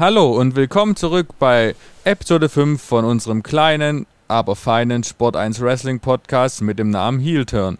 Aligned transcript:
Hallo 0.00 0.32
und 0.32 0.56
willkommen 0.56 0.96
zurück 0.96 1.28
bei 1.38 1.74
Episode 2.04 2.48
5 2.48 2.82
von 2.82 3.04
unserem 3.04 3.42
kleinen, 3.42 4.06
aber 4.28 4.56
feinen 4.56 5.04
Sport 5.04 5.36
1 5.36 5.60
Wrestling 5.60 6.00
Podcast 6.00 6.62
mit 6.62 6.78
dem 6.78 6.88
Namen 6.88 7.20
Heel 7.20 7.44
Turn. 7.44 7.76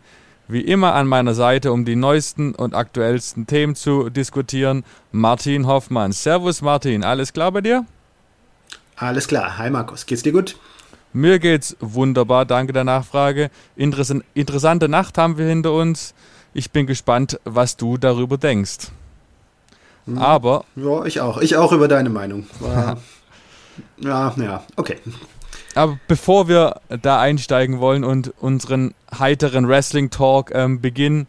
Wie 0.47 0.61
immer 0.61 0.93
an 0.93 1.07
meiner 1.07 1.33
Seite, 1.33 1.73
um 1.73 1.87
die 1.87 1.97
neuesten 1.97 2.55
und 2.55 2.75
aktuellsten 2.75 3.47
Themen 3.47 3.75
zu 3.75 4.11
diskutieren, 4.11 4.85
Martin 5.13 5.67
Hoffmann. 5.67 6.13
Servus 6.13 6.61
Martin, 6.61 7.05
alles 7.05 7.33
klar 7.33 7.53
bei 7.53 7.63
dir? 7.63 7.87
Alles 8.97 9.27
klar. 9.27 9.57
Hi 9.57 9.71
Markus, 9.71 10.05
geht's 10.05 10.23
dir 10.23 10.33
gut? 10.33 10.57
Mir 11.15 11.39
geht's 11.39 11.75
wunderbar, 11.81 12.45
danke 12.45 12.75
der 12.75 12.85
Nachfrage. 12.85 13.51
Interess 13.77 14.15
interessante 14.35 14.91
Nacht 14.91 15.17
haben 15.17 15.39
wir 15.39 15.47
hinter 15.47 15.73
uns. 15.73 16.13
Ich 16.53 16.71
bin 16.71 16.87
gespannt, 16.87 17.41
was 17.45 17.79
du 17.79 17.97
darüber 17.97 18.37
denkst. 18.37 18.91
Hm. 20.07 20.19
Aber. 20.19 20.65
Ja, 20.77 21.05
ich 21.05 21.21
auch. 21.21 21.39
Ich 21.39 21.57
auch 21.57 21.73
über 21.73 21.89
deine 21.89 22.11
Meinung. 22.11 22.47
War, 22.59 22.99
ja, 23.99 24.35
ja, 24.37 24.65
okay. 24.77 24.97
Aber 25.75 25.99
bevor 26.09 26.49
wir 26.49 26.81
da 27.03 27.21
einsteigen 27.21 27.79
wollen 27.79 28.03
und 28.03 28.35
unseren 28.41 28.95
heiteren 29.17 29.69
Wrestling-Talk 29.69 30.51
ähm, 30.53 30.81
beginnen, 30.81 31.29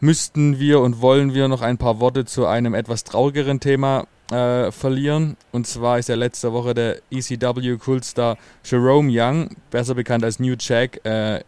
müssten 0.00 0.58
wir 0.58 0.80
und 0.80 1.00
wollen 1.00 1.32
wir 1.32 1.48
noch 1.48 1.62
ein 1.62 1.78
paar 1.78 2.00
Worte 2.00 2.24
zu 2.24 2.46
einem 2.46 2.74
etwas 2.74 3.04
traurigeren 3.04 3.60
Thema 3.60 4.06
äh, 4.30 4.70
verlieren. 4.72 5.36
Und 5.52 5.66
zwar 5.66 5.98
ist 5.98 6.08
ja 6.08 6.16
letzte 6.16 6.52
Woche 6.52 6.74
der 6.74 6.96
ECW-Kultstar 7.10 8.36
Jerome 8.64 9.10
Young, 9.10 9.50
besser 9.70 9.94
bekannt 9.94 10.24
als 10.24 10.38
New 10.40 10.54
Jack, 10.58 11.04
äh, 11.04 11.40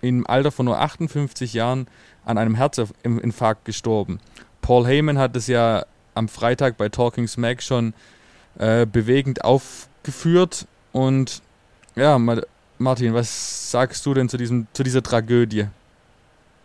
im 0.00 0.26
Alter 0.26 0.50
von 0.50 0.66
nur 0.66 0.80
58 0.80 1.52
Jahren 1.52 1.86
an 2.24 2.38
einem 2.38 2.54
Herzinfarkt 2.54 3.64
gestorben. 3.64 4.20
Paul 4.62 4.86
Heyman 4.86 5.18
hat 5.18 5.36
es 5.36 5.46
ja 5.46 5.84
am 6.14 6.28
Freitag 6.28 6.78
bei 6.78 6.88
Talking 6.88 7.28
Smack 7.28 7.62
schon 7.62 7.92
äh, 8.58 8.86
bewegend 8.86 9.44
aufgeführt. 9.44 10.66
Und 10.92 11.42
ja, 11.94 12.18
Martin, 12.78 13.12
was 13.12 13.70
sagst 13.70 14.06
du 14.06 14.14
denn 14.14 14.28
zu, 14.28 14.38
diesem, 14.38 14.66
zu 14.72 14.82
dieser 14.82 15.02
Tragödie? 15.02 15.66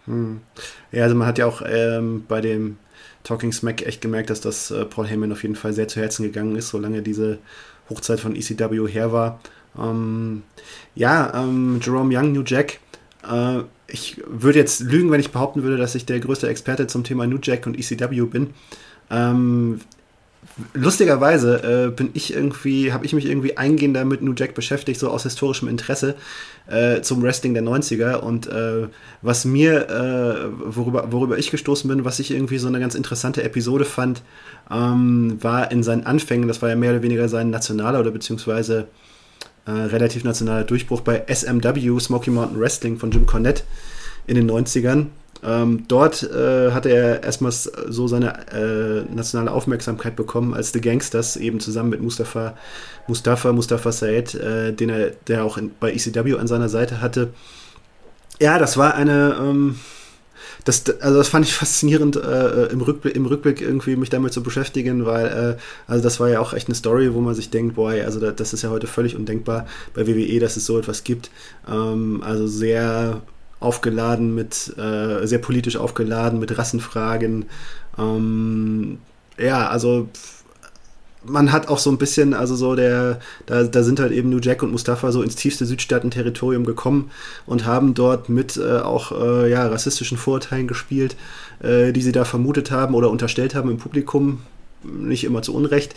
Hm. 0.05 0.41
Ja, 0.91 1.03
also 1.03 1.15
man 1.15 1.27
hat 1.27 1.37
ja 1.37 1.45
auch 1.45 1.61
ähm, 1.65 2.23
bei 2.27 2.39
dem 2.39 2.77
Talking 3.23 3.51
Smack 3.51 3.85
echt 3.85 4.01
gemerkt, 4.01 4.29
dass 4.29 4.39
das 4.39 4.71
äh, 4.71 4.85
Paul 4.85 5.07
Heyman 5.07 5.31
auf 5.31 5.43
jeden 5.43 5.55
Fall 5.55 5.73
sehr 5.73 5.87
zu 5.87 5.99
Herzen 5.99 6.23
gegangen 6.23 6.55
ist, 6.55 6.69
solange 6.69 7.01
diese 7.01 7.39
Hochzeit 7.89 8.19
von 8.19 8.35
ECW 8.35 8.87
her 8.87 9.11
war. 9.11 9.39
Ähm, 9.77 10.43
ja, 10.95 11.33
ähm, 11.33 11.79
Jerome 11.83 12.15
Young, 12.15 12.31
New 12.31 12.43
Jack. 12.45 12.79
Äh, 13.29 13.63
ich 13.87 14.21
würde 14.27 14.59
jetzt 14.59 14.81
lügen, 14.81 15.11
wenn 15.11 15.19
ich 15.19 15.31
behaupten 15.31 15.63
würde, 15.63 15.77
dass 15.77 15.95
ich 15.95 16.05
der 16.05 16.19
größte 16.19 16.47
Experte 16.47 16.87
zum 16.87 17.03
Thema 17.03 17.25
New 17.25 17.39
Jack 17.41 17.65
und 17.65 17.77
ECW 17.79 18.25
bin. 18.25 18.51
Ähm, 19.09 19.79
lustigerweise 20.73 21.87
äh, 21.87 21.91
bin 21.91 22.09
ich 22.13 22.33
irgendwie, 22.33 22.91
habe 22.91 23.05
ich 23.05 23.13
mich 23.13 23.25
irgendwie 23.25 23.57
eingehender 23.57 24.05
mit 24.05 24.21
New 24.21 24.33
Jack 24.35 24.55
beschäftigt, 24.55 24.99
so 24.99 25.09
aus 25.09 25.23
historischem 25.23 25.67
Interesse 25.67 26.15
äh, 26.67 27.01
zum 27.01 27.21
Wrestling 27.21 27.53
der 27.53 27.63
90er. 27.63 28.15
Und 28.15 28.47
äh, 28.47 28.87
was 29.21 29.45
mir, 29.45 29.89
äh, 29.89 30.75
worüber, 30.75 31.11
worüber 31.11 31.37
ich 31.37 31.51
gestoßen 31.51 31.87
bin, 31.87 32.05
was 32.05 32.19
ich 32.19 32.31
irgendwie 32.31 32.57
so 32.57 32.67
eine 32.67 32.79
ganz 32.79 32.95
interessante 32.95 33.43
Episode 33.43 33.85
fand, 33.85 34.21
ähm, 34.71 35.37
war 35.41 35.71
in 35.71 35.83
seinen 35.83 36.05
Anfängen, 36.05 36.47
das 36.47 36.61
war 36.61 36.69
ja 36.69 36.75
mehr 36.75 36.91
oder 36.91 37.03
weniger 37.03 37.29
sein 37.29 37.49
nationaler 37.49 37.99
oder 37.99 38.11
beziehungsweise 38.11 38.87
äh, 39.67 39.71
relativ 39.71 40.23
nationaler 40.23 40.63
Durchbruch 40.63 41.01
bei 41.01 41.25
SMW, 41.27 41.99
Smoky 41.99 42.31
Mountain 42.31 42.59
Wrestling 42.59 42.97
von 42.97 43.11
Jim 43.11 43.25
Cornette 43.25 43.63
in 44.25 44.35
den 44.35 44.49
90ern. 44.49 45.07
Ähm, 45.43 45.85
dort 45.87 46.23
äh, 46.23 46.71
hat 46.71 46.85
er 46.85 47.23
erstmal 47.23 47.51
so 47.51 48.07
seine 48.07 48.47
äh, 48.51 49.13
nationale 49.13 49.51
Aufmerksamkeit 49.51 50.15
bekommen, 50.15 50.53
als 50.53 50.73
The 50.73 50.81
Gangsters 50.81 51.37
eben 51.37 51.59
zusammen 51.59 51.91
mit 51.91 52.01
Mustafa, 52.01 52.55
Mustafa, 53.07 53.53
Mustafa 53.53 53.91
Said, 53.91 54.33
äh, 54.35 54.73
den 54.73 54.89
er, 54.89 55.11
der 55.27 55.43
auch 55.43 55.57
in, 55.57 55.71
bei 55.79 55.93
ECW 55.93 56.37
an 56.37 56.47
seiner 56.47 56.69
Seite 56.69 57.01
hatte. 57.01 57.29
Ja, 58.39 58.57
das 58.57 58.77
war 58.77 58.95
eine, 58.95 59.37
ähm, 59.39 59.75
das, 60.67 60.83
also 61.01 61.17
das 61.17 61.29
fand 61.29 61.45
ich 61.45 61.53
faszinierend 61.53 62.17
äh, 62.17 62.65
im, 62.65 62.81
Rückblick, 62.81 63.15
im 63.15 63.25
Rückblick 63.25 63.61
irgendwie 63.61 63.95
mich 63.95 64.09
damit 64.09 64.33
zu 64.33 64.43
beschäftigen, 64.43 65.05
weil 65.05 65.25
äh, 65.57 65.61
also 65.89 66.03
das 66.03 66.19
war 66.19 66.29
ja 66.29 66.41
auch 66.41 66.53
echt 66.53 66.67
eine 66.67 66.75
Story, 66.75 67.13
wo 67.13 67.21
man 67.21 67.35
sich 67.35 67.49
denkt, 67.49 67.75
boah, 67.75 67.91
also 67.91 68.19
das 68.31 68.53
ist 68.53 68.63
ja 68.63 68.69
heute 68.69 68.87
völlig 68.87 69.15
undenkbar 69.15 69.65
bei 69.93 70.05
WWE, 70.07 70.39
dass 70.39 70.57
es 70.57 70.65
so 70.65 70.77
etwas 70.77 71.05
gibt. 71.05 71.31
Ähm, 71.69 72.21
also 72.21 72.47
sehr 72.47 73.21
aufgeladen 73.59 74.35
mit, 74.35 74.73
äh, 74.77 75.25
sehr 75.25 75.39
politisch 75.39 75.77
aufgeladen 75.77 76.39
mit 76.39 76.57
Rassenfragen. 76.57 77.45
Ähm, 77.97 78.99
ja, 79.37 79.67
also 79.69 80.09
man 81.27 81.51
hat 81.51 81.67
auch 81.67 81.77
so 81.77 81.89
ein 81.89 81.97
bisschen, 81.97 82.33
also 82.33 82.55
so 82.55 82.75
der, 82.75 83.19
da, 83.45 83.63
da 83.63 83.83
sind 83.83 83.99
halt 83.99 84.11
eben 84.11 84.29
New 84.29 84.39
Jack 84.39 84.63
und 84.63 84.71
Mustafa 84.71 85.11
so 85.11 85.21
ins 85.21 85.35
tiefste 85.35 85.65
Südstaaten-Territorium 85.65 86.65
gekommen 86.65 87.11
und 87.45 87.65
haben 87.65 87.93
dort 87.93 88.29
mit 88.29 88.57
äh, 88.57 88.79
auch 88.79 89.11
äh, 89.11 89.49
ja, 89.49 89.67
rassistischen 89.67 90.17
Vorurteilen 90.17 90.67
gespielt, 90.67 91.15
äh, 91.61 91.91
die 91.91 92.01
sie 92.01 92.11
da 92.11 92.25
vermutet 92.25 92.71
haben 92.71 92.95
oder 92.95 93.09
unterstellt 93.09 93.55
haben 93.55 93.69
im 93.69 93.77
Publikum. 93.77 94.41
Nicht 94.83 95.23
immer 95.23 95.41
zu 95.41 95.55
Unrecht. 95.55 95.95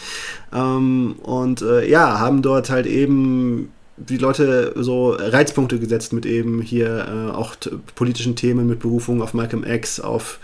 Ähm, 0.55 1.17
und 1.23 1.63
äh, 1.63 1.89
ja, 1.89 2.19
haben 2.19 2.43
dort 2.43 2.71
halt 2.71 2.87
eben 2.87 3.71
die 3.97 4.17
Leute 4.17 4.73
so 4.77 5.11
Reizpunkte 5.11 5.79
gesetzt 5.79 6.13
mit 6.13 6.25
eben 6.25 6.63
hier 6.63 7.07
äh, 7.07 7.31
auch 7.31 7.55
politischen 7.95 8.37
Themen, 8.37 8.67
mit 8.67 8.81
Berufung 8.81 9.21
auf 9.21 9.35
Malcolm 9.35 9.65
X, 9.65 10.01
auf 10.01 10.39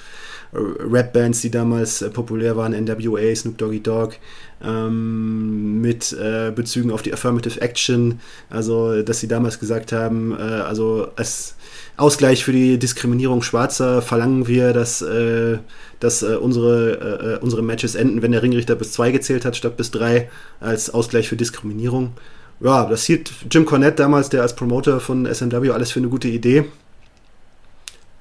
Rap-Bands, 0.56 1.41
die 1.41 1.50
damals 1.50 2.03
äh, 2.03 2.11
populär 2.11 2.56
waren, 2.56 2.72
NWA, 2.72 3.34
Snoop 3.34 3.59
Doggy 3.59 3.83
Dogg, 3.83 4.17
ähm, 4.62 5.81
mit 5.81 6.12
äh, 6.12 6.50
Bezügen 6.55 6.91
auf 6.91 7.03
die 7.03 7.12
Affirmative 7.12 7.61
Action, 7.61 8.21
also 8.50 9.03
dass 9.03 9.21
sie 9.21 9.28
damals 9.28 9.59
gesagt 9.59 9.93
haben, 9.93 10.33
äh, 10.33 10.43
also 10.43 11.09
als 11.16 11.56
Ausgleich 11.97 12.45
für 12.45 12.53
die 12.53 12.78
Diskriminierung 12.78 13.43
Schwarzer 13.43 14.03
verlangen 14.03 14.47
wir, 14.47 14.72
dass, 14.72 15.03
äh, 15.03 15.59
dass 16.00 16.22
unsere, 16.22 17.39
unsere 17.41 17.62
Matches 17.62 17.95
enden, 17.95 18.21
wenn 18.21 18.33
der 18.33 18.43
Ringrichter 18.43 18.75
bis 18.75 18.93
zwei 18.93 19.11
gezählt 19.11 19.47
hat, 19.47 19.56
statt 19.56 19.78
bis 19.78 19.91
drei, 19.91 20.28
als 20.61 20.93
Ausgleich 20.93 21.28
für 21.28 21.37
Diskriminierung 21.37 22.12
ja, 22.61 22.87
das 22.87 23.05
hielt 23.05 23.31
Jim 23.50 23.66
Cornette 23.66 23.97
damals, 23.97 24.31
der 24.31 24.43
als 24.43 24.56
Promoter 24.56 25.00
von 25.00 25.27
SMW, 25.27 25.71
alles 25.71 25.91
für 25.91 26.00
eine 26.00 26.09
gute 26.09 26.28
Idee. 26.28 26.65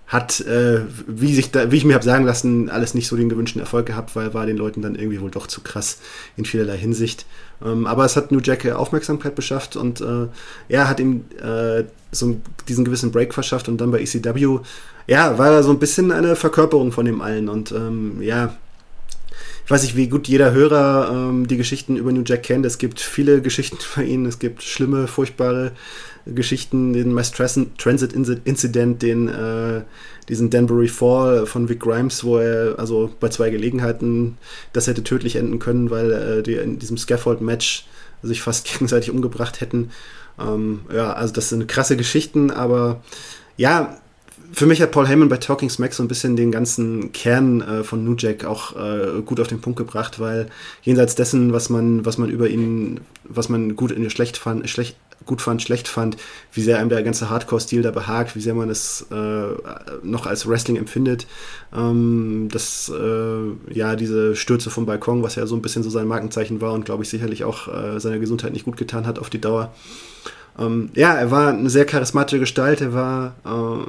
Hat, 0.07 0.39
äh, 0.41 0.81
wie, 1.07 1.33
sich 1.33 1.49
da, 1.49 1.71
wie 1.71 1.77
ich 1.77 1.85
mir 1.85 1.95
habe 1.95 2.05
sagen 2.05 2.25
lassen, 2.25 2.69
alles 2.69 2.93
nicht 2.93 3.07
so 3.07 3.15
den 3.15 3.29
gewünschten 3.29 3.59
Erfolg 3.59 3.87
gehabt, 3.87 4.15
weil 4.15 4.35
war 4.35 4.45
den 4.45 4.57
Leuten 4.57 4.83
dann 4.83 4.93
irgendwie 4.93 5.19
wohl 5.19 5.31
doch 5.31 5.47
zu 5.47 5.61
krass 5.61 5.97
in 6.37 6.45
vielerlei 6.45 6.77
Hinsicht. 6.77 7.25
Ähm, 7.63 7.87
aber 7.87 8.05
es 8.05 8.15
hat 8.15 8.31
New 8.31 8.39
Jack 8.39 8.65
Aufmerksamkeit 8.67 9.33
beschafft 9.33 9.75
und 9.75 10.01
äh, 10.01 10.27
er 10.69 10.89
hat 10.89 10.99
ihm 10.99 11.25
äh, 11.41 11.85
so 12.11 12.39
diesen 12.67 12.85
gewissen 12.85 13.11
Break 13.11 13.33
verschafft 13.33 13.67
und 13.67 13.81
dann 13.81 13.91
bei 13.91 14.01
ECW, 14.01 14.59
ja, 15.07 15.37
war 15.37 15.51
er 15.51 15.63
so 15.63 15.71
ein 15.71 15.79
bisschen 15.79 16.11
eine 16.11 16.35
Verkörperung 16.35 16.91
von 16.91 17.05
dem 17.05 17.21
allen 17.21 17.49
und 17.49 17.71
ähm, 17.71 18.21
ja, 18.21 18.55
ich 19.65 19.71
weiß 19.71 19.81
nicht, 19.81 19.95
wie 19.95 20.07
gut 20.07 20.27
jeder 20.27 20.51
Hörer 20.51 21.09
ähm, 21.11 21.47
die 21.47 21.57
Geschichten 21.57 21.95
über 21.95 22.11
New 22.11 22.21
Jack 22.23 22.43
kennt. 22.43 22.67
Es 22.67 22.77
gibt 22.77 22.99
viele 22.99 23.41
Geschichten 23.43 23.77
bei 23.95 24.03
ihnen. 24.03 24.27
Es 24.27 24.37
gibt 24.37 24.61
schlimme, 24.61 25.07
furchtbare 25.07 25.71
Geschichten, 26.27 26.93
den 26.93 27.11
Mass 27.11 27.31
Transit 27.31 28.13
Incident, 28.13 29.01
den, 29.01 29.27
äh, 29.27 29.81
diesen 30.29 30.51
Danbury 30.51 30.87
Fall 30.87 31.47
von 31.47 31.67
Vic 31.67 31.79
Grimes, 31.79 32.23
wo 32.23 32.37
er 32.37 32.77
also 32.77 33.11
bei 33.19 33.29
zwei 33.29 33.49
Gelegenheiten 33.49 34.37
das 34.71 34.85
hätte 34.85 35.03
tödlich 35.03 35.35
enden 35.35 35.57
können, 35.57 35.89
weil 35.89 36.11
äh, 36.11 36.43
die 36.43 36.55
in 36.55 36.77
diesem 36.77 36.97
Scaffold-Match 36.97 37.87
sich 38.21 38.43
fast 38.43 38.67
gegenseitig 38.71 39.09
umgebracht 39.09 39.61
hätten. 39.61 39.89
Ähm, 40.39 40.81
ja, 40.93 41.13
also 41.13 41.33
das 41.33 41.49
sind 41.49 41.67
krasse 41.67 41.97
Geschichten, 41.97 42.51
aber 42.51 43.01
ja, 43.57 43.97
für 44.55 44.65
mich 44.65 44.81
hat 44.81 44.91
Paul 44.91 45.05
Heyman 45.05 45.27
bei 45.27 45.35
Talking 45.35 45.69
Smack 45.69 45.93
so 45.93 46.01
ein 46.01 46.07
bisschen 46.07 46.37
den 46.37 46.49
ganzen 46.49 47.11
Kern 47.11 47.61
äh, 47.61 47.83
von 47.83 48.05
New 48.05 48.15
Jack 48.17 48.45
auch 48.45 48.73
äh, 48.77 49.21
gut 49.21 49.41
auf 49.41 49.47
den 49.47 49.59
Punkt 49.59 49.77
gebracht, 49.77 50.17
weil 50.17 50.47
jenseits 50.81 51.13
dessen, 51.13 51.51
was 51.51 51.69
man, 51.69 52.05
was 52.05 52.17
man 52.17 52.29
über 52.29 52.47
ihn, 52.47 53.01
was 53.25 53.49
man 53.49 53.75
gut 53.75 53.91
in 53.91 54.09
schlecht 54.09 54.37
fand, 54.37 54.69
schlecht, 54.69 54.95
gut 55.25 55.41
fand, 55.41 55.61
schlecht 55.61 55.89
fand, 55.89 56.15
wie 56.53 56.61
sehr 56.61 56.79
einem 56.79 56.87
der 56.87 57.03
ganze 57.03 57.29
Hardcore-Stil 57.29 57.81
da 57.81 57.91
behagt, 57.91 58.37
wie 58.37 58.39
sehr 58.39 58.53
man 58.53 58.69
es 58.69 59.05
äh, 59.11 59.47
noch 60.03 60.25
als 60.25 60.47
Wrestling 60.47 60.77
empfindet, 60.77 61.27
ähm, 61.75 62.47
dass 62.49 62.89
äh, 62.89 63.73
ja 63.73 63.97
diese 63.97 64.37
Stürze 64.37 64.69
vom 64.69 64.85
Balkon, 64.85 65.21
was 65.21 65.35
ja 65.35 65.47
so 65.47 65.55
ein 65.57 65.61
bisschen 65.61 65.83
so 65.83 65.89
sein 65.89 66.07
Markenzeichen 66.07 66.61
war 66.61 66.71
und 66.71 66.85
glaube 66.85 67.03
ich 67.03 67.09
sicherlich 67.09 67.43
auch 67.43 67.67
äh, 67.67 67.99
seiner 67.99 68.19
Gesundheit 68.19 68.53
nicht 68.53 68.63
gut 68.63 68.77
getan 68.77 69.05
hat 69.05 69.19
auf 69.19 69.29
die 69.29 69.41
Dauer. 69.41 69.73
Ähm, 70.57 70.91
ja, 70.95 71.13
er 71.13 71.29
war 71.29 71.49
eine 71.49 71.69
sehr 71.69 71.85
charismatische 71.85 72.39
Gestalt, 72.39 72.79
er 72.79 72.93
war 72.93 73.35
äh, 73.43 73.85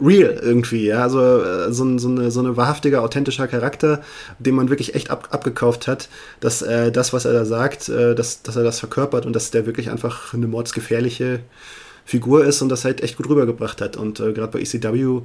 real 0.00 0.38
irgendwie, 0.42 0.86
ja, 0.86 1.02
also 1.02 1.42
äh, 1.42 1.72
so, 1.72 1.98
so, 1.98 2.08
eine, 2.08 2.30
so 2.30 2.40
eine 2.40 2.56
wahrhaftiger, 2.56 3.02
authentischer 3.02 3.48
Charakter, 3.48 4.02
den 4.38 4.54
man 4.54 4.70
wirklich 4.70 4.94
echt 4.94 5.10
ab, 5.10 5.28
abgekauft 5.30 5.86
hat, 5.88 6.08
dass 6.40 6.62
äh, 6.62 6.90
das, 6.90 7.12
was 7.12 7.24
er 7.24 7.32
da 7.32 7.44
sagt, 7.44 7.88
äh, 7.88 8.14
dass, 8.14 8.42
dass 8.42 8.56
er 8.56 8.64
das 8.64 8.80
verkörpert 8.80 9.26
und 9.26 9.34
dass 9.34 9.50
der 9.50 9.66
wirklich 9.66 9.90
einfach 9.90 10.34
eine 10.34 10.46
mordsgefährliche 10.46 11.40
Figur 12.04 12.44
ist 12.44 12.60
und 12.62 12.70
das 12.70 12.84
halt 12.84 13.02
echt 13.02 13.16
gut 13.16 13.28
rübergebracht 13.28 13.80
hat. 13.80 13.96
Und 13.96 14.20
äh, 14.20 14.32
gerade 14.32 14.52
bei 14.52 14.60
ECW 14.60 15.20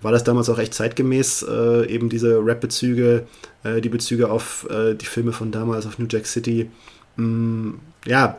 war 0.00 0.12
das 0.12 0.24
damals 0.24 0.48
auch 0.48 0.58
echt 0.58 0.74
zeitgemäß, 0.74 1.44
äh, 1.48 1.86
eben 1.88 2.08
diese 2.08 2.38
Rap-Bezüge, 2.44 3.26
äh, 3.64 3.80
die 3.80 3.88
Bezüge 3.88 4.30
auf 4.30 4.66
äh, 4.70 4.94
die 4.94 5.06
Filme 5.06 5.32
von 5.32 5.50
damals, 5.50 5.86
auf 5.86 5.98
New 5.98 6.06
Jack 6.08 6.26
City. 6.26 6.70
Mm, 7.16 7.72
ja, 8.06 8.38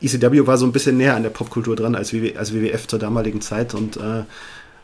ECW 0.00 0.46
war 0.46 0.58
so 0.58 0.66
ein 0.66 0.72
bisschen 0.72 0.96
näher 0.96 1.14
an 1.14 1.22
der 1.22 1.30
Popkultur 1.30 1.76
dran 1.76 1.94
als, 1.94 2.12
WW, 2.12 2.36
als 2.36 2.52
WWF 2.52 2.86
zur 2.88 2.98
damaligen 2.98 3.40
Zeit 3.40 3.74
und 3.74 3.96
äh, 3.96 4.24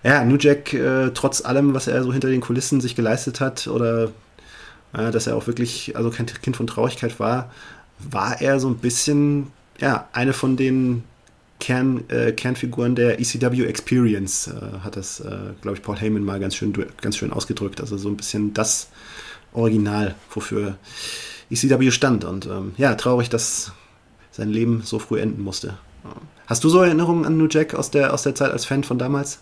ja, 0.03 0.25
New 0.25 0.37
Jack, 0.39 0.73
äh, 0.73 1.11
trotz 1.11 1.45
allem, 1.45 1.75
was 1.75 1.87
er 1.87 2.03
so 2.03 2.13
hinter 2.13 2.29
den 2.29 2.41
Kulissen 2.41 2.81
sich 2.81 2.95
geleistet 2.95 3.41
hat 3.41 3.67
oder 3.67 4.11
äh, 4.93 5.11
dass 5.11 5.27
er 5.27 5.37
auch 5.37 5.47
wirklich 5.47 5.97
also 5.97 6.11
kein 6.11 6.27
Kind 6.27 6.57
von 6.57 6.67
Traurigkeit 6.67 7.21
war, 7.21 7.51
war 7.99 8.41
er 8.41 8.61
so 8.61 8.69
ein 8.69 8.79
bisschen 8.79 9.49
ja, 9.81 10.09
eine 10.13 10.33
von 10.33 10.57
den 10.57 11.05
Kern, 11.59 12.05
äh, 12.09 12.33
Kernfiguren 12.33 12.95
der 12.95 13.21
ECW 13.21 13.65
Experience, 13.65 14.49
äh, 14.49 14.81
hat 14.83 14.97
das, 14.97 15.21
äh, 15.21 15.37
glaube 15.61 15.77
ich, 15.77 15.83
Paul 15.83 15.97
Heyman 15.97 16.25
mal 16.25 16.41
ganz 16.41 16.57
schön, 16.57 16.73
ganz 17.01 17.17
schön 17.17 17.33
ausgedrückt. 17.33 17.81
Also 17.81 17.99
so 17.99 18.09
ein 18.09 18.17
bisschen 18.17 18.55
das 18.55 18.89
Original, 19.53 20.15
wofür 20.31 20.77
ECW 21.51 21.91
stand. 21.91 22.25
Und 22.25 22.47
ähm, 22.47 22.73
ja, 22.79 22.95
traurig, 22.95 23.29
dass 23.29 23.73
sein 24.31 24.49
Leben 24.49 24.83
so 24.85 24.99
früh 24.99 25.21
enden 25.21 25.43
musste. 25.43 25.77
Hast 26.47 26.65
du 26.65 26.69
so 26.69 26.81
Erinnerungen 26.81 27.27
an 27.27 27.37
New 27.37 27.49
Jack 27.49 27.75
aus 27.75 27.91
der, 27.91 28.15
aus 28.15 28.23
der 28.23 28.35
Zeit 28.35 28.53
als 28.53 28.65
Fan 28.65 28.85
von 28.85 28.99
damals? 28.99 29.39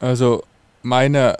Also 0.00 0.42
meine 0.82 1.36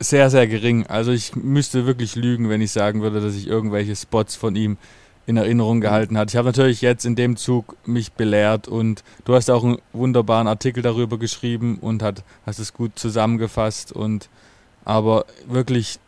sehr, 0.00 0.30
sehr 0.30 0.46
gering. 0.46 0.86
Also 0.86 1.12
ich 1.12 1.36
müsste 1.36 1.86
wirklich 1.86 2.16
lügen, 2.16 2.48
wenn 2.48 2.60
ich 2.60 2.72
sagen 2.72 3.02
würde, 3.02 3.20
dass 3.20 3.36
ich 3.36 3.46
irgendwelche 3.46 3.96
Spots 3.96 4.36
von 4.36 4.56
ihm 4.56 4.76
in 5.26 5.36
Erinnerung 5.36 5.80
gehalten 5.80 6.18
hat. 6.18 6.30
Ich 6.30 6.36
habe 6.36 6.48
natürlich 6.48 6.82
jetzt 6.82 7.04
in 7.04 7.14
dem 7.14 7.36
Zug 7.36 7.76
mich 7.86 8.12
belehrt 8.12 8.66
und 8.66 9.04
du 9.24 9.34
hast 9.34 9.50
auch 9.50 9.62
einen 9.62 9.78
wunderbaren 9.92 10.48
Artikel 10.48 10.82
darüber 10.82 11.18
geschrieben 11.18 11.78
und 11.80 12.02
hat, 12.02 12.24
hast 12.44 12.58
es 12.58 12.72
gut 12.72 12.98
zusammengefasst 12.98 13.92
und 13.92 14.28
aber 14.84 15.26
wirklich 15.46 16.00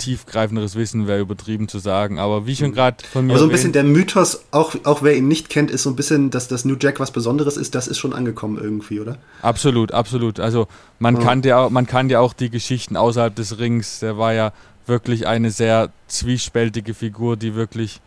tiefgreifenderes 0.00 0.74
Wissen 0.74 1.06
wäre 1.06 1.20
übertrieben 1.20 1.68
zu 1.68 1.78
sagen. 1.78 2.18
Aber 2.18 2.46
wie 2.46 2.56
schon 2.56 2.70
mhm. 2.70 2.74
gerade 2.74 2.96
von 3.12 3.26
mir. 3.26 3.34
Aber 3.34 3.38
so 3.38 3.46
ein 3.46 3.52
bisschen 3.52 3.72
der 3.72 3.84
Mythos, 3.84 4.44
auch, 4.50 4.74
auch 4.84 5.02
wer 5.02 5.16
ihn 5.16 5.28
nicht 5.28 5.48
kennt, 5.48 5.70
ist 5.70 5.84
so 5.84 5.90
ein 5.90 5.96
bisschen, 5.96 6.30
dass 6.30 6.48
das 6.48 6.64
New 6.64 6.76
Jack 6.80 6.98
was 6.98 7.12
Besonderes 7.12 7.56
ist, 7.56 7.74
das 7.76 7.86
ist 7.86 7.98
schon 7.98 8.12
angekommen 8.12 8.58
irgendwie, 8.60 8.98
oder? 8.98 9.18
Absolut, 9.42 9.92
absolut. 9.92 10.40
Also 10.40 10.66
man 10.98 11.16
ja. 11.16 11.22
kann 11.22 11.42
ja 11.42 11.70
man 11.70 11.86
kann 11.86 12.10
ja 12.10 12.18
auch 12.18 12.32
die 12.32 12.50
Geschichten 12.50 12.96
außerhalb 12.96 13.34
des 13.34 13.58
Rings, 13.58 14.00
der 14.00 14.18
war 14.18 14.32
ja 14.32 14.52
wirklich 14.86 15.28
eine 15.28 15.52
sehr 15.52 15.90
zwiespältige 16.08 16.94
Figur, 16.94 17.36
die 17.36 17.54
wirklich 17.54 18.00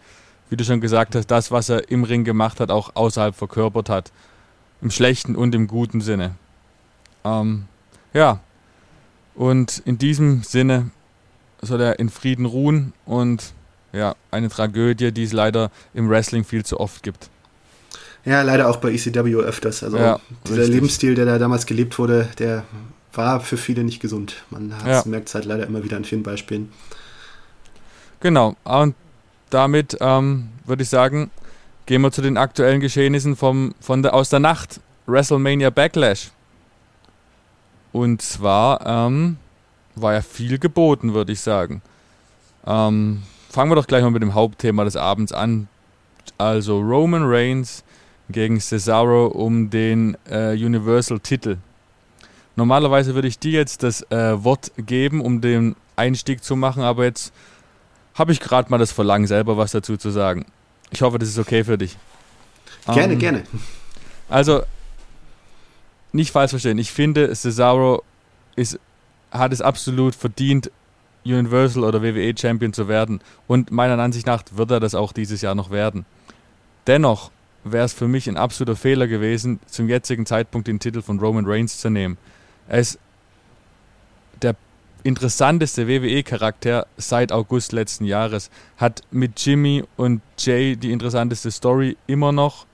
wie 0.53 0.57
du 0.57 0.63
schon 0.63 0.81
gesagt 0.81 1.15
hast, 1.15 1.31
das, 1.31 1.49
was 1.49 1.69
er 1.69 1.89
im 1.89 2.03
Ring 2.03 2.23
gemacht 2.23 2.59
hat, 2.59 2.69
auch 2.69 2.95
außerhalb 2.95 3.33
verkörpert 3.33 3.89
hat. 3.89 4.11
Im 4.83 4.91
schlechten 4.91 5.35
und 5.35 5.55
im 5.55 5.65
guten 5.65 5.99
Sinne. 5.99 6.35
Ähm, 7.23 7.65
ja, 8.13 8.39
und 9.33 9.81
in 9.85 9.97
diesem 9.97 10.43
Sinne 10.43 10.91
soll 11.65 11.81
er 11.81 11.99
in 11.99 12.09
Frieden 12.09 12.45
ruhen 12.45 12.93
und 13.05 13.53
ja, 13.91 14.15
eine 14.31 14.49
Tragödie, 14.49 15.11
die 15.11 15.23
es 15.23 15.33
leider 15.33 15.71
im 15.93 16.09
Wrestling 16.09 16.43
viel 16.43 16.65
zu 16.65 16.79
oft 16.79 17.03
gibt. 17.03 17.29
Ja, 18.25 18.41
leider 18.41 18.69
auch 18.69 18.77
bei 18.77 18.91
ECW 18.91 19.35
öfters. 19.35 19.83
Also 19.83 19.97
ja, 19.97 20.19
dieser 20.47 20.59
richtig. 20.59 20.75
Lebensstil, 20.75 21.15
der 21.15 21.25
da 21.25 21.37
damals 21.37 21.65
gelebt 21.65 21.99
wurde, 21.99 22.29
der 22.39 22.63
war 23.13 23.41
für 23.41 23.57
viele 23.57 23.83
nicht 23.83 23.99
gesund. 23.99 24.43
Man 24.49 24.73
ja. 24.85 25.03
merkt 25.05 25.27
es 25.27 25.35
halt 25.35 25.45
leider 25.45 25.67
immer 25.67 25.83
wieder 25.83 25.97
an 25.97 26.05
vielen 26.05 26.23
Beispielen. 26.23 26.71
Genau, 28.21 28.55
und 28.63 28.95
damit 29.49 29.97
ähm, 29.99 30.49
würde 30.65 30.83
ich 30.83 30.89
sagen, 30.89 31.29
gehen 31.85 32.01
wir 32.01 32.11
zu 32.11 32.21
den 32.21 32.37
aktuellen 32.37 32.79
Geschehnissen 32.79 33.35
vom, 33.35 33.75
von 33.79 34.01
der, 34.01 34.13
aus 34.13 34.29
der 34.29 34.39
Nacht. 34.39 34.79
WrestleMania 35.05 35.69
Backlash. 35.69 36.31
Und 37.91 38.21
zwar 38.21 38.85
ähm, 38.85 39.37
war 39.95 40.13
ja 40.13 40.21
viel 40.21 40.57
geboten, 40.57 41.13
würde 41.13 41.31
ich 41.31 41.41
sagen. 41.41 41.81
Ähm, 42.65 43.23
fangen 43.49 43.71
wir 43.71 43.75
doch 43.75 43.87
gleich 43.87 44.03
mal 44.03 44.11
mit 44.11 44.21
dem 44.21 44.33
Hauptthema 44.33 44.83
des 44.83 44.95
Abends 44.95 45.31
an. 45.31 45.67
Also 46.37 46.79
Roman 46.79 47.23
Reigns 47.25 47.83
gegen 48.29 48.59
Cesaro 48.59 49.27
um 49.27 49.69
den 49.69 50.17
äh, 50.29 50.53
Universal-Titel. 50.53 51.57
Normalerweise 52.55 53.15
würde 53.15 53.27
ich 53.27 53.39
dir 53.39 53.51
jetzt 53.51 53.83
das 53.83 54.01
äh, 54.11 54.43
Wort 54.43 54.71
geben, 54.77 55.21
um 55.21 55.41
den 55.41 55.75
Einstieg 55.95 56.43
zu 56.43 56.55
machen, 56.55 56.83
aber 56.83 57.03
jetzt 57.03 57.33
habe 58.13 58.31
ich 58.31 58.39
gerade 58.39 58.69
mal 58.69 58.77
das 58.77 58.91
Verlangen, 58.91 59.27
selber 59.27 59.57
was 59.57 59.71
dazu 59.71 59.97
zu 59.97 60.11
sagen. 60.11 60.45
Ich 60.91 61.01
hoffe, 61.01 61.17
das 61.17 61.29
ist 61.29 61.39
okay 61.39 61.63
für 61.63 61.77
dich. 61.77 61.97
Gerne, 62.85 63.13
ähm, 63.13 63.19
gerne. 63.19 63.43
Also, 64.29 64.63
nicht 66.11 66.31
falsch 66.31 66.51
verstehen. 66.51 66.77
Ich 66.77 66.91
finde, 66.91 67.33
Cesaro 67.33 68.03
ist, 68.55 68.79
hat 69.33 69.51
es 69.51 69.61
absolut 69.61 70.15
verdient, 70.15 70.71
Universal 71.25 71.83
oder 71.83 72.01
WWE 72.01 72.33
Champion 72.37 72.73
zu 72.73 72.87
werden. 72.87 73.21
Und 73.47 73.71
meiner 73.71 73.97
Ansicht 74.01 74.27
nach 74.27 74.43
wird 74.51 74.71
er 74.71 74.79
das 74.79 74.95
auch 74.95 75.11
dieses 75.11 75.41
Jahr 75.41 75.55
noch 75.55 75.71
werden. 75.71 76.05
Dennoch 76.87 77.31
wäre 77.63 77.85
es 77.85 77.93
für 77.93 78.07
mich 78.07 78.27
ein 78.27 78.37
absoluter 78.37 78.75
Fehler 78.75 79.07
gewesen, 79.07 79.59
zum 79.67 79.89
jetzigen 79.89 80.25
Zeitpunkt 80.25 80.67
den 80.67 80.79
Titel 80.79 81.01
von 81.01 81.19
Roman 81.19 81.45
Reigns 81.45 81.79
zu 81.79 81.89
nehmen. 81.89 82.17
Er 82.67 82.79
ist 82.79 82.99
der 84.41 84.55
interessanteste 85.03 85.87
WWE-Charakter 85.87 86.87
seit 86.97 87.31
August 87.31 87.71
letzten 87.71 88.05
Jahres. 88.05 88.49
Hat 88.77 89.01
mit 89.11 89.39
Jimmy 89.45 89.83
und 89.95 90.21
Jay 90.37 90.75
die 90.75 90.91
interessanteste 90.91 91.51
Story 91.51 91.97
immer 92.07 92.31
noch. 92.31 92.65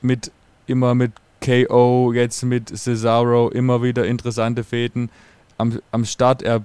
Mit 0.00 0.30
immer 0.66 0.94
mit 0.94 1.12
KO, 1.44 2.12
jetzt 2.14 2.42
mit 2.44 2.76
Cesaro, 2.76 3.48
immer 3.48 3.82
wieder 3.82 4.06
interessante 4.06 4.62
Fäden. 4.62 5.10
Am, 5.60 5.80
am 5.92 6.04
Start, 6.04 6.42
er 6.42 6.62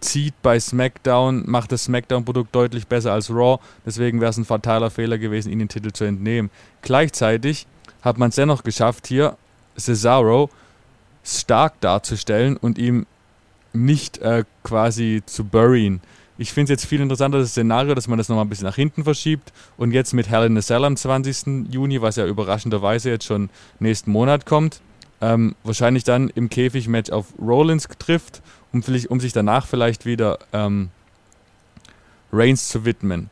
zieht 0.00 0.34
bei 0.42 0.60
SmackDown, 0.60 1.44
macht 1.46 1.72
das 1.72 1.84
SmackDown-Produkt 1.84 2.54
deutlich 2.54 2.86
besser 2.86 3.12
als 3.12 3.30
Raw. 3.30 3.58
Deswegen 3.84 4.20
wäre 4.20 4.30
es 4.30 4.36
ein 4.36 4.44
fataler 4.44 4.90
Fehler 4.90 5.18
gewesen, 5.18 5.50
ihn 5.50 5.58
den 5.58 5.68
Titel 5.68 5.92
zu 5.92 6.04
entnehmen. 6.04 6.50
Gleichzeitig 6.82 7.66
hat 8.02 8.18
man 8.18 8.28
es 8.30 8.36
dennoch 8.36 8.62
geschafft, 8.62 9.06
hier 9.06 9.36
Cesaro 9.76 10.50
stark 11.24 11.80
darzustellen 11.80 12.56
und 12.56 12.78
ihm 12.78 13.06
nicht 13.72 14.18
äh, 14.18 14.44
quasi 14.62 15.22
zu 15.26 15.44
buryen. 15.44 16.00
Ich 16.40 16.52
finde 16.52 16.72
es 16.72 16.80
jetzt 16.80 16.88
viel 16.88 17.00
interessanter, 17.00 17.38
das 17.38 17.50
Szenario, 17.50 17.94
dass 17.94 18.06
man 18.06 18.16
das 18.16 18.28
nochmal 18.28 18.44
ein 18.44 18.48
bisschen 18.48 18.66
nach 18.66 18.76
hinten 18.76 19.02
verschiebt 19.02 19.52
und 19.76 19.90
jetzt 19.90 20.14
mit 20.14 20.28
Hell 20.28 20.46
in 20.46 20.56
a 20.56 20.60
Cell 20.60 20.84
am 20.84 20.96
20. 20.96 21.68
Juni, 21.70 22.00
was 22.00 22.14
ja 22.14 22.26
überraschenderweise 22.26 23.10
jetzt 23.10 23.24
schon 23.24 23.50
nächsten 23.80 24.12
Monat 24.12 24.46
kommt, 24.46 24.80
ähm, 25.20 25.54
wahrscheinlich 25.64 26.04
dann 26.04 26.28
im 26.28 26.48
Käfig-Match 26.48 27.10
auf 27.10 27.26
Rollins 27.40 27.88
trifft, 27.98 28.42
um, 28.72 28.82
um 29.08 29.20
sich 29.20 29.32
danach 29.32 29.66
vielleicht 29.66 30.06
wieder 30.06 30.38
ähm, 30.52 30.90
Reigns 32.32 32.68
zu 32.68 32.84
widmen. 32.84 33.30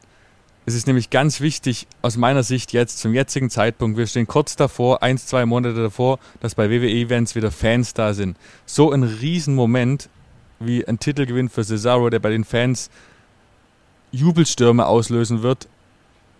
Es 0.69 0.75
ist 0.75 0.89
nämlich 0.89 1.11
ganz 1.11 1.41
wichtig 1.41 1.87
aus 2.03 2.17
meiner 2.17 2.43
Sicht 2.43 2.73
jetzt 2.73 2.99
zum 2.99 3.15
jetzigen 3.15 3.51
Zeitpunkt, 3.51 3.97
wir 3.97 4.07
stehen 4.09 4.27
kurz 4.27 4.57
davor, 4.57 5.01
eins, 5.01 5.27
zwei 5.27 5.47
Monate 5.47 5.81
davor, 5.81 6.19
dass 6.41 6.57
bei 6.57 6.69
WWE-Events 6.69 7.37
wieder 7.37 7.53
Fans 7.53 7.95
da 7.95 8.15
sind. 8.15 8.37
So 8.67 8.91
ein 8.91 9.05
Riesenmoment 9.05 10.09
wie 10.59 10.87
ein 10.87 10.99
Titelgewinn 10.99 11.51
für 11.51 11.63
Cesaro, 11.63 12.11
der 12.11 12.19
bei 12.19 12.31
den 12.31 12.45
Fans 12.45 12.91
Jubelstürme 14.11 14.87
auslösen 14.87 15.43
wird, 15.43 15.69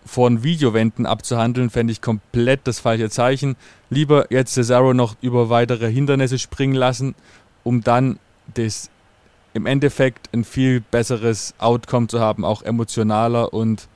von 0.07 0.43
Videowänden 0.43 1.05
abzuhandeln, 1.05 1.69
fände 1.69 1.91
ich 1.91 2.01
komplett 2.01 2.61
das 2.65 2.79
falsche 2.79 3.09
Zeichen. 3.09 3.55
Lieber 3.89 4.31
jetzt 4.31 4.53
Cesaro 4.53 4.93
noch 4.93 5.15
über 5.21 5.49
weitere 5.49 5.91
Hindernisse 5.91 6.39
springen 6.39 6.75
lassen, 6.75 7.15
um 7.63 7.81
dann 7.81 8.19
das 8.53 8.89
im 9.53 9.65
Endeffekt 9.65 10.29
ein 10.33 10.43
viel 10.43 10.81
besseres 10.81 11.53
Outcome 11.57 12.07
zu 12.07 12.19
haben, 12.19 12.45
auch 12.45 12.61
emotionaler 12.61 13.53
und 13.53 13.87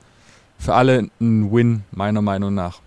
für 0.58 0.74
alle 0.74 1.08
ein 1.20 1.52
Win, 1.52 1.84
meiner 1.90 2.22
Meinung 2.22 2.54
nach. 2.54 2.80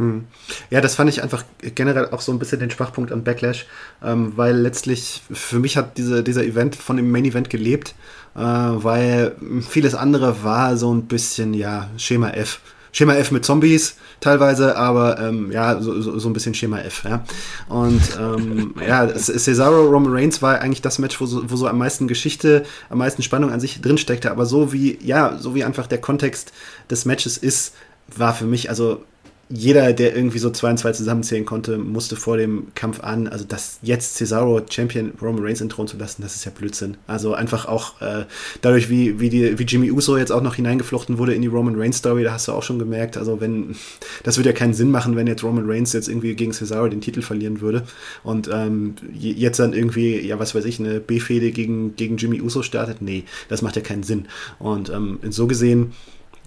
Hm. 0.00 0.24
Ja, 0.70 0.80
das 0.80 0.94
fand 0.94 1.10
ich 1.10 1.22
einfach 1.22 1.44
generell 1.60 2.08
auch 2.08 2.22
so 2.22 2.32
ein 2.32 2.38
bisschen 2.38 2.58
den 2.58 2.70
Schwachpunkt 2.70 3.12
an 3.12 3.22
Backlash, 3.22 3.66
ähm, 4.02 4.32
weil 4.34 4.56
letztlich 4.56 5.20
für 5.30 5.58
mich 5.58 5.76
hat 5.76 5.98
diese, 5.98 6.22
dieser 6.22 6.42
Event 6.42 6.74
von 6.74 6.96
dem 6.96 7.10
Main 7.10 7.26
Event 7.26 7.50
gelebt, 7.50 7.94
äh, 8.34 8.40
weil 8.40 9.36
vieles 9.68 9.94
andere 9.94 10.42
war 10.42 10.78
so 10.78 10.94
ein 10.94 11.02
bisschen, 11.02 11.52
ja, 11.52 11.90
Schema 11.98 12.30
F. 12.30 12.60
Schema 12.92 13.14
F 13.14 13.30
mit 13.30 13.44
Zombies 13.44 13.96
teilweise, 14.20 14.74
aber 14.76 15.20
ähm, 15.20 15.52
ja, 15.52 15.80
so, 15.82 16.00
so, 16.00 16.18
so, 16.18 16.30
ein 16.30 16.32
bisschen 16.32 16.54
Schema 16.54 16.78
F, 16.78 17.04
ja. 17.04 17.22
Und 17.68 18.00
ähm, 18.18 18.74
ja, 18.88 19.06
Cesaro 19.06 19.84
Roman 19.84 20.14
Reigns 20.14 20.40
war 20.40 20.60
eigentlich 20.60 20.80
das 20.80 20.98
Match, 20.98 21.20
wo 21.20 21.26
so, 21.26 21.48
wo 21.50 21.56
so 21.56 21.68
am 21.68 21.76
meisten 21.76 22.08
Geschichte, 22.08 22.64
am 22.88 22.98
meisten 22.98 23.22
Spannung 23.22 23.52
an 23.52 23.60
sich 23.60 23.82
drinsteckte, 23.82 24.30
aber 24.30 24.46
so 24.46 24.72
wie, 24.72 24.98
ja, 25.02 25.36
so 25.38 25.54
wie 25.54 25.62
einfach 25.62 25.86
der 25.86 26.00
Kontext 26.00 26.52
des 26.90 27.04
Matches 27.04 27.36
ist, 27.36 27.74
war 28.16 28.34
für 28.34 28.46
mich, 28.46 28.70
also 28.70 29.04
jeder, 29.52 29.92
der 29.92 30.14
irgendwie 30.14 30.38
so 30.38 30.50
zwei 30.50 30.70
und 30.70 30.78
zwei 30.78 30.92
zusammenzählen 30.92 31.44
konnte, 31.44 31.76
musste 31.76 32.14
vor 32.14 32.36
dem 32.36 32.68
Kampf 32.76 33.00
an, 33.00 33.26
also 33.26 33.44
das 33.44 33.80
jetzt 33.82 34.14
Cesaro 34.14 34.62
Champion 34.70 35.12
Roman 35.20 35.44
Reigns 35.44 35.60
in 35.60 35.68
Thron 35.68 35.88
zu 35.88 35.96
lassen, 35.96 36.22
das 36.22 36.36
ist 36.36 36.44
ja 36.44 36.52
Blödsinn. 36.56 36.96
Also 37.08 37.34
einfach 37.34 37.66
auch 37.66 38.00
äh, 38.00 38.26
dadurch, 38.62 38.88
wie, 38.90 39.18
wie, 39.18 39.28
die, 39.28 39.58
wie 39.58 39.64
Jimmy 39.64 39.90
Uso 39.90 40.16
jetzt 40.16 40.30
auch 40.30 40.42
noch 40.42 40.54
hineingeflochten 40.54 41.18
wurde 41.18 41.34
in 41.34 41.42
die 41.42 41.48
Roman 41.48 41.74
Reigns 41.74 41.98
Story, 41.98 42.22
da 42.22 42.32
hast 42.32 42.46
du 42.46 42.52
auch 42.52 42.62
schon 42.62 42.78
gemerkt, 42.78 43.16
also 43.16 43.40
wenn, 43.40 43.74
das 44.22 44.38
würde 44.38 44.50
ja 44.50 44.56
keinen 44.56 44.74
Sinn 44.74 44.92
machen, 44.92 45.16
wenn 45.16 45.26
jetzt 45.26 45.42
Roman 45.42 45.68
Reigns 45.68 45.92
jetzt 45.92 46.08
irgendwie 46.08 46.36
gegen 46.36 46.52
Cesaro 46.52 46.88
den 46.88 47.00
Titel 47.00 47.20
verlieren 47.20 47.60
würde 47.60 47.82
und 48.22 48.48
ähm, 48.52 48.94
jetzt 49.12 49.58
dann 49.58 49.72
irgendwie, 49.72 50.20
ja 50.20 50.38
was 50.38 50.54
weiß 50.54 50.64
ich, 50.64 50.78
eine 50.78 51.00
B-Fehde 51.00 51.50
gegen, 51.50 51.96
gegen 51.96 52.16
Jimmy 52.18 52.40
Uso 52.40 52.62
startet. 52.62 53.02
Nee, 53.02 53.24
das 53.48 53.62
macht 53.62 53.74
ja 53.74 53.82
keinen 53.82 54.04
Sinn. 54.04 54.26
Und 54.58 54.90
ähm, 54.90 55.18
so 55.28 55.46
gesehen, 55.48 55.92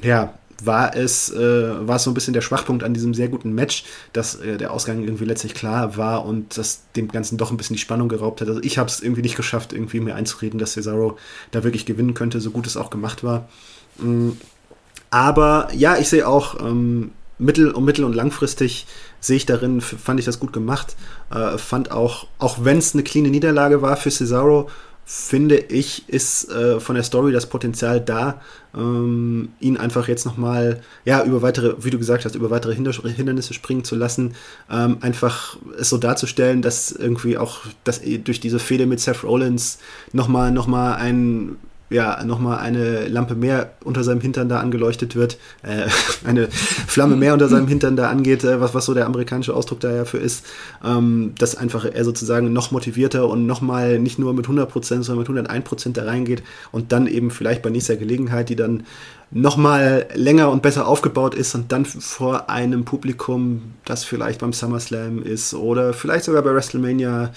ja, 0.02 0.34
war 0.66 0.96
es, 0.96 1.32
äh, 1.32 1.88
war 1.88 1.98
es 1.98 2.04
so 2.04 2.12
ein 2.12 2.14
bisschen 2.14 2.34
der 2.34 2.42
Schwachpunkt 2.42 2.84
an 2.84 2.94
diesem 2.94 3.14
sehr 3.14 3.28
guten 3.28 3.54
Match, 3.54 3.86
dass 4.14 4.36
äh, 4.36 4.58
der 4.58 4.72
Ausgang 4.72 5.04
irgendwie 5.04 5.26
letztlich 5.26 5.54
klar 5.54 5.98
war 5.98 6.26
und 6.26 6.58
das 6.58 6.84
dem 6.96 7.10
Ganzen 7.10 7.38
doch 7.38 7.52
ein 7.52 7.58
bisschen 7.58 7.76
die 7.76 7.82
Spannung 7.82 8.10
geraubt 8.10 8.42
hat. 8.42 8.48
Also 8.48 8.62
ich 8.64 8.78
habe 8.78 8.90
es 8.90 9.02
irgendwie 9.02 9.22
nicht 9.22 9.36
geschafft, 9.36 9.74
irgendwie 9.74 10.00
mir 10.00 10.16
einzureden, 10.16 10.60
dass 10.60 10.74
Cesaro 10.74 11.18
da 11.52 11.64
wirklich 11.64 11.86
gewinnen 11.86 12.14
könnte, 12.14 12.42
so 12.42 12.52
gut 12.52 12.68
es 12.68 12.78
auch 12.78 12.90
gemacht 12.90 13.24
war. 13.24 13.48
Mhm. 13.98 14.38
Aber 15.10 15.68
ja, 15.76 15.98
ich 15.98 16.10
sehe 16.10 16.28
auch 16.28 16.60
ähm, 16.60 17.12
mittel- 17.38 17.72
und 17.72 17.86
mittel- 17.86 18.06
und 18.06 18.16
langfristig 18.16 18.88
sehe 19.20 19.38
ich 19.38 19.46
darin, 19.46 19.82
fand 19.82 20.20
ich 20.20 20.26
das 20.26 20.40
gut 20.40 20.54
gemacht. 20.54 20.96
Äh, 21.32 21.58
fand 21.58 21.92
auch, 21.92 22.28
auch 22.40 22.58
wenn 22.64 22.78
es 22.78 22.94
eine 22.94 23.04
cleane 23.04 23.30
Niederlage 23.30 23.82
war 23.82 23.96
für 23.96 24.10
Cesaro, 24.10 24.70
finde 25.06 25.58
ich, 25.58 26.08
ist 26.08 26.50
äh, 26.50 26.80
von 26.80 26.96
der 26.96 27.04
Story 27.04 27.32
das 27.34 27.48
Potenzial 27.48 28.00
da, 28.00 28.42
ähm, 28.76 29.50
ihn 29.60 29.78
einfach 29.78 30.08
jetzt 30.08 30.26
nochmal, 30.26 30.82
ja, 31.06 31.24
über 31.24 31.42
weitere, 31.42 31.76
wie 31.84 31.90
du 31.90 31.98
gesagt 31.98 32.26
hast, 32.26 32.36
über 32.36 32.50
weitere 32.50 32.74
Hindernisse 32.74 33.54
springen 33.54 33.84
zu 33.84 33.96
lassen, 33.96 34.34
ähm, 34.72 34.98
einfach 35.02 35.58
es 35.78 35.90
so 35.90 35.98
darzustellen, 35.98 36.62
dass 36.62 36.92
irgendwie 36.92 37.38
auch, 37.38 37.60
dass 37.84 38.02
durch 38.02 38.40
diese 38.40 38.60
Fehde 38.60 38.86
mit 38.86 39.00
Seth 39.00 39.24
Rollins 39.24 39.80
nochmal 40.14 40.52
noch 40.52 40.68
ein 40.68 41.58
ja, 41.94 42.24
nochmal 42.24 42.58
eine 42.58 43.08
Lampe 43.08 43.36
mehr 43.36 43.72
unter 43.84 44.04
seinem 44.04 44.20
Hintern 44.20 44.50
da 44.50 44.60
angeleuchtet 44.60 45.16
wird, 45.16 45.38
äh, 45.62 45.88
eine 46.28 46.50
Flamme 46.50 47.16
mehr 47.16 47.34
unter 47.34 47.48
seinem 47.48 47.68
Hintern 47.68 47.96
da 47.96 48.10
angeht, 48.10 48.44
äh, 48.44 48.60
was, 48.60 48.74
was 48.74 48.86
so 48.86 48.94
der 48.94 49.06
amerikanische 49.06 49.54
Ausdruck 49.54 49.80
da 49.80 49.92
ja 49.92 50.06
für 50.06 50.18
ist, 50.18 50.46
ähm, 50.84 51.34
dass 51.38 51.56
einfach 51.56 51.86
er 51.86 52.04
sozusagen 52.04 52.52
noch 52.52 52.72
motivierter 52.72 53.30
und 53.30 53.46
nochmal 53.46 54.00
nicht 54.00 54.18
nur 54.18 54.34
mit 54.34 54.48
100%, 54.48 55.04
sondern 55.04 55.36
mit 55.36 55.48
101% 55.48 55.94
da 55.94 56.06
reingeht 56.06 56.44
und 56.72 56.92
dann 56.92 57.08
eben 57.08 57.30
vielleicht 57.30 57.62
bei 57.62 57.70
nächster 57.70 57.96
Gelegenheit, 57.96 58.50
die 58.50 58.56
dann 58.56 58.84
nochmal 59.30 60.08
länger 60.14 60.50
und 60.50 60.62
besser 60.62 60.88
aufgebaut 60.88 61.36
ist 61.36 61.54
und 61.56 61.72
dann 61.72 61.86
vor 61.86 62.50
einem 62.50 62.86
Publikum, 62.86 63.74
das 63.86 64.04
vielleicht 64.04 64.42
beim 64.42 64.54
SummerSlam 64.54 65.22
ist 65.22 65.54
oder 65.54 65.94
vielleicht 65.94 66.26
sogar 66.26 66.42
bei 66.42 66.54
WrestleMania 66.54 67.32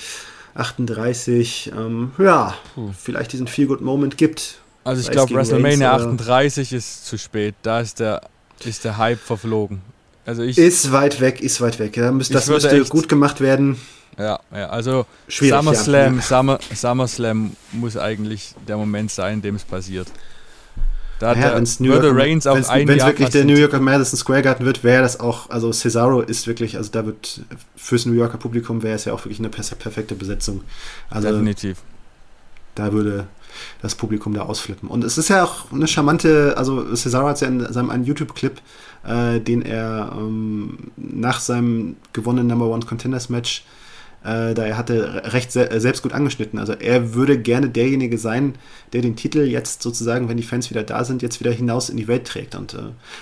38, 0.56 1.72
ähm, 1.76 2.12
ja, 2.18 2.54
hm. 2.74 2.94
vielleicht 2.98 3.32
diesen 3.32 3.46
Feel-Good-Moment 3.46 4.16
gibt. 4.16 4.58
Also 4.84 5.02
ich 5.02 5.10
glaube, 5.10 5.34
WrestleMania 5.34 5.90
Reigns, 5.90 6.20
38 6.20 6.72
ist 6.72 7.06
zu 7.06 7.18
spät. 7.18 7.54
Da 7.62 7.80
ist 7.80 7.98
der, 7.98 8.22
ist 8.64 8.84
der 8.84 8.96
Hype 8.96 9.18
verflogen. 9.18 9.82
Also 10.24 10.42
ich, 10.42 10.58
ist 10.58 10.92
weit 10.92 11.20
weg, 11.20 11.40
ist 11.40 11.60
weit 11.60 11.78
weg. 11.78 11.96
Ja. 11.96 12.10
Das 12.10 12.48
müsste 12.48 12.70
echt, 12.70 12.90
gut 12.90 13.08
gemacht 13.08 13.40
werden. 13.40 13.76
Ja, 14.18 14.40
ja 14.52 14.68
also 14.68 15.06
SummerSlam, 15.28 16.16
ja. 16.16 16.22
Summer, 16.22 16.58
SummerSlam 16.74 17.56
muss 17.72 17.96
eigentlich 17.96 18.54
der 18.66 18.76
Moment 18.76 19.10
sein, 19.10 19.34
in 19.34 19.42
dem 19.42 19.54
es 19.56 19.64
passiert. 19.64 20.08
Da 21.18 21.34
ja, 21.34 21.54
wenn 21.54 21.62
es 21.62 21.80
Reigns 21.80 22.46
auf 22.46 22.68
ein 22.68 22.88
Wenn 22.88 22.98
es 22.98 23.06
wirklich 23.06 23.30
der 23.30 23.44
New 23.44 23.54
Yorker 23.54 23.80
Madison 23.80 24.18
Square 24.18 24.42
Garden 24.42 24.66
wird, 24.66 24.84
wäre 24.84 25.02
das 25.02 25.18
auch, 25.18 25.48
also 25.48 25.72
Cesaro 25.72 26.20
ist 26.20 26.46
wirklich, 26.46 26.76
also 26.76 26.90
da 26.90 27.06
wird 27.06 27.40
fürs 27.74 28.04
New 28.04 28.12
Yorker 28.12 28.36
Publikum 28.36 28.82
wäre 28.82 28.96
es 28.96 29.06
ja 29.06 29.14
auch 29.14 29.24
wirklich 29.24 29.38
eine 29.38 29.48
perfekte 29.48 30.14
Besetzung. 30.14 30.62
Also 31.08 31.30
Definitiv. 31.30 31.78
Da 32.74 32.92
würde 32.92 33.26
das 33.80 33.94
Publikum 33.94 34.34
da 34.34 34.42
ausflippen. 34.42 34.90
Und 34.90 35.04
es 35.04 35.16
ist 35.16 35.30
ja 35.30 35.44
auch 35.44 35.72
eine 35.72 35.86
charmante, 35.86 36.54
also 36.58 36.94
Cesaro 36.94 37.28
hat 37.28 37.40
ja 37.40 37.48
in 37.48 37.72
seinem 37.72 37.88
einen 37.88 38.04
YouTube-Clip, 38.04 38.60
äh, 39.06 39.40
den 39.40 39.62
er 39.62 40.12
ähm, 40.14 40.92
nach 40.96 41.40
seinem 41.40 41.96
gewonnenen 42.12 42.48
Number 42.48 42.66
One 42.66 42.84
Contenders 42.84 43.30
Match 43.30 43.64
äh, 44.26 44.54
da 44.54 44.64
er 44.64 44.76
hatte 44.76 45.22
recht 45.32 45.52
se 45.52 45.70
äh, 45.70 45.80
selbst 45.80 46.02
gut 46.02 46.12
angeschnitten. 46.12 46.58
Also 46.58 46.72
er 46.72 47.14
würde 47.14 47.38
gerne 47.38 47.70
derjenige 47.70 48.18
sein, 48.18 48.56
der 48.92 49.02
den 49.02 49.14
Titel 49.14 49.42
jetzt 49.42 49.82
sozusagen, 49.82 50.28
wenn 50.28 50.36
die 50.36 50.42
Fans 50.42 50.68
wieder 50.70 50.82
da 50.82 51.04
sind, 51.04 51.22
jetzt 51.22 51.38
wieder 51.38 51.52
hinaus 51.52 51.88
in 51.88 51.96
die 51.96 52.08
Welt 52.08 52.26
trägt. 52.26 52.56
Und 52.56 52.74
äh, 52.74 52.78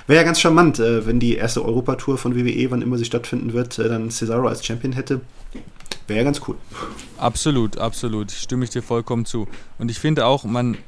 wäre 0.06 0.20
ja 0.20 0.22
ganz 0.22 0.40
charmant, 0.40 0.78
äh, 0.78 1.06
wenn 1.06 1.20
die 1.20 1.36
erste 1.36 1.64
Europatour 1.64 2.16
von 2.16 2.34
WWE, 2.34 2.70
wann 2.70 2.80
immer 2.80 2.96
sie 2.96 3.04
stattfinden 3.04 3.52
wird, 3.52 3.78
äh, 3.78 3.88
dann 3.88 4.10
Cesaro 4.10 4.48
als 4.48 4.64
Champion 4.64 4.94
hätte. 4.94 5.20
Wäre 6.06 6.20
ja 6.20 6.24
ganz 6.24 6.40
cool. 6.48 6.56
Absolut, 7.18 7.78
absolut. 7.78 8.30
Stimme 8.30 8.64
ich 8.64 8.70
dir 8.70 8.82
vollkommen 8.82 9.26
zu. 9.26 9.46
Und 9.78 9.90
ich 9.90 9.98
finde 9.98 10.26
auch, 10.26 10.44
man 10.44 10.78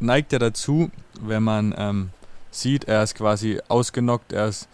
neigt 0.00 0.32
ja 0.32 0.38
dazu, 0.38 0.90
wenn 1.20 1.42
man 1.42 1.74
ähm, 1.78 2.10
sieht, 2.50 2.84
er 2.84 3.02
ist 3.02 3.14
quasi 3.14 3.60
ausgenockt, 3.68 4.32
er 4.32 4.48
ist 4.48 4.68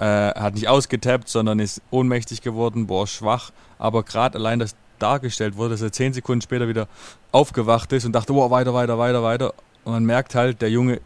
äh, 0.00 0.32
hat 0.34 0.54
nicht 0.54 0.66
ausgetappt, 0.66 1.28
sondern 1.28 1.58
ist 1.58 1.82
ohnmächtig 1.90 2.40
geworden, 2.40 2.86
boah, 2.86 3.06
schwach. 3.06 3.50
Aber 3.78 4.02
gerade 4.02 4.38
allein, 4.38 4.58
dass 4.58 4.74
dargestellt 4.98 5.56
wurde, 5.56 5.70
dass 5.70 5.82
er 5.82 5.92
zehn 5.92 6.12
Sekunden 6.12 6.42
später 6.42 6.68
wieder 6.68 6.88
aufgewacht 7.32 7.92
ist 7.92 8.04
und 8.04 8.12
dachte, 8.12 8.32
boah, 8.32 8.50
weiter, 8.50 8.74
weiter, 8.74 8.98
weiter, 8.98 9.22
weiter. 9.22 9.54
Und 9.84 9.92
man 9.92 10.04
merkt 10.04 10.34
halt, 10.34 10.62
der 10.62 10.70
Junge 10.70 11.00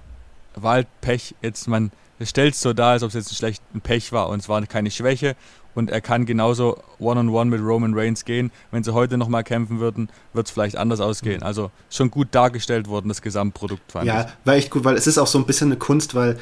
war 0.55 0.75
halt 0.75 0.89
Pech. 1.01 1.35
Jetzt, 1.43 1.69
man 1.69 1.91
stellt 2.21 2.55
es 2.55 2.61
so 2.61 2.73
dar, 2.73 2.93
als 2.93 3.03
ob 3.03 3.09
es 3.09 3.15
jetzt 3.15 3.33
ein 3.33 3.37
schlechtes 3.37 3.65
Pech 3.83 4.13
war. 4.13 4.29
Und 4.29 4.41
es 4.41 4.49
war 4.49 4.65
keine 4.67 4.91
Schwäche. 4.91 5.37
Und 5.75 5.91
er 5.91 6.01
kann 6.01 6.25
genauso 6.25 6.77
One-on-One 7.01 7.31
-on 7.31 7.31
-one 7.31 7.45
mit 7.47 7.61
Roman 7.61 7.95
Reigns 7.95 8.25
gehen. 8.25 8.53
Wenn 8.71 8.85
sie 8.85 8.95
heute 8.95 9.19
nochmal 9.19 9.43
kämpfen 9.43 9.81
würden, 9.81 10.09
wird 10.33 10.47
es 10.47 10.53
vielleicht 10.53 10.77
anders 10.77 11.01
ausgehen. 11.01 11.43
Also 11.43 11.73
schon 11.91 12.13
gut 12.13 12.29
dargestellt 12.31 12.89
worden, 12.89 13.09
das 13.09 13.23
Gesamtprodukt. 13.23 13.91
Fand 13.91 14.07
ja, 14.07 14.23
ich. 14.23 14.47
war 14.47 14.55
echt 14.55 14.71
gut, 14.71 14.85
weil 14.85 14.97
es 14.97 15.09
ist 15.09 15.19
auch 15.19 15.27
so 15.27 15.39
ein 15.39 15.47
bisschen 15.47 15.69
eine 15.69 15.77
Kunst, 15.77 16.15
weil 16.15 16.39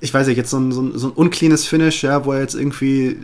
ich 0.00 0.12
weiß 0.12 0.26
nicht, 0.26 0.36
jetzt 0.36 0.50
so 0.50 0.58
ein, 0.58 0.72
so 0.72 0.82
ein, 0.82 0.98
so 0.98 1.08
ein 1.08 1.12
uncleanes 1.12 1.66
Finish, 1.66 2.02
ja, 2.02 2.24
wo 2.24 2.32
er 2.32 2.40
jetzt 2.40 2.54
irgendwie 2.54 3.16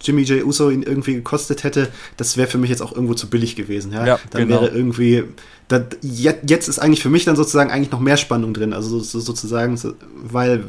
Jimmy 0.00 0.22
J. 0.22 0.44
Uso 0.44 0.70
ihn 0.70 0.82
irgendwie 0.82 1.14
gekostet 1.14 1.64
hätte, 1.64 1.88
das 2.16 2.36
wäre 2.36 2.48
für 2.48 2.58
mich 2.58 2.70
jetzt 2.70 2.82
auch 2.82 2.92
irgendwo 2.92 3.14
zu 3.14 3.28
billig 3.28 3.56
gewesen. 3.56 3.92
Ja, 3.92 4.06
ja 4.06 4.18
dann 4.30 4.48
genau. 4.48 4.62
wäre 4.62 4.74
irgendwie, 4.74 5.24
das, 5.68 5.82
jetzt 6.02 6.68
ist 6.68 6.78
eigentlich 6.78 7.02
für 7.02 7.10
mich 7.10 7.24
dann 7.24 7.36
sozusagen 7.36 7.70
eigentlich 7.70 7.92
noch 7.92 8.00
mehr 8.00 8.16
Spannung 8.16 8.54
drin, 8.54 8.72
also 8.72 8.98
so, 9.00 9.20
sozusagen, 9.20 9.76
so, 9.76 9.94
weil 10.16 10.64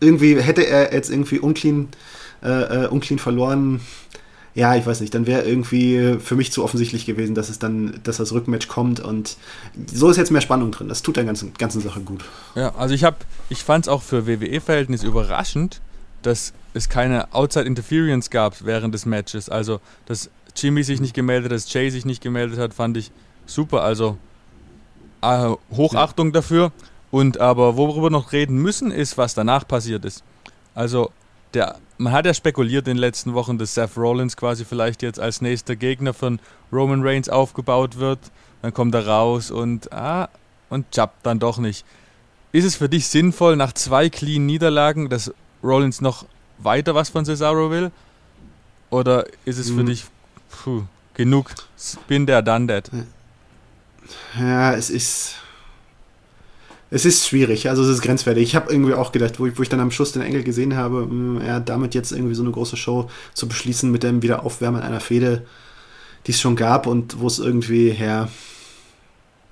irgendwie 0.00 0.40
hätte 0.40 0.66
er 0.66 0.92
jetzt 0.92 1.10
irgendwie 1.10 1.38
unclean, 1.38 1.88
äh, 2.42 2.84
äh 2.84 2.88
unclean 2.88 3.18
verloren, 3.18 3.80
ja, 4.54 4.74
ich 4.74 4.84
weiß 4.84 5.00
nicht, 5.00 5.14
dann 5.14 5.26
wäre 5.26 5.42
irgendwie 5.42 6.16
für 6.18 6.34
mich 6.34 6.50
zu 6.50 6.64
offensichtlich 6.64 7.06
gewesen, 7.06 7.34
dass 7.34 7.48
es 7.48 7.58
dann, 7.58 8.00
dass 8.02 8.16
das 8.16 8.32
Rückmatch 8.32 8.66
kommt 8.68 9.00
und 9.00 9.36
so 9.86 10.10
ist 10.10 10.16
jetzt 10.16 10.30
mehr 10.30 10.40
Spannung 10.40 10.72
drin. 10.72 10.88
Das 10.88 11.02
tut 11.02 11.16
der 11.16 11.24
ganzen, 11.24 11.52
ganzen 11.54 11.80
Sache 11.80 12.00
gut. 12.00 12.24
Ja, 12.56 12.74
also 12.74 12.94
ich 12.94 13.04
habe, 13.04 13.16
ich 13.48 13.62
fand 13.62 13.84
es 13.84 13.88
auch 13.88 14.02
für 14.02 14.26
WWE-Verhältnis 14.26 15.04
überraschend, 15.04 15.80
dass 16.22 16.52
es 16.74 16.88
keine 16.88 17.32
Outside 17.32 17.64
Interference 17.64 18.30
gab 18.30 18.64
während 18.64 18.94
des 18.94 19.06
Matches. 19.06 19.48
Also, 19.48 19.80
dass 20.06 20.30
Jimmy 20.56 20.82
sich 20.82 21.00
nicht 21.00 21.14
gemeldet 21.14 21.52
hat, 21.52 21.56
dass 21.56 21.72
Jay 21.72 21.90
sich 21.90 22.04
nicht 22.04 22.22
gemeldet 22.22 22.58
hat, 22.58 22.74
fand 22.74 22.96
ich 22.96 23.12
super. 23.46 23.82
Also, 23.82 24.18
äh, 25.22 25.50
Hochachtung 25.70 26.28
ja. 26.28 26.32
dafür. 26.32 26.72
Und 27.10 27.38
aber 27.38 27.76
worüber 27.76 28.06
wir 28.06 28.10
noch 28.10 28.32
reden 28.32 28.56
müssen, 28.56 28.90
ist, 28.90 29.18
was 29.18 29.34
danach 29.34 29.66
passiert 29.66 30.04
ist. 30.04 30.22
Also, 30.74 31.10
der, 31.54 31.76
man 31.98 32.12
hat 32.12 32.26
ja 32.26 32.34
spekuliert 32.34 32.86
in 32.86 32.94
den 32.94 33.00
letzten 33.00 33.34
Wochen, 33.34 33.58
dass 33.58 33.74
Seth 33.74 33.96
Rollins 33.96 34.36
quasi 34.36 34.64
vielleicht 34.64 35.02
jetzt 35.02 35.18
als 35.18 35.40
nächster 35.40 35.76
Gegner 35.76 36.14
von 36.14 36.38
Roman 36.72 37.02
Reigns 37.02 37.28
aufgebaut 37.28 37.98
wird. 37.98 38.18
Dann 38.62 38.74
kommt 38.74 38.94
er 38.94 39.06
raus 39.06 39.50
und 39.50 39.92
ah, 39.92 40.28
und 40.68 40.94
jumpt 40.94 41.14
dann 41.24 41.38
doch 41.38 41.58
nicht. 41.58 41.84
Ist 42.52 42.64
es 42.64 42.76
für 42.76 42.88
dich 42.88 43.08
sinnvoll, 43.08 43.56
nach 43.56 43.72
zwei 43.72 44.08
clean 44.08 44.46
Niederlagen, 44.46 45.08
dass 45.08 45.32
Rollins 45.62 46.00
noch 46.00 46.26
weiter 46.58 46.94
was 46.94 47.08
von 47.08 47.24
Cesaro 47.24 47.70
will? 47.70 47.90
Oder 48.90 49.26
ist 49.44 49.58
es 49.58 49.68
für 49.68 49.82
mhm. 49.82 49.86
dich 49.86 50.04
puh, 50.48 50.82
genug? 51.14 51.50
Bin 52.08 52.26
der 52.26 52.42
done 52.42 52.66
that? 52.66 52.90
Ja, 54.38 54.74
es 54.74 54.90
ist 54.90 55.36
es 56.90 57.04
ist 57.04 57.26
schwierig, 57.26 57.68
also 57.68 57.82
es 57.84 57.88
ist 57.88 58.02
grenzwertig. 58.02 58.42
Ich 58.42 58.56
habe 58.56 58.72
irgendwie 58.72 58.94
auch 58.94 59.12
gedacht, 59.12 59.38
wo 59.38 59.46
ich, 59.46 59.56
wo 59.56 59.62
ich 59.62 59.68
dann 59.68 59.80
am 59.80 59.92
Schluss 59.92 60.12
den 60.12 60.22
Engel 60.22 60.42
gesehen 60.42 60.76
habe, 60.76 61.06
mh, 61.06 61.44
ja, 61.44 61.60
damit 61.60 61.94
jetzt 61.94 62.10
irgendwie 62.10 62.34
so 62.34 62.42
eine 62.42 62.50
große 62.50 62.76
Show 62.76 63.08
zu 63.32 63.46
beschließen 63.46 63.90
mit 63.90 64.02
dem 64.02 64.22
Wiederaufwärmen 64.22 64.82
einer 64.82 65.00
Fehde, 65.00 65.46
die 66.26 66.32
es 66.32 66.40
schon 66.40 66.56
gab 66.56 66.86
und 66.86 67.20
wo 67.20 67.28
es 67.28 67.38
irgendwie, 67.38 67.90
ja, 67.90 68.28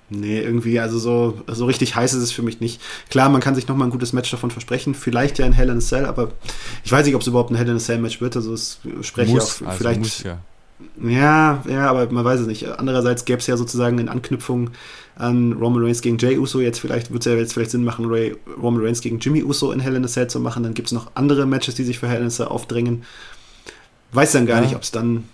nee, 0.09 0.41
irgendwie, 0.41 0.81
also 0.81 0.99
so, 0.99 1.41
so 1.47 1.65
richtig 1.65 1.95
heiß 1.95 2.13
ist 2.13 2.23
es 2.23 2.31
für 2.33 2.41
mich 2.41 2.59
nicht. 2.59 2.81
Klar, 3.09 3.29
man 3.29 3.41
kann 3.41 3.55
sich 3.55 3.69
nochmal 3.69 3.87
ein 3.87 3.91
gutes 3.91 4.11
Match 4.11 4.29
davon 4.29 4.51
versprechen, 4.51 4.93
vielleicht 4.93 5.39
ja 5.39 5.45
in 5.45 5.53
Hell 5.53 5.69
in 5.69 5.77
a 5.77 5.81
Cell, 5.81 6.05
aber 6.05 6.31
ich 6.83 6.91
weiß 6.91 7.05
nicht, 7.05 7.15
ob 7.15 7.21
es 7.21 7.27
überhaupt 7.27 7.51
ein 7.51 7.55
Hell 7.55 7.69
in 7.69 7.77
a 7.77 7.79
Cell 7.79 7.99
Match 7.99 8.19
wird, 8.19 8.35
also 8.35 8.53
es 8.53 8.79
spreche 9.01 9.31
muss, 9.31 9.61
auch 9.61 9.67
also 9.67 9.77
vielleicht. 9.77 9.99
Muss, 9.99 10.23
ja. 10.23 10.39
Ja, 11.01 11.61
ja, 11.67 11.89
aber 11.89 12.09
man 12.09 12.23
weiß 12.23 12.39
es 12.39 12.47
nicht. 12.47 12.65
Andererseits 12.65 13.25
gäbe 13.25 13.39
es 13.39 13.47
ja 13.47 13.57
sozusagen 13.57 13.99
in 13.99 14.07
Anknüpfung 14.07 14.69
an 15.19 15.53
Roman 15.53 15.83
Reigns 15.83 16.01
gegen 16.01 16.17
Jay 16.17 16.37
Uso. 16.37 16.59
Jetzt 16.59 16.79
vielleicht 16.79 17.11
wird 17.11 17.25
es 17.25 17.31
ja 17.31 17.37
jetzt 17.37 17.53
vielleicht 17.53 17.71
Sinn 17.71 17.83
machen, 17.83 18.05
Ray, 18.05 18.35
Roman 18.61 18.81
Reigns 18.81 19.01
gegen 19.01 19.19
Jimmy 19.19 19.43
Uso 19.43 19.71
in 19.71 19.79
Hell 19.79 19.95
in 19.95 20.05
a 20.05 20.07
Cell 20.07 20.27
zu 20.27 20.39
machen. 20.39 20.63
Dann 20.63 20.73
gibt 20.73 20.87
es 20.87 20.91
noch 20.93 21.11
andere 21.13 21.45
Matches, 21.45 21.75
die 21.75 21.83
sich 21.83 21.99
für 21.99 22.07
Hell 22.07 22.21
in 22.21 22.27
a 22.27 22.29
Cell 22.29 22.47
aufdrängen. 22.47 23.03
Weiß 24.13 24.31
dann 24.31 24.47
gar 24.47 24.57
ja. 24.57 24.63
nicht, 24.63 24.75
ob 24.75 24.81
es 24.81 24.91
dann, 24.91 25.25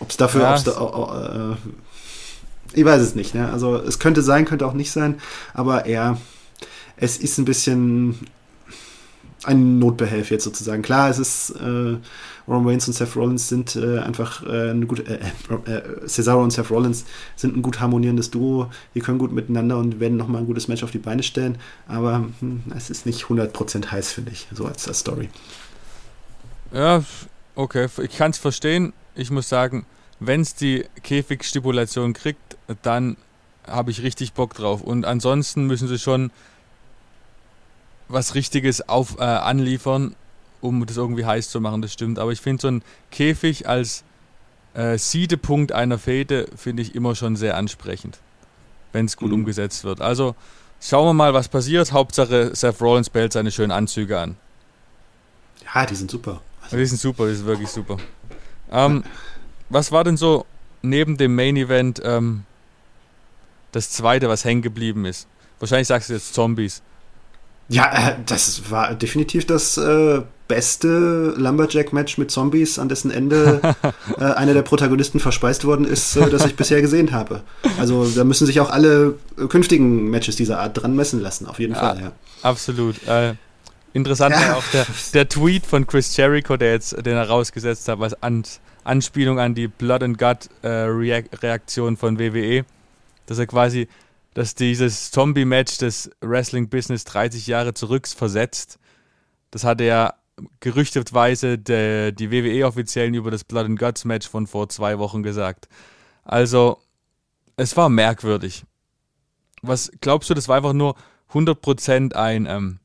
ob 0.00 0.10
es 0.10 0.16
dafür, 0.16 0.40
ja, 0.40 0.58
da, 0.58 1.52
äh, 1.52 2.78
ich 2.78 2.84
weiß 2.84 3.00
es 3.00 3.14
nicht. 3.14 3.34
Ne? 3.34 3.50
Also 3.52 3.76
es 3.76 3.98
könnte 3.98 4.22
sein, 4.22 4.46
könnte 4.46 4.66
auch 4.66 4.72
nicht 4.72 4.90
sein, 4.90 5.16
aber 5.54 5.86
ja, 5.86 6.18
es 6.96 7.18
ist 7.18 7.38
ein 7.38 7.44
bisschen 7.44 8.18
ein 9.46 9.78
Notbehelf 9.78 10.30
jetzt 10.30 10.44
sozusagen. 10.44 10.82
Klar, 10.82 11.08
es 11.08 11.18
ist 11.18 11.50
äh, 11.50 11.96
Roman 12.48 12.68
Reigns 12.68 12.86
und 12.88 12.94
Seth 12.94 13.16
Rollins 13.16 13.48
sind 13.48 13.76
äh, 13.76 13.98
einfach 13.98 14.44
äh, 14.44 14.70
ein 14.70 14.86
gut, 14.86 15.06
äh, 15.08 15.18
äh, 15.66 16.06
Cesaro 16.06 16.42
und 16.42 16.50
Seth 16.50 16.70
Rollins 16.70 17.04
sind 17.36 17.56
ein 17.56 17.62
gut 17.62 17.80
harmonierendes 17.80 18.30
Duo. 18.30 18.70
Die 18.94 19.00
können 19.00 19.18
gut 19.18 19.32
miteinander 19.32 19.78
und 19.78 20.00
werden 20.00 20.16
nochmal 20.16 20.42
ein 20.42 20.46
gutes 20.46 20.68
Match 20.68 20.82
auf 20.82 20.90
die 20.90 20.98
Beine 20.98 21.22
stellen. 21.22 21.58
Aber 21.88 22.26
hm, 22.40 22.62
es 22.76 22.90
ist 22.90 23.06
nicht 23.06 23.24
100% 23.24 23.90
heiß, 23.90 24.12
finde 24.12 24.32
ich, 24.32 24.48
so 24.52 24.66
als, 24.66 24.86
als 24.88 25.00
Story. 25.00 25.28
Ja, 26.72 27.04
okay, 27.54 27.88
ich 28.02 28.16
kann 28.16 28.32
es 28.32 28.38
verstehen. 28.38 28.92
Ich 29.14 29.30
muss 29.30 29.48
sagen, 29.48 29.86
wenn 30.20 30.40
es 30.40 30.54
die 30.54 30.84
Käfigstipulation 31.02 32.12
kriegt, 32.12 32.56
dann 32.82 33.16
habe 33.66 33.90
ich 33.90 34.02
richtig 34.02 34.32
Bock 34.32 34.54
drauf. 34.54 34.82
Und 34.82 35.04
ansonsten 35.04 35.66
müssen 35.66 35.88
sie 35.88 35.98
schon 35.98 36.30
was 38.08 38.34
Richtiges 38.34 38.88
auf, 38.88 39.18
äh, 39.18 39.22
anliefern, 39.22 40.14
um 40.60 40.84
das 40.86 40.96
irgendwie 40.96 41.24
heiß 41.24 41.50
zu 41.50 41.60
machen, 41.60 41.82
das 41.82 41.92
stimmt. 41.92 42.18
Aber 42.18 42.32
ich 42.32 42.40
finde 42.40 42.62
so 42.62 42.68
ein 42.68 42.82
Käfig 43.10 43.68
als 43.68 44.04
äh, 44.74 44.98
Siedepunkt 44.98 45.72
einer 45.72 45.98
Fete 45.98 46.46
finde 46.56 46.82
ich 46.82 46.94
immer 46.94 47.14
schon 47.14 47.36
sehr 47.36 47.56
ansprechend, 47.56 48.18
wenn 48.92 49.06
es 49.06 49.16
gut 49.16 49.28
mhm. 49.28 49.36
umgesetzt 49.36 49.84
wird. 49.84 50.00
Also 50.00 50.34
schauen 50.80 51.06
wir 51.06 51.14
mal, 51.14 51.34
was 51.34 51.48
passiert. 51.48 51.92
Hauptsache 51.92 52.54
Seth 52.54 52.80
Rollins 52.80 53.10
bellt 53.10 53.32
seine 53.32 53.50
schönen 53.50 53.72
Anzüge 53.72 54.18
an. 54.18 54.36
Ja, 55.74 55.86
die 55.86 55.94
sind 55.94 56.10
super. 56.10 56.40
Also, 56.62 56.76
die 56.76 56.86
sind 56.86 57.00
super, 57.00 57.26
die 57.28 57.34
sind 57.34 57.46
wirklich 57.46 57.68
super. 57.68 57.96
Ähm, 58.70 59.04
was 59.68 59.92
war 59.92 60.04
denn 60.04 60.16
so 60.16 60.46
neben 60.82 61.16
dem 61.16 61.34
Main 61.34 61.56
Event 61.56 62.00
ähm, 62.04 62.44
das 63.72 63.90
zweite, 63.90 64.28
was 64.28 64.44
hängen 64.44 64.62
geblieben 64.62 65.04
ist? 65.04 65.26
Wahrscheinlich 65.58 65.88
sagst 65.88 66.10
du 66.10 66.14
jetzt 66.14 66.34
Zombies. 66.34 66.82
Ja, 67.68 68.10
äh, 68.10 68.14
das 68.24 68.70
war 68.70 68.94
definitiv 68.94 69.46
das 69.46 69.76
äh, 69.76 70.22
beste 70.48 71.34
Lumberjack-Match 71.36 72.18
mit 72.18 72.30
Zombies, 72.30 72.78
an 72.78 72.88
dessen 72.88 73.10
Ende 73.10 73.60
äh, 74.18 74.24
einer 74.24 74.54
der 74.54 74.62
Protagonisten 74.62 75.20
verspeist 75.20 75.64
worden 75.64 75.84
ist, 75.84 76.16
äh, 76.16 76.30
das 76.30 76.44
ich 76.44 76.56
bisher 76.56 76.80
gesehen 76.80 77.12
habe. 77.12 77.42
Also 77.78 78.06
da 78.08 78.24
müssen 78.24 78.46
sich 78.46 78.60
auch 78.60 78.70
alle 78.70 79.14
künftigen 79.48 80.08
Matches 80.10 80.36
dieser 80.36 80.60
Art 80.60 80.80
dran 80.80 80.94
messen 80.94 81.20
lassen, 81.20 81.46
auf 81.46 81.58
jeden 81.58 81.74
ja, 81.74 81.80
Fall. 81.80 82.00
Ja. 82.00 82.12
Absolut. 82.42 83.02
Äh, 83.08 83.34
interessant 83.92 84.36
ja. 84.36 84.48
war 84.48 84.56
auch 84.58 84.64
der, 84.72 84.86
der, 85.14 85.28
Tweet 85.28 85.66
von 85.66 85.86
Chris 85.86 86.16
Jericho, 86.16 86.56
der 86.56 86.72
jetzt 86.72 86.92
den 87.04 87.16
er 87.16 87.28
rausgesetzt 87.28 87.88
hat, 87.88 87.98
was 87.98 88.22
an, 88.22 88.44
Anspielung 88.84 89.40
an 89.40 89.54
die 89.54 89.66
Blood 89.66 90.02
and 90.02 90.18
Gut 90.18 90.48
äh, 90.62 90.68
Reaktion 90.68 91.96
von 91.96 92.18
WWE, 92.18 92.64
dass 93.26 93.38
er 93.38 93.46
quasi 93.46 93.88
dass 94.36 94.54
dieses 94.54 95.10
Zombie-Match 95.12 95.78
des 95.78 96.10
Wrestling-Business 96.20 97.04
30 97.06 97.46
Jahre 97.46 97.72
zurückversetzt. 97.72 98.78
Das 99.50 99.64
hatte 99.64 99.84
ja 99.84 100.12
gerüchteweise 100.60 101.56
de, 101.56 102.12
die 102.12 102.30
WWE-Offiziellen 102.30 103.14
über 103.14 103.30
das 103.30 103.44
Blood 103.44 103.64
and 103.64 103.78
Guts-Match 103.78 104.28
von 104.28 104.46
vor 104.46 104.68
zwei 104.68 104.98
Wochen 104.98 105.22
gesagt. 105.22 105.68
Also, 106.22 106.76
es 107.56 107.78
war 107.78 107.88
merkwürdig. 107.88 108.64
Was 109.62 109.90
glaubst 110.02 110.28
du, 110.28 110.34
das 110.34 110.48
war 110.48 110.58
einfach 110.58 110.74
nur 110.74 110.96
100% 111.32 112.12
ein 112.12 112.44
ähm, 112.44 112.78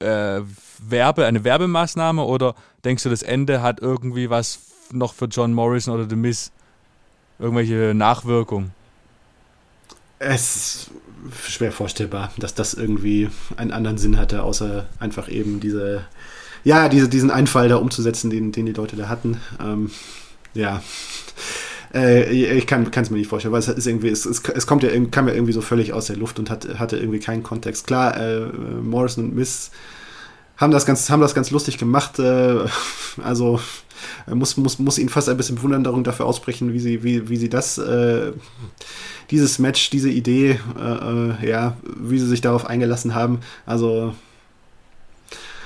äh, 0.00 0.42
Werbe, 0.86 1.24
eine 1.24 1.44
Werbemaßnahme 1.44 2.22
oder 2.24 2.54
denkst 2.84 3.04
du, 3.04 3.08
das 3.08 3.22
Ende 3.22 3.62
hat 3.62 3.80
irgendwie 3.80 4.28
was 4.28 4.66
noch 4.92 5.14
für 5.14 5.24
John 5.24 5.54
Morrison 5.54 5.94
oder 5.94 6.06
The 6.06 6.16
Miz? 6.16 6.52
Irgendwelche 7.38 7.94
Nachwirkungen? 7.94 8.74
Es 10.22 10.88
ist 11.34 11.50
schwer 11.50 11.72
vorstellbar, 11.72 12.30
dass 12.38 12.54
das 12.54 12.74
irgendwie 12.74 13.30
einen 13.56 13.72
anderen 13.72 13.96
Sinn 13.96 14.18
hatte, 14.18 14.42
außer 14.42 14.86
einfach 14.98 15.28
eben 15.30 15.60
diese, 15.60 16.04
ja, 16.62 16.90
diese, 16.90 17.08
diesen 17.08 17.30
Einfall 17.30 17.68
da 17.68 17.76
umzusetzen, 17.76 18.30
den, 18.30 18.52
den 18.52 18.66
die 18.66 18.72
Leute 18.72 18.96
da 18.96 19.08
hatten. 19.08 19.40
Ähm, 19.58 19.90
ja. 20.52 20.82
Äh, 21.94 22.30
ich 22.30 22.66
kann 22.66 22.86
es 22.94 23.10
mir 23.10 23.16
nicht 23.16 23.28
vorstellen, 23.28 23.52
weil 23.52 23.60
es 23.60 23.68
ist 23.68 23.86
irgendwie, 23.86 24.08
es, 24.08 24.26
es, 24.26 24.42
es 24.54 24.66
kommt 24.66 24.82
ja, 24.82 24.90
kam 25.10 25.26
ja 25.26 25.34
irgendwie 25.34 25.54
so 25.54 25.62
völlig 25.62 25.94
aus 25.94 26.06
der 26.06 26.16
Luft 26.16 26.38
und 26.38 26.50
hat, 26.50 26.78
hatte 26.78 26.98
irgendwie 26.98 27.18
keinen 27.18 27.42
Kontext. 27.42 27.86
Klar, 27.86 28.16
äh, 28.16 28.40
Morrison 28.82 29.24
und 29.24 29.34
Miss 29.34 29.70
haben 30.60 30.70
das 30.70 30.86
ganz, 30.86 31.08
haben 31.10 31.20
das 31.20 31.34
ganz 31.34 31.50
lustig 31.50 31.78
gemacht. 31.78 32.18
Äh, 32.18 32.58
also 33.22 33.60
muss, 34.26 34.56
muss, 34.56 34.78
muss 34.78 34.98
ihnen 34.98 35.08
fast 35.08 35.28
ein 35.28 35.36
bisschen 35.36 35.56
Bewunderung 35.56 36.04
dafür 36.04 36.26
aussprechen, 36.26 36.72
wie 36.72 36.80
sie, 36.80 37.02
wie, 37.02 37.28
wie 37.28 37.36
sie 37.36 37.48
das 37.48 37.78
äh, 37.78 38.32
dieses 39.30 39.58
Match, 39.58 39.90
diese 39.90 40.10
Idee, 40.10 40.58
äh, 40.78 41.44
äh, 41.44 41.50
ja, 41.50 41.76
wie 41.82 42.18
sie 42.18 42.26
sich 42.26 42.40
darauf 42.40 42.66
eingelassen 42.66 43.14
haben. 43.14 43.40
Also, 43.66 44.14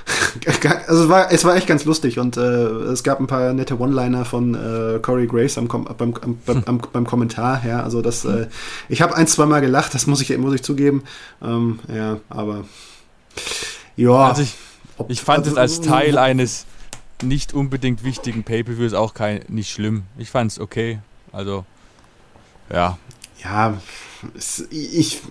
also 0.87 1.03
es 1.03 1.09
war, 1.09 1.31
es 1.31 1.45
war 1.45 1.55
echt 1.55 1.67
ganz 1.67 1.85
lustig 1.85 2.19
und 2.19 2.37
äh, 2.37 2.41
es 2.41 3.03
gab 3.03 3.19
ein 3.19 3.27
paar 3.27 3.53
nette 3.53 3.79
One-Liner 3.79 4.23
von 4.23 4.53
äh, 4.53 4.99
Corey 4.99 5.27
Grace 5.27 5.57
am, 5.57 5.67
beim, 5.67 6.13
am, 6.21 6.37
beim, 6.45 6.63
am, 6.65 6.81
beim, 6.93 7.05
Kommentar. 7.05 7.63
Ja, 7.65 7.81
also 7.81 8.01
das, 8.01 8.23
äh, 8.25 8.47
ich 8.87 9.01
habe 9.01 9.15
ein, 9.15 9.27
zwei 9.27 9.45
Mal 9.45 9.61
gelacht, 9.61 9.93
das 9.93 10.05
muss 10.07 10.21
ich, 10.21 10.37
muss 10.37 10.53
ich 10.53 10.63
zugeben. 10.63 11.03
Ähm, 11.41 11.79
ja, 11.93 12.19
aber 12.29 12.65
ja. 13.95 14.11
Also 14.11 14.43
ich, 14.43 14.55
ich 15.07 15.21
fand 15.21 15.45
also, 15.45 15.51
es 15.51 15.57
als 15.57 15.81
Teil 15.81 16.17
eines 16.17 16.65
nicht 17.23 17.53
unbedingt 17.53 18.03
wichtigen 18.03 18.43
Pay-Per-Views 18.43 18.93
auch 18.93 19.13
kein, 19.13 19.41
nicht 19.47 19.71
schlimm. 19.71 20.03
Ich 20.17 20.29
fand 20.29 20.51
es 20.51 20.59
okay. 20.59 20.99
Also, 21.31 21.65
ja 22.71 22.97
ja, 23.45 23.79
es, 24.35 24.65
ich 24.71 25.21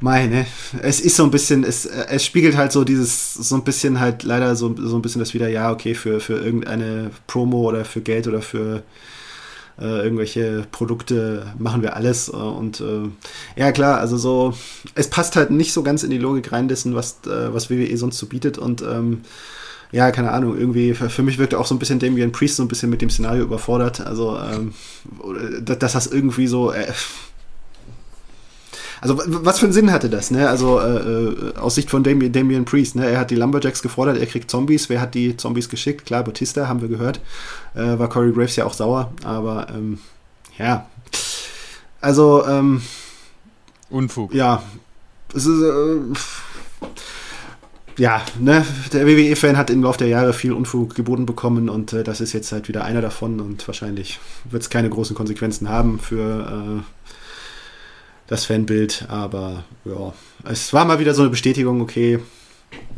meine, 0.00 0.46
es 0.82 1.00
ist 1.00 1.16
so 1.16 1.24
ein 1.24 1.30
bisschen, 1.30 1.64
es, 1.64 1.86
es 1.86 2.24
spiegelt 2.24 2.56
halt 2.56 2.72
so 2.72 2.84
dieses, 2.84 3.34
so 3.34 3.54
ein 3.54 3.64
bisschen 3.64 4.00
halt 4.00 4.22
leider 4.22 4.56
so, 4.56 4.74
so 4.76 4.96
ein 4.96 5.02
bisschen 5.02 5.20
das 5.20 5.34
wieder, 5.34 5.48
ja, 5.48 5.70
okay, 5.70 5.94
für, 5.94 6.20
für 6.20 6.34
irgendeine 6.34 7.10
Promo 7.26 7.68
oder 7.68 7.84
für 7.84 8.00
Geld 8.00 8.26
oder 8.26 8.42
für 8.42 8.82
äh, 9.80 10.02
irgendwelche 10.04 10.66
Produkte 10.70 11.52
machen 11.58 11.82
wir 11.82 11.96
alles. 11.96 12.28
Äh, 12.28 12.36
und 12.36 12.80
äh, 12.80 13.08
ja, 13.56 13.72
klar, 13.72 13.98
also 13.98 14.16
so, 14.16 14.54
es 14.94 15.08
passt 15.08 15.36
halt 15.36 15.50
nicht 15.50 15.72
so 15.72 15.82
ganz 15.82 16.02
in 16.02 16.10
die 16.10 16.18
Logik 16.18 16.52
rein 16.52 16.68
dessen, 16.68 16.94
was, 16.94 17.18
äh, 17.26 17.52
was 17.52 17.70
WWE 17.70 17.96
sonst 17.96 18.18
so 18.18 18.26
bietet. 18.26 18.58
Und 18.58 18.82
ähm, 18.82 19.22
ja, 19.94 20.10
keine 20.10 20.32
Ahnung, 20.32 20.58
irgendwie, 20.58 20.94
für, 20.94 21.08
für 21.08 21.22
mich 21.22 21.38
wirkte 21.38 21.58
auch 21.58 21.66
so 21.66 21.74
ein 21.74 21.78
bisschen 21.78 22.00
Damien 22.00 22.32
Priest 22.32 22.56
so 22.56 22.64
ein 22.64 22.68
bisschen 22.68 22.90
mit 22.90 23.00
dem 23.00 23.10
Szenario 23.10 23.44
überfordert. 23.44 24.00
Also, 24.00 24.38
ähm, 24.38 24.74
dass 25.64 25.92
das 25.92 26.06
irgendwie 26.06 26.46
so. 26.46 26.72
Äh, 26.72 26.86
also, 29.00 29.20
was 29.24 29.58
für 29.58 29.66
einen 29.66 29.72
Sinn 29.72 29.92
hatte 29.92 30.08
das, 30.08 30.30
ne? 30.30 30.48
Also, 30.48 30.80
äh, 30.80 30.96
äh, 30.96 31.56
aus 31.56 31.74
Sicht 31.74 31.90
von 31.90 32.02
Damien, 32.02 32.32
Damien 32.32 32.64
Priest, 32.64 32.96
ne? 32.96 33.08
Er 33.08 33.20
hat 33.20 33.30
die 33.30 33.36
Lumberjacks 33.36 33.82
gefordert, 33.82 34.18
er 34.18 34.26
kriegt 34.26 34.50
Zombies. 34.50 34.88
Wer 34.88 35.00
hat 35.00 35.14
die 35.14 35.36
Zombies 35.36 35.68
geschickt? 35.68 36.06
Klar, 36.06 36.24
Batista, 36.24 36.66
haben 36.68 36.80
wir 36.80 36.88
gehört. 36.88 37.20
Äh, 37.74 37.98
war 37.98 38.08
Corey 38.08 38.32
Graves 38.32 38.56
ja 38.56 38.64
auch 38.64 38.74
sauer, 38.74 39.12
aber, 39.24 39.68
ähm, 39.70 39.98
ja. 40.58 40.86
Also, 42.00 42.46
ähm. 42.46 42.82
Unfug. 43.90 44.34
Ja. 44.34 44.62
Es 45.34 45.46
ist, 45.46 45.62
äh, 45.62 45.98
ja, 47.96 48.22
ne, 48.40 48.64
der 48.92 49.06
WWE-Fan 49.06 49.56
hat 49.56 49.70
im 49.70 49.82
Laufe 49.82 49.98
der 49.98 50.08
Jahre 50.08 50.32
viel 50.32 50.52
Unfug 50.52 50.94
geboten 50.94 51.26
bekommen 51.26 51.68
und 51.68 51.92
äh, 51.92 52.02
das 52.02 52.20
ist 52.20 52.32
jetzt 52.32 52.50
halt 52.50 52.68
wieder 52.68 52.84
einer 52.84 53.00
davon 53.00 53.40
und 53.40 53.66
wahrscheinlich 53.68 54.18
wird 54.50 54.62
es 54.62 54.70
keine 54.70 54.90
großen 54.90 55.14
Konsequenzen 55.14 55.68
haben 55.68 56.00
für 56.00 56.80
äh, 56.80 56.82
das 58.26 58.46
Fanbild, 58.46 59.06
aber 59.08 59.64
ja, 59.84 60.12
es 60.44 60.72
war 60.72 60.84
mal 60.84 60.98
wieder 60.98 61.14
so 61.14 61.22
eine 61.22 61.30
Bestätigung, 61.30 61.80
okay, 61.80 62.18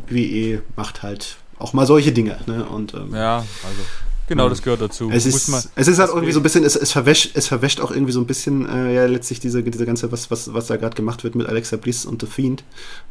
WWE 0.09 0.63
macht 0.75 1.03
halt 1.03 1.37
auch 1.59 1.73
mal 1.73 1.85
solche 1.85 2.11
Dinge, 2.11 2.39
ne, 2.47 2.65
und 2.65 2.93
ähm, 2.95 3.13
ja, 3.13 3.37
also 3.37 3.81
Genau, 4.27 4.49
das 4.49 4.61
gehört 4.61 4.81
dazu. 4.81 5.09
Es 5.09 5.25
ist, 5.25 5.71
es 5.75 5.87
ist 5.87 5.99
halt 5.99 6.09
irgendwie 6.09 6.33
so 6.33 6.41
ein 6.41 6.43
bisschen, 6.43 6.65
es, 6.65 6.75
es, 6.75 6.91
verwäscht, 6.91 7.31
es 7.35 7.47
verwäscht 7.47 7.79
auch 7.79 7.91
irgendwie 7.91 8.11
so 8.11 8.19
ein 8.19 8.27
bisschen, 8.27 8.67
äh, 8.67 8.93
ja, 8.93 9.05
letztlich 9.05 9.39
diese, 9.39 9.63
diese 9.63 9.85
ganze, 9.85 10.11
was, 10.11 10.29
was, 10.29 10.53
was 10.53 10.67
da 10.67 10.75
gerade 10.75 10.95
gemacht 10.95 11.23
wird 11.23 11.35
mit 11.35 11.47
Alexa 11.47 11.77
Bliss 11.77 12.05
und 12.05 12.21
The 12.21 12.27
Fiend, 12.27 12.63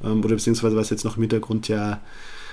ähm, 0.05 0.23
oder 0.23 0.35
beziehungsweise 0.35 0.77
was 0.77 0.91
jetzt 0.91 1.05
noch 1.05 1.17
im 1.17 1.23
Hintergrund 1.23 1.69
ja 1.69 2.01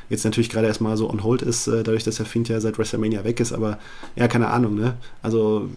jetzt 0.09 0.23
natürlich 0.23 0.49
gerade 0.49 0.67
erstmal 0.67 0.95
so 0.95 1.09
on 1.09 1.23
hold 1.23 1.41
ist, 1.41 1.67
äh, 1.67 1.83
dadurch, 1.83 2.03
dass 2.03 2.15
der 2.15 2.25
Fiend 2.25 2.47
ja 2.47 2.61
seit 2.61 2.77
WrestleMania 2.77 3.23
weg 3.23 3.39
ist, 3.39 3.51
aber 3.51 3.79
ja, 4.15 4.27
keine 4.27 4.47
Ahnung, 4.47 4.75
ne? 4.75 4.95
Also, 5.21 5.69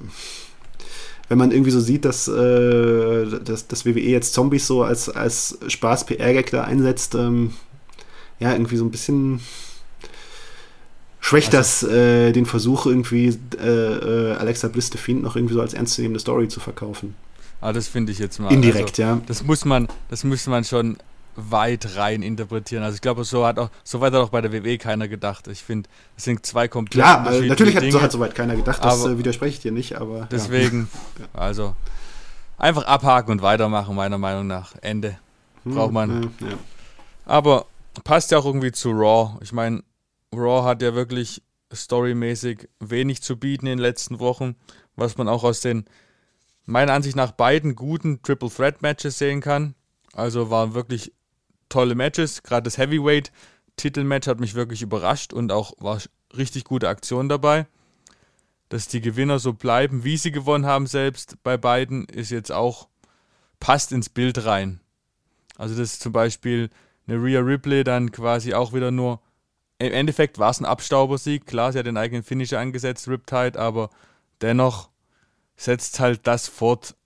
wenn 1.29 1.39
man 1.39 1.51
irgendwie 1.51 1.73
so 1.73 1.81
sieht, 1.81 2.05
dass, 2.05 2.29
äh, 2.29 3.27
dass, 3.41 3.67
dass 3.67 3.85
WWE 3.85 4.01
jetzt 4.01 4.33
Zombies 4.33 4.67
so 4.67 4.85
als, 4.85 5.09
als 5.09 5.59
Spaß-PR-Gag 5.67 6.51
da 6.51 6.63
einsetzt, 6.65 7.17
ähm, 7.17 7.53
ja, 8.39 8.53
irgendwie 8.53 8.77
so 8.77 8.85
ein 8.85 8.91
bisschen 8.91 9.41
Schwächt 11.27 11.57
also, 11.57 11.89
das 11.89 11.93
äh, 11.93 12.31
den 12.31 12.47
Versuch, 12.47 12.87
irgendwie 12.87 13.37
äh, 13.59 13.67
äh, 13.67 14.35
Alexa 14.35 14.69
Bliss 14.69 14.91
The 14.93 14.99
Fiend 14.99 15.25
noch 15.25 15.35
irgendwie 15.35 15.55
so 15.55 15.61
als 15.61 15.75
ernstzunehmende 15.75 16.21
Story 16.21 16.47
zu 16.47 16.61
verkaufen? 16.61 17.17
Ah, 17.61 17.73
das 17.73 17.89
finde 17.89 18.13
ich 18.13 18.21
jetzt 18.21 18.39
mal. 18.39 18.53
Indirekt, 18.53 19.01
also, 19.01 19.03
ja. 19.03 19.21
Das 19.27 19.43
muss 19.43 19.65
man, 19.65 19.89
das 20.09 20.23
müsste 20.23 20.51
man 20.51 20.63
schon 20.63 20.99
weit 21.35 21.97
rein 21.97 22.23
interpretieren. 22.23 22.85
Also 22.85 22.95
ich 22.95 23.01
glaube, 23.01 23.25
so 23.25 23.45
hat 23.45 23.59
auch, 23.59 23.71
so 23.83 24.01
weit 24.01 24.13
hat 24.13 24.21
auch 24.21 24.29
bei 24.29 24.41
der 24.41 24.53
WWE 24.53 24.79
keiner 24.79 25.09
gedacht. 25.09 25.49
Ich 25.49 25.65
finde, 25.65 25.89
es 26.17 26.23
sind 26.23 26.47
zwei 26.47 26.69
komplett 26.69 27.05
Ja, 27.05 27.25
also 27.25 27.43
natürlich 27.43 27.75
hat, 27.75 27.91
so 27.91 28.01
hat 28.01 28.13
soweit 28.13 28.37
keiner 28.37 28.55
gedacht, 28.55 28.85
das 28.85 29.03
aber, 29.03 29.11
äh, 29.11 29.19
widerspreche 29.19 29.57
ich 29.57 29.61
dir 29.61 29.73
nicht, 29.73 29.97
aber. 29.97 30.29
Deswegen, 30.31 30.89
ja. 31.19 31.27
also 31.41 31.75
einfach 32.57 32.85
abhaken 32.85 33.33
und 33.33 33.43
weitermachen, 33.43 33.97
meiner 33.97 34.19
Meinung 34.19 34.47
nach. 34.47 34.77
Ende. 34.81 35.19
Hm, 35.65 35.75
Braucht 35.75 35.93
man. 35.93 36.23
Ja, 36.39 36.51
ja. 36.51 36.55
Aber 37.25 37.67
passt 38.05 38.31
ja 38.31 38.39
auch 38.39 38.47
irgendwie 38.47 38.71
zu 38.71 38.93
Raw. 38.93 39.39
Ich 39.41 39.53
meine, 39.53 39.83
Raw 40.37 40.65
hat 40.65 40.83
ja 40.83 40.95
wirklich 40.95 41.43
storymäßig 41.73 42.69
wenig 42.81 43.23
zu 43.23 43.37
bieten 43.37 43.67
in 43.67 43.73
den 43.73 43.79
letzten 43.79 44.21
Wochen, 44.21 44.57
was 44.95 45.17
man 45.17 45.29
auch 45.29 45.45
aus 45.45 45.61
den 45.61 45.85
meiner 46.65 46.93
Ansicht 46.93 47.17
nach 47.17 47.33
beiden 47.33 47.77
guten 47.77 48.23
Triple 48.23 48.51
Threat 48.51 48.83
Matches 48.83 49.19
sehen 49.19 49.41
kann. 49.41 49.75
Also 50.13 50.51
waren 50.51 50.75
wirklich 50.75 51.13
tolle 51.69 51.95
Matches. 51.95 52.43
Gerade 52.43 52.65
das 52.65 52.79
Heavyweight 52.79 53.33
Titelmatch 53.77 54.27
hat 54.27 54.41
mich 54.41 54.55
wirklich 54.55 54.83
überrascht 54.83 55.33
und 55.33 55.53
auch 55.53 55.73
war 55.79 56.01
richtig 56.37 56.65
gute 56.65 56.89
Aktion 56.89 57.29
dabei. 57.29 57.67
Dass 58.69 58.89
die 58.89 59.01
Gewinner 59.01 59.39
so 59.39 59.53
bleiben, 59.53 60.03
wie 60.03 60.17
sie 60.17 60.33
gewonnen 60.33 60.67
haben, 60.67 60.87
selbst 60.87 61.37
bei 61.43 61.57
beiden, 61.57 62.07
ist 62.07 62.31
jetzt 62.31 62.51
auch 62.51 62.89
passt 63.61 63.93
ins 63.93 64.09
Bild 64.09 64.45
rein. 64.45 64.81
Also 65.57 65.77
das 65.77 65.95
ist 65.95 66.03
zum 66.03 66.13
Beispiel 66.13 66.71
eine 67.07 67.23
Rhea 67.23 67.41
Ripley 67.41 67.85
dann 67.85 68.11
quasi 68.11 68.55
auch 68.55 68.73
wieder 68.73 68.91
nur. 68.91 69.21
Im 69.79 69.93
Endeffekt 69.93 70.39
war 70.39 70.51
es 70.51 70.61
ein 70.61 70.65
Abstaubersieg. 70.65 71.47
Klar, 71.47 71.73
sie 71.73 71.79
hat 71.79 71.87
den 71.87 71.97
eigenen 71.97 72.23
Finisher 72.23 72.59
angesetzt, 72.59 73.09
Riptide, 73.09 73.59
aber 73.59 73.91
dennoch 74.41 74.91
setzt 75.57 76.01
halt 76.01 76.27
das 76.27 76.49
fort, 76.49 76.97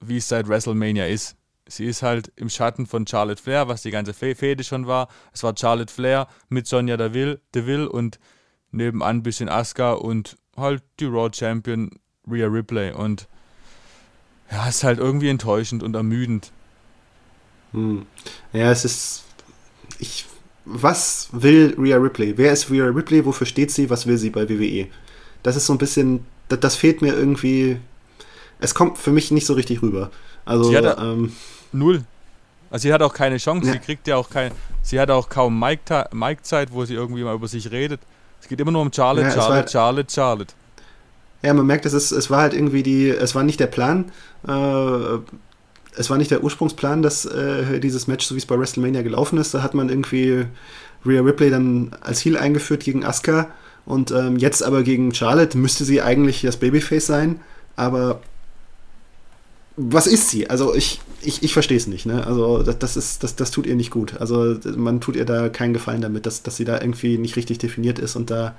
wie 0.00 0.18
es 0.18 0.28
seit 0.28 0.48
WrestleMania 0.48 1.06
ist. 1.06 1.36
Sie 1.66 1.86
ist 1.86 2.02
halt 2.02 2.32
im 2.36 2.48
Schatten 2.48 2.86
von 2.86 3.06
Charlotte 3.06 3.40
Flair, 3.40 3.68
was 3.68 3.82
die 3.82 3.92
ganze 3.92 4.12
Fehde 4.12 4.64
schon 4.64 4.86
war. 4.86 5.08
Es 5.32 5.42
war 5.42 5.54
Charlotte 5.56 5.92
Flair 5.92 6.26
mit 6.48 6.66
Sonja 6.66 6.96
Deville, 6.96 7.40
Deville 7.54 7.88
und 7.88 8.18
nebenan 8.72 9.18
ein 9.18 9.22
bisschen 9.22 9.48
Asuka 9.48 9.92
und 9.92 10.36
halt 10.56 10.82
die 10.98 11.06
Raw 11.06 11.30
Champion 11.32 11.90
Rhea 12.28 12.46
Ripley. 12.46 12.92
Und 12.92 13.28
ja, 14.50 14.68
ist 14.68 14.82
halt 14.82 14.98
irgendwie 14.98 15.28
enttäuschend 15.28 15.82
und 15.82 15.94
ermüdend. 15.94 16.50
Hm. 17.72 18.06
Ja, 18.52 18.70
es 18.72 18.84
ist. 18.84 19.24
Ich, 19.98 20.26
was 20.72 21.28
will 21.32 21.74
Rhea 21.78 21.96
Ripley? 21.96 22.36
Wer 22.36 22.52
ist 22.52 22.70
Rhea 22.70 22.86
Ripley? 22.86 23.24
Wofür 23.24 23.46
steht 23.46 23.70
sie? 23.70 23.90
Was 23.90 24.06
will 24.06 24.18
sie 24.18 24.30
bei 24.30 24.48
WWE? 24.48 24.86
Das 25.42 25.56
ist 25.56 25.66
so 25.66 25.74
ein 25.74 25.78
bisschen. 25.78 26.24
Das, 26.48 26.60
das 26.60 26.76
fehlt 26.76 27.02
mir 27.02 27.14
irgendwie. 27.14 27.78
Es 28.60 28.74
kommt 28.74 28.98
für 28.98 29.10
mich 29.10 29.30
nicht 29.30 29.46
so 29.46 29.54
richtig 29.54 29.82
rüber. 29.82 30.10
Also, 30.44 30.72
ähm, 30.74 31.32
Null. 31.72 32.04
Also 32.70 32.84
sie 32.84 32.92
hat 32.92 33.02
auch 33.02 33.12
keine 33.12 33.38
Chance, 33.38 33.66
ja. 33.66 33.72
sie 33.72 33.78
kriegt 33.80 34.06
ja 34.06 34.16
auch 34.16 34.30
kein, 34.30 34.52
sie 34.82 35.00
hat 35.00 35.10
auch 35.10 35.28
kaum 35.28 35.58
Mike-Zeit, 35.58 36.12
Mike 36.12 36.42
wo 36.70 36.84
sie 36.84 36.94
irgendwie 36.94 37.24
mal 37.24 37.34
über 37.34 37.48
sich 37.48 37.70
redet. 37.70 38.00
Es 38.40 38.48
geht 38.48 38.60
immer 38.60 38.70
nur 38.70 38.82
um 38.82 38.92
Charlotte, 38.92 39.26
ja, 39.26 39.34
Charlotte, 39.34 39.62
war, 39.62 39.68
Charlotte, 39.68 40.12
Charlotte. 40.12 40.54
Ja, 41.42 41.52
man 41.52 41.66
merkt, 41.66 41.84
es, 41.86 41.94
ist, 41.94 42.12
es 42.12 42.30
war 42.30 42.42
halt 42.42 42.54
irgendwie 42.54 42.82
die, 42.82 43.08
es 43.08 43.34
war 43.34 43.42
nicht 43.42 43.58
der 43.58 43.66
Plan, 43.66 44.12
äh, 44.46 45.18
es 45.96 46.10
war 46.10 46.18
nicht 46.18 46.30
der 46.30 46.44
Ursprungsplan, 46.44 47.02
dass 47.02 47.24
äh, 47.24 47.80
dieses 47.80 48.06
Match, 48.06 48.26
so 48.26 48.34
wie 48.34 48.38
es 48.38 48.46
bei 48.46 48.58
WrestleMania 48.58 49.02
gelaufen 49.02 49.38
ist, 49.38 49.54
da 49.54 49.62
hat 49.62 49.74
man 49.74 49.88
irgendwie 49.88 50.46
Rhea 51.04 51.22
Ripley 51.22 51.50
dann 51.50 51.90
als 52.00 52.24
Heel 52.24 52.36
eingeführt 52.36 52.84
gegen 52.84 53.04
Asuka 53.04 53.50
und 53.86 54.10
ähm, 54.10 54.36
jetzt 54.36 54.62
aber 54.62 54.82
gegen 54.82 55.14
Charlotte 55.14 55.56
müsste 55.56 55.84
sie 55.84 56.02
eigentlich 56.02 56.42
das 56.42 56.58
Babyface 56.58 57.06
sein, 57.06 57.40
aber 57.76 58.20
was 59.76 60.06
ist 60.06 60.28
sie? 60.28 60.50
Also 60.50 60.74
ich, 60.74 61.00
ich, 61.22 61.42
ich 61.42 61.52
verstehe 61.52 61.76
es 61.76 61.86
nicht. 61.86 62.04
Ne? 62.04 62.26
Also 62.26 62.62
das, 62.62 62.78
das, 62.78 62.96
ist, 62.96 63.22
das, 63.22 63.36
das 63.36 63.50
tut 63.50 63.66
ihr 63.66 63.76
nicht 63.76 63.90
gut. 63.90 64.20
Also 64.20 64.56
man 64.76 65.00
tut 65.00 65.16
ihr 65.16 65.24
da 65.24 65.48
keinen 65.48 65.72
Gefallen 65.72 66.02
damit, 66.02 66.26
dass, 66.26 66.42
dass 66.42 66.56
sie 66.56 66.64
da 66.64 66.80
irgendwie 66.80 67.16
nicht 67.18 67.36
richtig 67.36 67.58
definiert 67.58 67.98
ist 67.98 68.16
und 68.16 68.30
da, 68.30 68.54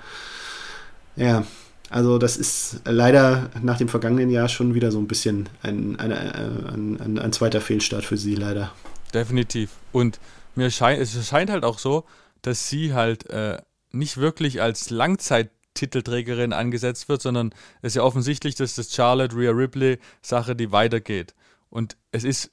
ja, 1.16 1.44
also 1.92 2.18
das 2.18 2.38
ist 2.38 2.82
leider 2.86 3.50
nach 3.62 3.78
dem 3.78 3.90
vergangenen 3.90 4.30
Jahr 4.30 4.50
schon 4.50 4.74
wieder 4.74 4.92
so 4.92 5.00
ein 5.00 5.08
bisschen 5.08 5.50
ein, 5.62 6.00
ein, 6.00 6.12
ein, 6.12 7.20
ein 7.20 7.34
zweiter 7.34 7.62
Fehlstart 7.62 8.06
für 8.06 8.18
sie, 8.18 8.36
leider. 8.36 8.72
Definitiv. 9.14 9.72
Und 9.92 10.20
mir 10.56 10.72
scheint, 10.72 11.02
es 11.02 11.28
scheint 11.28 11.50
halt 11.50 11.64
auch 11.64 11.80
so, 11.80 12.06
dass 12.42 12.70
sie 12.70 12.94
halt 12.94 13.30
äh, 13.30 13.58
nicht 13.92 14.18
wirklich 14.18 14.62
als 14.62 14.90
Langzeit 14.90 15.52
Titelträgerin 15.74 16.54
angesetzt 16.54 17.08
wird, 17.10 17.22
sondern 17.22 17.54
es 17.82 17.90
ist 17.90 17.96
ja 17.96 18.04
offensichtlich, 18.04 18.56
dass 18.56 18.76
das 18.76 18.94
Charlotte 18.94 19.36
Rhea 19.36 19.52
Ripley 19.52 20.00
Sache, 20.22 20.56
die 20.56 20.72
weitergeht. 20.72 21.34
Und 21.70 21.98
es 22.12 22.24
ist 22.24 22.52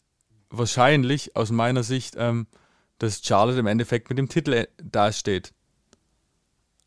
wahrscheinlich 0.51 1.37
aus 1.37 1.51
meiner 1.51 1.83
Sicht, 1.83 2.15
ähm, 2.17 2.47
dass 2.99 3.23
Charlotte 3.25 3.59
im 3.59 3.67
Endeffekt 3.67 4.09
mit 4.09 4.19
dem 4.19 4.29
Titel 4.29 4.53
äh, 4.53 4.67
dasteht. 4.83 5.53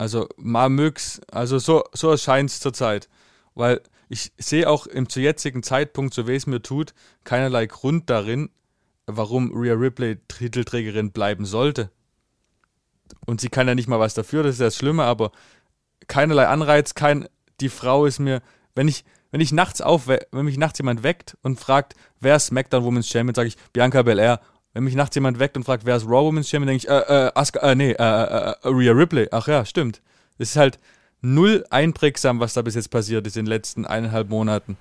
Also 0.02 0.28
mal 0.36 0.70
mögs, 0.70 1.22
also 1.32 1.60
so, 1.60 1.84
so 1.94 2.10
erscheint 2.10 2.50
es 2.50 2.60
zurzeit. 2.60 3.08
Weil 3.54 3.82
ich 4.10 4.32
sehe 4.36 4.68
auch 4.68 4.88
im 4.88 5.08
zu 5.08 5.20
jetzigen 5.20 5.62
Zeitpunkt, 5.62 6.16
so 6.16 6.28
wie 6.28 6.34
es 6.34 6.48
mir 6.48 6.64
tut, 6.64 6.96
keinerlei 7.24 7.68
Grund 7.68 8.10
darin, 8.10 8.50
warum 9.06 9.52
Rhea 9.54 9.76
Ripley 9.76 10.18
Titelträgerin 10.28 11.12
bleiben 11.12 11.46
sollte. 11.46 11.92
Und 13.28 13.42
sie 13.42 13.50
kann 13.50 13.68
ja 13.68 13.76
nicht 13.76 13.88
mal 13.88 14.00
was 14.00 14.16
dafür, 14.16 14.42
das 14.42 14.54
ist 14.54 14.62
das 14.62 14.76
Schlimme, 14.76 15.04
aber 15.04 15.32
keinerlei 16.08 16.48
Anreiz, 16.48 16.96
kein, 16.96 17.30
die 17.60 17.70
Frau 17.70 18.08
ist 18.08 18.18
mir, 18.18 18.42
wenn 18.74 18.88
ich, 18.88 19.06
wenn 19.30 19.40
ich 19.40 19.52
nachts 19.52 19.82
auf, 19.82 20.08
wenn 20.08 20.46
mich 20.46 20.58
nachts 20.58 20.80
jemand 20.80 21.04
weckt 21.04 21.38
und 21.44 21.60
fragt, 21.60 21.94
wer 22.20 22.38
ist 22.38 22.48
SmackDown 22.48 22.84
Women's 22.84 23.08
Champion, 23.08 23.36
sage 23.36 23.50
ich 23.50 23.58
Bianca 23.72 24.02
Belair. 24.02 24.42
Wenn 24.74 24.84
mich 24.84 24.96
nachts 24.96 25.16
jemand 25.16 25.40
weckt 25.40 25.58
und 25.58 25.64
fragt, 25.64 25.86
wer 25.86 25.98
ist 25.98 26.06
Raw 26.06 26.26
Women's 26.26 26.50
Champion, 26.50 26.68
denke 26.68 26.86
ich, 26.86 26.90
äh, 26.90 27.28
äh, 27.28 27.32
Asuka, 27.36 27.60
äh, 27.60 27.76
nee, 27.76 27.92
äh, 27.92 27.96
äh, 27.96 28.52
äh, 28.52 28.56
Rhea 28.66 28.94
Ripley. 28.94 29.28
Ach 29.32 29.48
ja, 29.48 29.66
stimmt. 29.66 30.02
Es 30.38 30.52
ist 30.52 30.56
halt 30.56 30.80
null 31.22 31.66
einprägsam, 31.70 32.40
was 32.40 32.54
da 32.54 32.62
bis 32.62 32.76
jetzt 32.76 32.90
passiert 32.90 33.28
ist 33.28 33.36
in 33.36 33.46
den 33.46 33.50
letzten 33.50 33.86
eineinhalb 33.86 34.30
Monaten. 34.30 34.78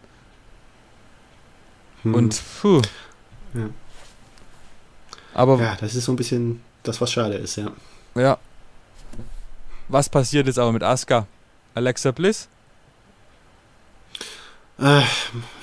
Hm. 2.03 2.14
Und, 2.14 2.42
puh. 2.61 2.81
Ja. 3.55 3.70
Aber. 5.35 5.61
Ja, 5.61 5.76
das 5.81 5.94
ist 5.94 6.05
so 6.05 6.12
ein 6.12 6.16
bisschen 6.16 6.62
das, 6.83 7.00
was 7.00 7.12
schade 7.12 7.35
ist, 7.35 7.57
ja. 7.57 7.72
Ja, 8.14 8.38
was 9.90 10.09
passiert 10.09 10.46
jetzt 10.46 10.59
aber 10.59 10.72
mit 10.72 10.85
Asuka? 10.85 11.26
Alexa 11.74 12.12
Bliss? 12.12 12.48
Äh, 14.81 15.03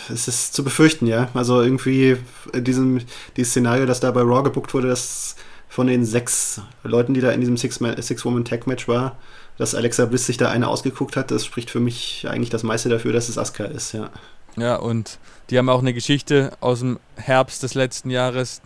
es 0.09 0.27
ist 0.27 0.53
zu 0.53 0.63
befürchten, 0.63 1.07
ja. 1.07 1.29
Also 1.33 1.61
irgendwie 1.61 2.17
diesem, 2.53 3.01
dieses 3.35 3.51
Szenario, 3.51 3.85
das 3.85 3.99
da 3.99 4.11
bei 4.11 4.21
Raw 4.21 4.43
gebuckt 4.43 4.73
wurde, 4.73 4.87
dass 4.87 5.35
von 5.67 5.87
den 5.87 6.05
sechs 6.05 6.61
Leuten, 6.83 7.13
die 7.13 7.21
da 7.21 7.31
in 7.31 7.41
diesem 7.41 7.57
Six-Woman-Tag-Match 7.57 8.87
war, 8.87 9.17
dass 9.57 9.75
Alexa 9.75 10.05
Bliss 10.05 10.25
sich 10.25 10.37
da 10.37 10.49
eine 10.49 10.67
ausgeguckt 10.67 11.15
hat, 11.15 11.31
das 11.31 11.45
spricht 11.45 11.69
für 11.69 11.79
mich 11.79 12.25
eigentlich 12.27 12.49
das 12.49 12.63
meiste 12.63 12.89
dafür, 12.89 13.11
dass 13.11 13.27
es 13.27 13.37
Asuka 13.37 13.65
ist, 13.65 13.93
ja. 13.93 14.09
Ja, 14.55 14.77
und 14.77 15.19
die 15.49 15.57
haben 15.57 15.69
auch 15.69 15.81
eine 15.81 15.93
Geschichte 15.93 16.51
aus 16.61 16.79
dem 16.79 16.99
Herbst 17.15 17.63
des 17.63 17.73
letzten 17.73 18.09
Jahres, 18.09 18.61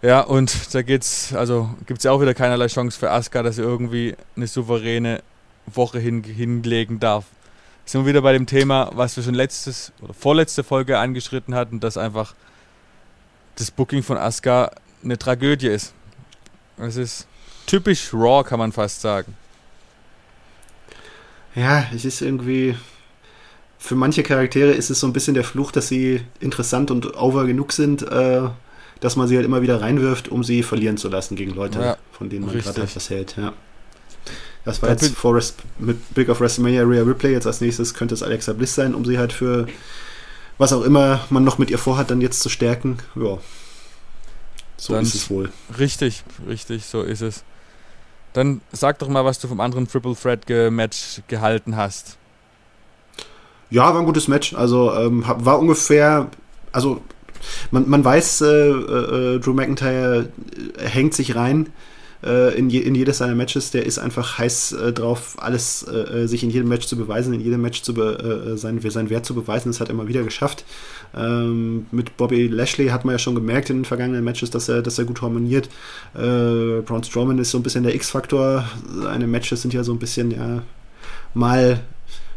ja, 0.00 0.20
und 0.20 0.74
da 0.74 0.82
geht's, 0.82 1.32
also 1.32 1.70
gibt 1.86 1.98
es 1.98 2.04
ja 2.04 2.10
auch 2.10 2.20
wieder 2.20 2.34
keinerlei 2.34 2.66
Chance 2.66 2.98
für 2.98 3.10
Asuka, 3.10 3.44
dass 3.44 3.56
sie 3.56 3.62
irgendwie 3.62 4.16
eine 4.34 4.48
souveräne 4.48 5.22
Woche 5.66 6.00
hin, 6.00 6.24
hinlegen 6.24 6.98
darf. 6.98 7.24
Sind 7.84 8.02
wir 8.02 8.08
wieder 8.08 8.22
bei 8.22 8.32
dem 8.32 8.46
Thema, 8.46 8.90
was 8.94 9.16
wir 9.16 9.24
schon 9.24 9.34
letztes 9.34 9.92
oder 10.00 10.14
vorletzte 10.14 10.62
Folge 10.64 10.98
angeschritten 10.98 11.54
hatten, 11.54 11.80
dass 11.80 11.96
einfach 11.96 12.34
das 13.56 13.70
Booking 13.70 14.02
von 14.02 14.16
Asuka 14.16 14.70
eine 15.04 15.18
Tragödie 15.18 15.68
ist. 15.68 15.94
Es 16.78 16.96
ist 16.96 17.26
typisch 17.66 18.12
Raw, 18.14 18.44
kann 18.44 18.58
man 18.58 18.72
fast 18.72 19.00
sagen. 19.00 19.36
Ja, 21.54 21.86
es 21.94 22.04
ist 22.04 22.20
irgendwie. 22.22 22.76
Für 23.78 23.96
manche 23.96 24.22
Charaktere 24.22 24.70
ist 24.70 24.90
es 24.90 25.00
so 25.00 25.08
ein 25.08 25.12
bisschen 25.12 25.34
der 25.34 25.42
Fluch, 25.42 25.72
dass 25.72 25.88
sie 25.88 26.22
interessant 26.38 26.92
und 26.92 27.16
over 27.16 27.46
genug 27.46 27.72
sind, 27.72 28.02
äh, 28.02 28.42
dass 29.00 29.16
man 29.16 29.26
sie 29.26 29.34
halt 29.34 29.44
immer 29.44 29.60
wieder 29.60 29.80
reinwirft, 29.80 30.28
um 30.28 30.44
sie 30.44 30.62
verlieren 30.62 30.96
zu 30.96 31.08
lassen 31.08 31.34
gegen 31.34 31.52
Leute, 31.52 31.80
ja, 31.80 31.96
von 32.12 32.30
denen 32.30 32.46
man 32.46 32.56
gerade 32.56 32.82
etwas 32.82 33.10
hält. 33.10 33.36
Ja. 33.36 33.52
Das 34.64 34.80
war 34.80 34.90
jetzt 34.90 35.14
vor 35.16 35.34
Rest, 35.34 35.56
mit 35.78 36.14
Big 36.14 36.28
of 36.28 36.40
WrestleMania 36.40 36.82
Rhea 36.82 37.02
Ripley. 37.02 37.32
Jetzt 37.32 37.46
als 37.46 37.60
nächstes 37.60 37.94
könnte 37.94 38.14
es 38.14 38.22
Alexa 38.22 38.52
Bliss 38.52 38.74
sein, 38.74 38.94
um 38.94 39.04
sie 39.04 39.18
halt 39.18 39.32
für 39.32 39.66
was 40.58 40.72
auch 40.72 40.82
immer 40.82 41.20
man 41.30 41.42
noch 41.42 41.58
mit 41.58 41.70
ihr 41.70 41.78
vorhat, 41.78 42.10
dann 42.10 42.20
jetzt 42.20 42.40
zu 42.40 42.48
stärken. 42.48 42.98
Ja. 43.16 43.38
So 44.76 44.92
dann 44.94 45.02
ist 45.02 45.14
es 45.14 45.30
wohl. 45.30 45.50
Richtig, 45.78 46.22
richtig, 46.46 46.86
so 46.86 47.02
ist 47.02 47.22
es. 47.22 47.42
Dann 48.32 48.60
sag 48.70 48.98
doch 49.00 49.08
mal, 49.08 49.24
was 49.24 49.40
du 49.40 49.48
vom 49.48 49.60
anderen 49.60 49.88
Triple 49.88 50.14
Threat 50.14 50.48
Match 50.70 51.22
gehalten 51.28 51.76
hast. 51.76 52.16
Ja, 53.70 53.92
war 53.92 54.00
ein 54.00 54.06
gutes 54.06 54.28
Match. 54.28 54.54
Also 54.54 54.94
ähm, 54.94 55.24
war 55.26 55.58
ungefähr, 55.58 56.28
also 56.70 57.02
man, 57.70 57.88
man 57.88 58.04
weiß, 58.04 58.42
äh, 58.42 58.46
äh, 58.46 59.38
Drew 59.40 59.54
McIntyre 59.54 60.28
hängt 60.78 61.14
sich 61.14 61.34
rein 61.34 61.70
äh, 62.24 62.56
in, 62.56 62.70
je, 62.70 62.80
in 62.80 62.94
jedes 62.94 63.18
seiner 63.18 63.34
Matches. 63.34 63.70
Der 63.70 63.86
ist 63.86 63.98
einfach 63.98 64.38
heiß 64.38 64.72
äh, 64.72 64.92
drauf, 64.92 65.36
alles 65.38 65.86
äh, 65.86 66.26
sich 66.26 66.42
in 66.42 66.50
jedem 66.50 66.68
Match 66.68 66.86
zu 66.86 66.96
beweisen, 66.96 67.34
in 67.34 67.40
jedem 67.40 67.60
Match 67.62 67.82
zu 67.82 67.94
be, 67.94 68.54
sein, 68.56 68.80
seinen 68.80 69.10
Wert 69.10 69.26
zu 69.26 69.34
beweisen. 69.34 69.70
Das 69.70 69.80
hat 69.80 69.88
er 69.88 69.94
immer 69.94 70.08
wieder 70.08 70.22
geschafft. 70.22 70.64
Ähm, 71.16 71.86
mit 71.90 72.16
Bobby 72.16 72.46
Lashley 72.46 72.88
hat 72.88 73.04
man 73.04 73.14
ja 73.14 73.18
schon 73.18 73.34
gemerkt 73.34 73.70
in 73.70 73.78
den 73.78 73.84
vergangenen 73.84 74.24
Matches, 74.24 74.50
dass 74.50 74.68
er, 74.68 74.82
dass 74.82 74.98
er 74.98 75.04
gut 75.04 75.22
harmoniert. 75.22 75.68
Braun 76.14 77.04
Strowman 77.04 77.38
ist 77.38 77.50
so 77.50 77.58
ein 77.58 77.62
bisschen 77.62 77.84
der 77.84 77.94
X-Faktor. 77.94 78.64
Seine 79.02 79.26
Matches 79.26 79.62
sind 79.62 79.74
ja 79.74 79.84
so 79.84 79.92
ein 79.92 79.98
bisschen, 79.98 80.30
ja, 80.30 80.62
mal 81.34 81.80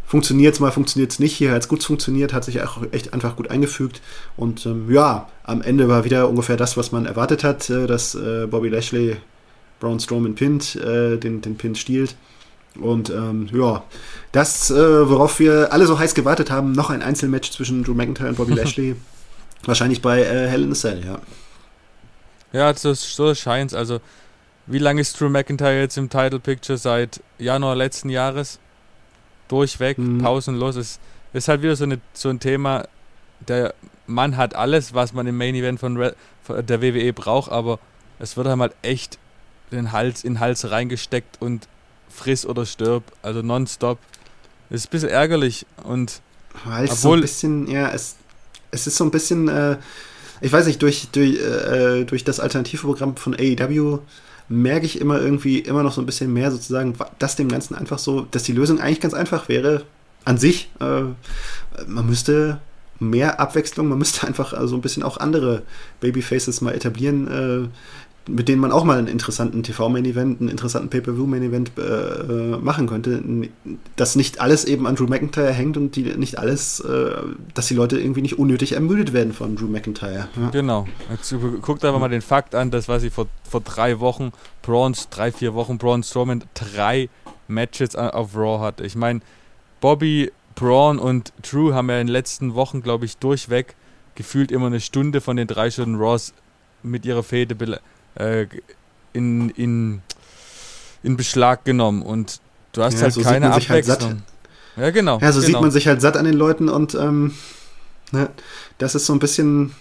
funktioniert 0.06 0.54
es, 0.54 0.60
mal 0.60 0.72
funktioniert 0.72 1.12
es 1.12 1.20
nicht. 1.20 1.36
Hier 1.36 1.52
hat 1.52 1.64
es 1.64 1.68
gut 1.68 1.84
funktioniert, 1.84 2.34
hat 2.34 2.46
sich 2.46 2.62
auch 2.62 2.82
echt 2.92 3.14
einfach 3.14 3.36
gut 3.36 3.50
eingefügt. 3.50 4.02
Und 4.38 4.66
ähm, 4.66 4.92
ja, 4.92 5.28
am 5.44 5.62
Ende 5.62 5.88
war 5.88 6.06
wieder 6.06 6.30
ungefähr 6.30 6.58
das, 6.58 6.78
was 6.78 6.92
man 6.92 7.06
erwartet 7.06 7.44
hat, 7.44 7.70
äh, 7.70 7.88
dass 7.88 8.16
äh, 8.16 8.48
Bobby 8.50 8.70
Lashley 8.70 9.18
Braun 9.86 10.00
Strowman 10.00 10.36
pinnt, 10.36 10.76
äh, 10.76 11.18
den, 11.18 11.42
den 11.42 11.58
Pin 11.58 11.76
stiehlt. 11.76 12.16
Und 12.80 13.10
ähm, 13.10 13.48
ja, 13.54 13.84
das, 14.32 14.70
äh, 14.70 15.10
worauf 15.10 15.40
wir 15.40 15.72
alle 15.72 15.86
so 15.86 15.98
heiß 15.98 16.14
gewartet 16.14 16.52
haben, 16.52 16.74
noch 16.74 16.90
ein 16.90 17.02
Einzelmatch 17.02 17.52
zwischen 17.52 17.84
Drew 17.84 17.94
McIntyre 17.94 18.30
und 18.30 18.38
Bobby 18.38 18.54
Lashley. 18.56 18.96
Wahrscheinlich 19.64 20.02
bei 20.02 20.22
äh, 20.22 20.48
Hell 20.48 20.64
in 20.64 20.72
a 20.72 20.76
Cell, 20.76 21.06
ja. 21.06 21.20
Ja, 22.52 22.74
so, 22.74 22.94
so 22.94 23.34
scheint 23.34 23.74
Also, 23.74 24.00
wie 24.68 24.80
lange 24.80 25.02
ist 25.02 25.20
Drew 25.20 25.30
McIntyre 25.30 25.80
jetzt 25.80 25.98
im 25.98 26.10
Title 26.10 26.40
Picture? 26.40 26.78
Seit 26.78 27.22
Januar 27.38 27.76
letzten 27.76 28.10
Jahres? 28.10 28.60
durchweg, 29.48 29.98
mhm. 29.98 30.20
pausenlos. 30.20 30.76
Es 30.76 31.00
ist 31.34 31.48
halt 31.48 31.62
wieder 31.62 31.76
so, 31.76 31.84
eine, 31.84 32.00
so 32.14 32.30
ein 32.30 32.40
Thema, 32.40 32.88
der 33.48 33.74
Mann 34.08 34.38
hat 34.38 34.56
alles, 34.56 34.94
was 34.94 35.14
man 35.14 35.28
im 35.28 35.38
Main 35.38 35.56
Event 35.56 35.80
von, 35.80 35.98
Re 35.98 36.16
von 36.44 36.66
der 36.66 36.82
WWE 36.82 37.12
braucht, 37.14 37.52
aber 37.52 37.80
es 38.20 38.38
wird 38.38 38.48
halt 38.48 38.76
echt 38.82 39.18
den 39.72 39.92
Hals 39.92 40.24
in 40.24 40.34
den 40.36 40.40
Hals 40.40 40.70
reingesteckt 40.70 41.42
und 41.42 41.68
friss 42.10 42.46
oder 42.46 42.66
stirb, 42.66 43.04
also 43.22 43.42
nonstop. 43.42 44.00
Das 44.70 44.82
ist 44.82 44.88
ein 44.88 44.92
bisschen 44.92 45.10
ärgerlich 45.10 45.66
und 45.84 46.22
weil 46.64 46.86
es 46.86 47.02
so 47.02 47.14
ein 47.14 47.22
bisschen, 47.22 47.68
ja, 47.68 47.90
es, 47.92 48.16
es 48.72 48.88
ist 48.88 48.96
so 48.96 49.04
ein 49.04 49.12
bisschen, 49.12 49.48
äh, 49.50 49.78
ich 50.42 50.52
weiß 50.52 50.66
nicht, 50.68 50.82
durch, 50.82 51.10
durch, 51.12 51.38
äh, 51.38 52.06
durch 52.06 52.24
das 52.24 52.40
Alternativprogramm 52.40 53.18
von 53.18 53.36
AEW 53.36 54.00
merke 54.48 54.86
ich 54.86 55.02
immer 55.02 55.20
irgendwie 55.20 55.60
immer 55.60 55.84
noch 55.84 55.94
so 55.94 56.02
ein 56.02 56.06
bisschen 56.06 56.32
mehr 56.32 56.52
sozusagen, 56.52 56.94
dass 57.20 57.36
dem 57.36 57.50
Ganzen 57.50 57.76
einfach 57.76 58.00
so, 58.00 58.22
dass 58.22 58.44
die 58.44 58.54
Lösung 58.54 58.80
eigentlich 58.80 59.02
ganz 59.02 59.14
einfach 59.14 59.50
wäre, 59.50 59.84
an 60.24 60.38
sich. 60.38 60.70
Äh, 60.80 61.04
man 61.88 62.06
müsste 62.06 62.60
mehr 63.00 63.40
Abwechslung, 63.40 63.88
man 63.88 63.98
müsste 63.98 64.28
einfach 64.28 64.52
so 64.52 64.58
also 64.58 64.76
ein 64.76 64.82
bisschen 64.82 65.04
auch 65.04 65.18
andere 65.18 65.64
Babyfaces 66.00 66.62
mal 66.62 66.74
etablieren, 66.74 67.28
äh, 67.28 67.68
mit 68.28 68.48
denen 68.48 68.60
man 68.60 68.72
auch 68.72 68.84
mal 68.84 68.98
einen 68.98 69.08
interessanten 69.08 69.62
TV-Main-Event, 69.64 70.42
einen 70.42 70.50
interessanten 70.50 70.90
Pay-Per-View-Main-Event 70.90 71.72
äh, 71.78 71.82
äh, 71.82 72.58
machen 72.58 72.88
könnte. 72.88 73.24
Dass 73.96 74.16
nicht 74.16 74.42
alles 74.42 74.66
eben 74.66 74.88
an 74.88 74.96
Drew 74.96 75.08
McIntyre 75.08 75.52
hängt 75.52 75.78
und 75.78 75.96
die 75.96 76.04
nicht 76.04 76.40
alles, 76.40 76.80
äh, 76.80 77.12
dass 77.54 77.68
die 77.68 77.76
Leute 77.76 78.00
irgendwie 78.00 78.22
nicht 78.22 78.40
unnötig 78.40 78.74
ermüdet 78.74 79.14
werden 79.14 79.34
von 79.34 79.56
Drew 79.56 79.68
McIntyre. 79.68 80.28
Ja. 80.36 80.50
Genau. 80.52 80.88
Jetzt 81.12 81.36
guckt 81.62 81.86
einfach 81.86 82.00
mal 82.00 82.10
den 82.10 82.22
Fakt 82.22 82.56
an, 82.56 82.72
das 82.72 82.88
was 82.88 83.04
ich 83.04 83.14
vor, 83.14 83.28
vor 83.48 83.62
drei 83.62 84.00
Wochen, 84.00 84.32
Bronze, 84.64 85.08
drei, 85.12 85.32
vier 85.32 85.54
Wochen, 85.54 85.78
Braun 85.78 86.02
Strowman 86.02 86.44
drei 86.54 87.10
Matches 87.48 87.96
auf 87.96 88.36
Raw 88.36 88.60
hatte. 88.60 88.86
Ich 88.86 88.96
meine, 88.96 89.22
Bobby, 89.82 90.32
Braun 90.56 90.98
und 90.98 91.32
Drew 91.44 91.74
haben 91.74 91.90
ja 91.90 92.00
in 92.00 92.08
den 92.08 92.14
letzten 92.14 92.56
Wochen, 92.56 92.82
glaube 92.82 93.06
ich, 93.06 93.18
durchweg 93.18 93.76
gefühlt 94.16 94.52
immer 94.52 94.68
eine 94.68 94.80
Stunde 94.80 95.22
von 95.22 95.36
den 95.36 95.48
drei 95.48 95.70
Stunden 95.70 95.96
Raws 95.96 96.34
mit 96.82 97.06
ihrer 97.06 97.24
Fehde 97.24 97.56
äh, 98.16 98.48
in, 99.14 99.50
in, 99.52 100.02
in 101.04 101.18
Beschlag 101.18 101.66
genommen 101.66 102.02
und 102.02 102.40
du 102.74 102.84
hast 102.84 102.96
ja, 102.96 103.02
halt 103.04 103.14
so 103.14 103.22
keine 103.22 103.52
halt 103.52 103.64
Abwechslung. 103.64 104.10
Halt 104.10 104.22
ja, 104.78 104.90
genau. 104.92 105.20
Ja, 105.20 105.32
so 105.32 105.40
genau. 105.40 105.48
sieht 105.48 105.62
man 105.62 105.72
sich 105.72 105.88
halt 105.88 106.02
satt 106.02 106.18
an 106.18 106.26
den 106.26 106.34
Leuten 106.34 106.70
und 106.70 106.96
ähm, 106.96 107.34
ne, 108.12 108.30
das 108.78 108.96
ist 108.96 109.06
so 109.06 109.14
ein 109.14 109.20
bisschen, 109.20 109.74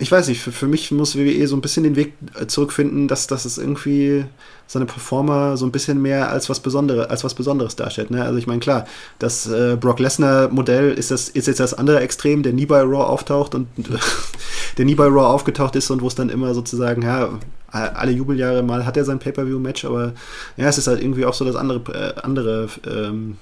ich 0.00 0.10
weiß 0.10 0.28
nicht, 0.28 0.40
für, 0.40 0.50
für 0.50 0.66
mich 0.66 0.90
muss 0.92 1.16
WWE 1.16 1.46
so 1.46 1.54
ein 1.54 1.60
bisschen 1.60 1.84
den 1.84 1.94
Weg 1.94 2.14
äh, 2.40 2.46
zurückfinden, 2.46 3.06
dass, 3.06 3.26
dass 3.26 3.44
es 3.44 3.58
irgendwie 3.58 4.24
seine 4.66 4.86
Performer 4.86 5.58
so 5.58 5.66
ein 5.66 5.72
bisschen 5.72 6.00
mehr 6.00 6.30
als 6.30 6.48
was 6.48 6.60
Besonderes, 6.60 7.10
als 7.10 7.22
was 7.22 7.34
Besonderes 7.34 7.76
darstellt. 7.76 8.10
Ne? 8.10 8.24
Also 8.24 8.38
ich 8.38 8.46
meine, 8.46 8.60
klar, 8.60 8.86
das 9.18 9.46
äh, 9.46 9.76
Brock 9.78 9.98
Lesnar-Modell 9.98 10.92
ist, 10.92 11.10
ist 11.10 11.46
jetzt 11.46 11.60
das 11.60 11.74
andere 11.74 12.00
Extrem, 12.00 12.42
der 12.42 12.54
nie 12.54 12.66
bei 12.66 12.80
Raw 12.80 13.04
auftaucht 13.04 13.54
und 13.54 13.68
der 14.78 14.84
nie 14.86 14.94
bei 14.94 15.06
Raw 15.06 15.26
aufgetaucht 15.26 15.76
ist 15.76 15.90
und 15.90 16.00
wo 16.00 16.06
es 16.06 16.14
dann 16.14 16.30
immer 16.30 16.54
sozusagen, 16.54 17.02
ja, 17.02 17.38
alle 17.70 18.10
Jubeljahre 18.10 18.62
mal 18.62 18.86
hat 18.86 18.96
er 18.96 19.04
sein 19.04 19.18
Pay-Per-View-Match, 19.18 19.84
aber 19.84 20.14
ja, 20.56 20.68
es 20.68 20.78
ist 20.78 20.86
halt 20.86 21.02
irgendwie 21.02 21.26
auch 21.26 21.34
so 21.34 21.44
das 21.44 21.56
andere, 21.56 21.80
äh, 21.92 22.20
andere 22.20 22.68
ähm, 22.88 23.36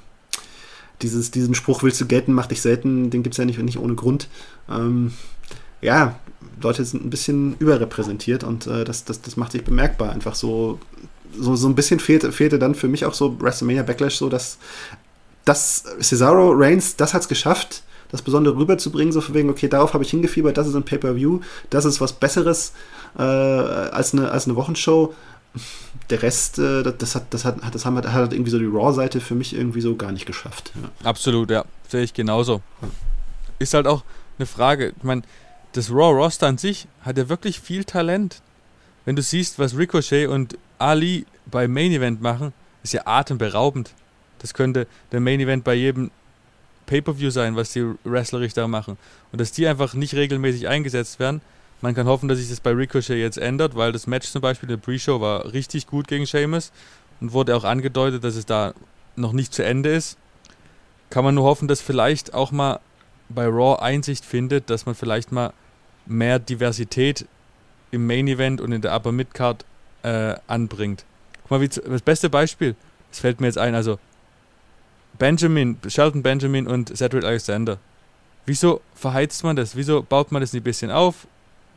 dieses, 1.03 1.31
diesen 1.31 1.55
Spruch 1.55 1.83
willst 1.83 2.01
du 2.01 2.07
gelten, 2.07 2.33
mach 2.33 2.47
dich 2.47 2.61
selten, 2.61 3.11
den 3.11 3.23
gibt 3.23 3.35
es 3.35 3.38
ja 3.38 3.44
nicht, 3.44 3.59
nicht 3.62 3.79
ohne 3.79 3.94
Grund. 3.94 4.29
Ähm, 4.68 5.12
ja, 5.81 6.16
Leute 6.62 6.85
sind 6.85 7.05
ein 7.05 7.11
bisschen 7.11 7.57
überrepräsentiert 7.59 8.44
und 8.44 8.66
äh, 8.66 8.85
das, 8.85 9.05
das, 9.05 9.20
das 9.20 9.37
macht 9.37 9.53
sich 9.53 9.64
bemerkbar. 9.64 10.12
Einfach 10.12 10.35
so, 10.35 10.79
so, 11.37 11.57
so 11.57 11.68
ein 11.68 11.74
bisschen 11.74 12.01
fehlte, 12.01 12.33
fehlte 12.33 12.59
dann 12.59 12.74
für 12.74 12.88
mich 12.88 13.05
auch 13.05 13.14
so 13.14 13.40
WrestleMania 13.40 13.83
Backlash, 13.83 14.16
so 14.16 14.29
dass, 14.29 14.59
dass 15.44 15.85
Cesaro 16.01 16.53
Reigns, 16.53 16.96
das 16.96 17.14
hat 17.14 17.22
es 17.22 17.29
geschafft, 17.29 17.83
das 18.11 18.22
Besondere 18.22 18.57
rüberzubringen, 18.57 19.12
so 19.12 19.20
von 19.20 19.35
wegen, 19.35 19.51
okay, 19.51 19.68
darauf 19.68 19.94
habe 19.94 20.05
ich 20.05 20.11
hingefiebert, 20.11 20.57
das 20.57 20.66
ist 20.66 20.74
ein 20.74 20.85
Pay-Per-View, 20.85 21.40
das 21.70 21.85
ist 21.85 22.01
was 22.01 22.12
Besseres 22.12 22.72
äh, 23.18 23.22
als, 23.22 24.14
eine, 24.14 24.31
als 24.31 24.46
eine 24.46 24.57
Wochenshow. 24.57 25.14
Der 26.11 26.22
Rest, 26.22 26.59
äh, 26.59 26.83
das, 26.83 27.14
hat, 27.14 27.35
das, 27.35 27.44
hat, 27.44 27.57
das 27.72 27.85
haben, 27.85 27.96
hat 27.96 28.33
irgendwie 28.33 28.51
so 28.51 28.59
die 28.59 28.66
Raw-Seite 28.66 29.20
für 29.20 29.35
mich 29.35 29.55
irgendwie 29.55 29.81
so 29.81 29.96
gar 29.96 30.12
nicht 30.12 30.27
geschafft. 30.27 30.72
Ja. 30.74 31.09
Absolut, 31.09 31.51
ja. 31.51 31.64
Sehe 31.88 32.03
ich 32.03 32.14
genauso. 32.14 32.62
Ist 33.59 33.74
halt 33.74 33.87
auch 33.87 34.05
eine 34.38 34.46
Frage, 34.46 34.92
ich 34.96 35.03
meine, 35.03 35.22
das 35.79 35.93
Raw-Roster 35.93 36.49
an 36.49 36.59
sich 36.59 36.88
hat 37.03 37.19
ja 37.19 37.29
wirklich 37.29 37.61
viel 37.61 37.85
Talent. 37.85 38.43
Wenn 39.05 39.14
du 39.14 39.23
siehst, 39.23 39.61
was 39.61 39.77
Ricochet 39.77 40.27
und 40.27 40.59
Ali 40.79 41.25
bei 41.47 41.69
Main 41.69 41.93
Event 41.93 42.21
machen, 42.21 42.53
ist 42.83 42.95
ja 42.95 43.03
atemberaubend. 43.05 43.93
Das 44.41 44.55
könnte 44.55 44.88
der 45.12 45.21
Main 45.21 45.38
Event 45.38 45.62
bei 45.62 45.75
jedem 45.75 46.11
Pay-per-View 46.87 47.31
sein, 47.31 47.55
was 47.55 47.73
die 47.73 47.95
Wrestlerisch 48.03 48.55
da 48.55 48.67
machen. 48.67 48.99
Und 49.31 49.41
dass 49.41 49.53
die 49.53 49.69
einfach 49.69 49.95
nicht 49.95 50.14
regelmäßig 50.14 50.67
eingesetzt 50.67 51.21
werden. 51.21 51.43
Man 51.81 51.95
kann 51.95 52.09
hoffen, 52.09 52.29
dass 52.29 52.38
sich 52.38 52.49
das 52.49 52.59
bei 52.59 52.73
Ricochet 52.73 53.17
jetzt 53.17 53.38
ändert, 53.38 53.77
weil 53.77 53.93
das 53.93 54.09
Match 54.09 54.29
zum 54.29 54.43
Beispiel 54.43 54.69
der 54.69 54.79
Pre-Show 54.79 55.21
war 55.21 55.53
richtig 55.53 55.87
gut 55.87 56.09
gegen 56.09 56.27
Sheamus 56.27 56.73
und 57.21 57.33
wurde 57.33 57.57
auch 57.57 57.62
angedeutet, 57.62 58.25
dass 58.25 58.35
es 58.35 58.47
da 58.47 58.75
noch 59.14 59.33
nicht 59.33 59.55
zu 59.55 59.64
Ende 59.64 59.95
ist. 59.95 60.19
Kann 61.09 61.25
man 61.25 61.37
nur 61.37 61.45
hoffen, 61.45 61.69
dass 61.69 61.81
vielleicht 61.81 62.35
auch 62.35 62.51
mal 62.51 62.81
bei 63.29 63.47
Raw 63.47 63.81
Einsicht 63.81 64.25
findet, 64.25 64.71
dass 64.71 64.85
man 64.85 64.97
vielleicht 64.97 65.31
mal 65.31 65.53
mehr 66.09 66.38
Diversität 66.38 67.27
im 67.90 68.07
Main 68.07 68.29
Event 68.29 68.61
und 68.61 68.73
in 68.73 68.81
der 68.81 68.94
Upper 68.94 69.12
Mid 69.12 69.35
Card 69.35 69.64
äh, 70.03 70.35
anbringt. 70.47 71.05
Guck 71.42 71.51
mal, 71.53 71.61
wie, 71.61 71.68
das 71.68 72.03
beste 72.03 72.31
Beispiel, 72.31 72.75
das 73.11 73.21
fällt 73.21 73.40
mir 73.40 73.47
jetzt 73.47 73.59
ein, 73.59 73.75
also 73.75 73.99
Benjamin, 75.18 75.79
Shelton 75.87 76.23
Benjamin 76.23 76.66
und 76.66 76.97
Cedric 76.97 77.25
Alexander. 77.25 77.79
Wieso 78.47 78.81
verheizt 78.94 79.44
man 79.44 79.57
das? 79.57 79.77
Wieso 79.77 80.03
baut 80.03 80.33
man 80.33 80.40
das 80.40 80.53
nicht 80.53 80.62
ein 80.62 80.64
bisschen 80.64 80.90
auf? 80.90 81.27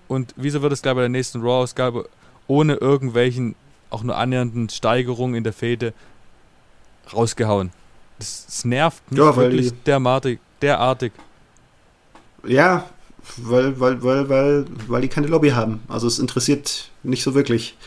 Und 0.08 0.34
wieso 0.38 0.62
wird 0.62 0.74
es, 0.74 0.82
glaube 0.82 1.00
ich, 1.00 1.04
bei 1.04 1.04
der 1.04 1.10
nächsten 1.10 1.42
Raw-Ausgabe 1.42 2.08
ohne 2.48 2.76
irgendwelchen, 2.76 3.56
auch 3.90 4.04
nur 4.04 4.18
annähernden 4.18 4.70
Steigerungen 4.70 5.36
in 5.36 5.44
der 5.44 5.54
Fehde 5.54 5.94
rausgehauen? 7.14 7.72
Das, 8.20 8.46
das 8.46 8.66
nervt 8.66 9.10
mich 9.10 9.20
ja, 9.20 9.36
wirklich 9.36 9.74
derartig, 9.84 10.40
derartig. 10.62 11.14
Ja, 12.46 12.90
weil, 13.38 13.80
weil, 13.80 14.04
weil, 14.04 14.30
weil, 14.30 14.66
weil 14.88 15.02
die 15.02 15.08
keine 15.08 15.28
Lobby 15.28 15.50
haben. 15.50 15.82
Also 15.88 16.08
es 16.08 16.20
interessiert 16.20 16.90
nicht 17.04 17.24
so 17.24 17.34
wirklich 17.34 17.78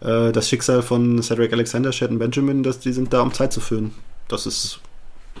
äh, 0.00 0.32
das 0.32 0.48
Schicksal 0.48 0.82
von 0.82 1.22
Cedric 1.22 1.52
Alexander, 1.52 1.92
Shelton 1.92 2.18
Benjamin, 2.18 2.62
dass 2.62 2.78
die 2.80 2.92
sind 2.92 3.12
da, 3.12 3.22
um 3.22 3.32
Zeit 3.32 3.52
zu 3.52 3.60
füllen. 3.60 3.94
Das 4.28 4.46
ist, 4.46 4.80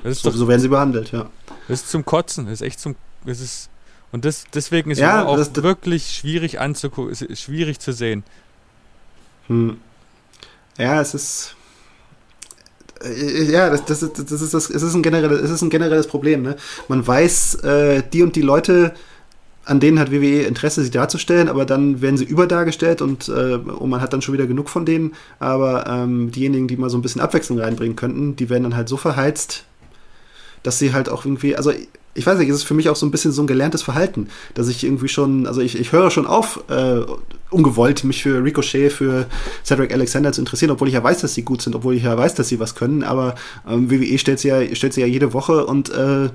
das 0.02 0.12
ist 0.12 0.22
so, 0.22 0.30
doch, 0.30 0.36
so 0.36 0.48
werden 0.48 0.60
sie 0.60 0.68
behandelt, 0.68 1.12
ja. 1.12 1.26
Das 1.68 1.82
ist 1.82 1.90
zum 1.90 2.04
Kotzen, 2.04 2.46
das 2.46 2.54
ist 2.54 2.62
echt 2.62 2.80
zum, 2.80 2.96
das 3.24 3.40
ist, 3.40 3.70
und 4.12 4.24
das, 4.24 4.44
deswegen 4.52 4.90
ist 4.90 4.98
ja, 4.98 5.24
auch 5.24 5.36
das, 5.36 5.52
das, 5.52 5.64
wirklich 5.64 6.12
schwierig 6.12 6.60
anzugucken, 6.60 7.14
schwierig 7.36 7.80
zu 7.80 7.92
sehen. 7.92 8.22
Hm. 9.48 9.78
Ja, 10.78 11.00
es 11.00 11.14
ist, 11.14 11.56
äh, 13.02 13.50
ja, 13.50 13.70
das, 13.70 13.84
das, 13.84 14.00
das, 14.00 14.12
das 14.12 14.42
ist 14.42 14.54
das, 14.54 14.70
es 14.70 14.82
ist 14.82 14.94
ein 14.94 15.02
generelles, 15.02 15.40
es 15.40 15.50
ist 15.50 15.62
ein 15.62 15.70
generelles 15.70 16.06
Problem. 16.06 16.42
Ne? 16.42 16.56
Man 16.88 17.06
weiß, 17.06 17.56
äh, 17.56 18.02
die 18.12 18.22
und 18.22 18.36
die 18.36 18.42
Leute, 18.42 18.94
an 19.64 19.80
denen 19.80 19.98
hat 19.98 20.10
WWE 20.10 20.42
Interesse, 20.42 20.82
sie 20.82 20.90
darzustellen, 20.90 21.48
aber 21.48 21.64
dann 21.64 22.00
werden 22.02 22.16
sie 22.16 22.24
überdargestellt 22.24 23.00
und, 23.00 23.28
äh, 23.28 23.54
und 23.54 23.88
man 23.88 24.00
hat 24.00 24.12
dann 24.12 24.22
schon 24.22 24.34
wieder 24.34 24.46
genug 24.46 24.68
von 24.68 24.84
denen. 24.84 25.14
Aber 25.38 25.86
ähm, 25.86 26.30
diejenigen, 26.30 26.68
die 26.68 26.76
mal 26.76 26.90
so 26.90 26.98
ein 26.98 27.02
bisschen 27.02 27.20
Abwechslung 27.20 27.58
reinbringen 27.58 27.96
könnten, 27.96 28.36
die 28.36 28.50
werden 28.50 28.64
dann 28.64 28.76
halt 28.76 28.88
so 28.88 28.96
verheizt, 28.96 29.64
dass 30.62 30.78
sie 30.78 30.92
halt 30.92 31.08
auch 31.08 31.24
irgendwie, 31.24 31.56
also 31.56 31.72
ich 32.14 32.26
weiß 32.26 32.38
nicht, 32.38 32.48
ist 32.48 32.56
es 32.56 32.62
für 32.62 32.74
mich 32.74 32.88
auch 32.88 32.96
so 32.96 33.06
ein 33.06 33.10
bisschen 33.10 33.32
so 33.32 33.42
ein 33.42 33.46
gelerntes 33.46 33.82
Verhalten, 33.82 34.28
dass 34.54 34.68
ich 34.68 34.84
irgendwie 34.84 35.08
schon, 35.08 35.46
also 35.46 35.60
ich, 35.60 35.78
ich 35.78 35.92
höre 35.92 36.10
schon 36.10 36.26
auf, 36.26 36.62
äh, 36.68 37.00
ungewollt 37.50 38.04
mich 38.04 38.22
für 38.22 38.42
Ricochet, 38.42 38.90
für 38.92 39.26
Cedric 39.64 39.92
Alexander 39.92 40.32
zu 40.32 40.40
interessieren, 40.40 40.70
obwohl 40.70 40.88
ich 40.88 40.94
ja 40.94 41.02
weiß, 41.02 41.20
dass 41.20 41.34
sie 41.34 41.42
gut 41.42 41.62
sind, 41.62 41.74
obwohl 41.74 41.94
ich 41.94 42.04
ja 42.04 42.16
weiß, 42.16 42.34
dass 42.34 42.48
sie 42.48 42.60
was 42.60 42.74
können, 42.74 43.02
aber 43.02 43.34
ähm, 43.68 43.90
WWE 43.90 44.18
stellt 44.18 44.38
sie 44.38 44.48
ja, 44.48 44.74
stellt 44.74 44.92
sie 44.92 45.00
ja 45.00 45.06
jede 45.06 45.32
Woche 45.32 45.66
und 45.66 45.90
äh, 45.90 46.30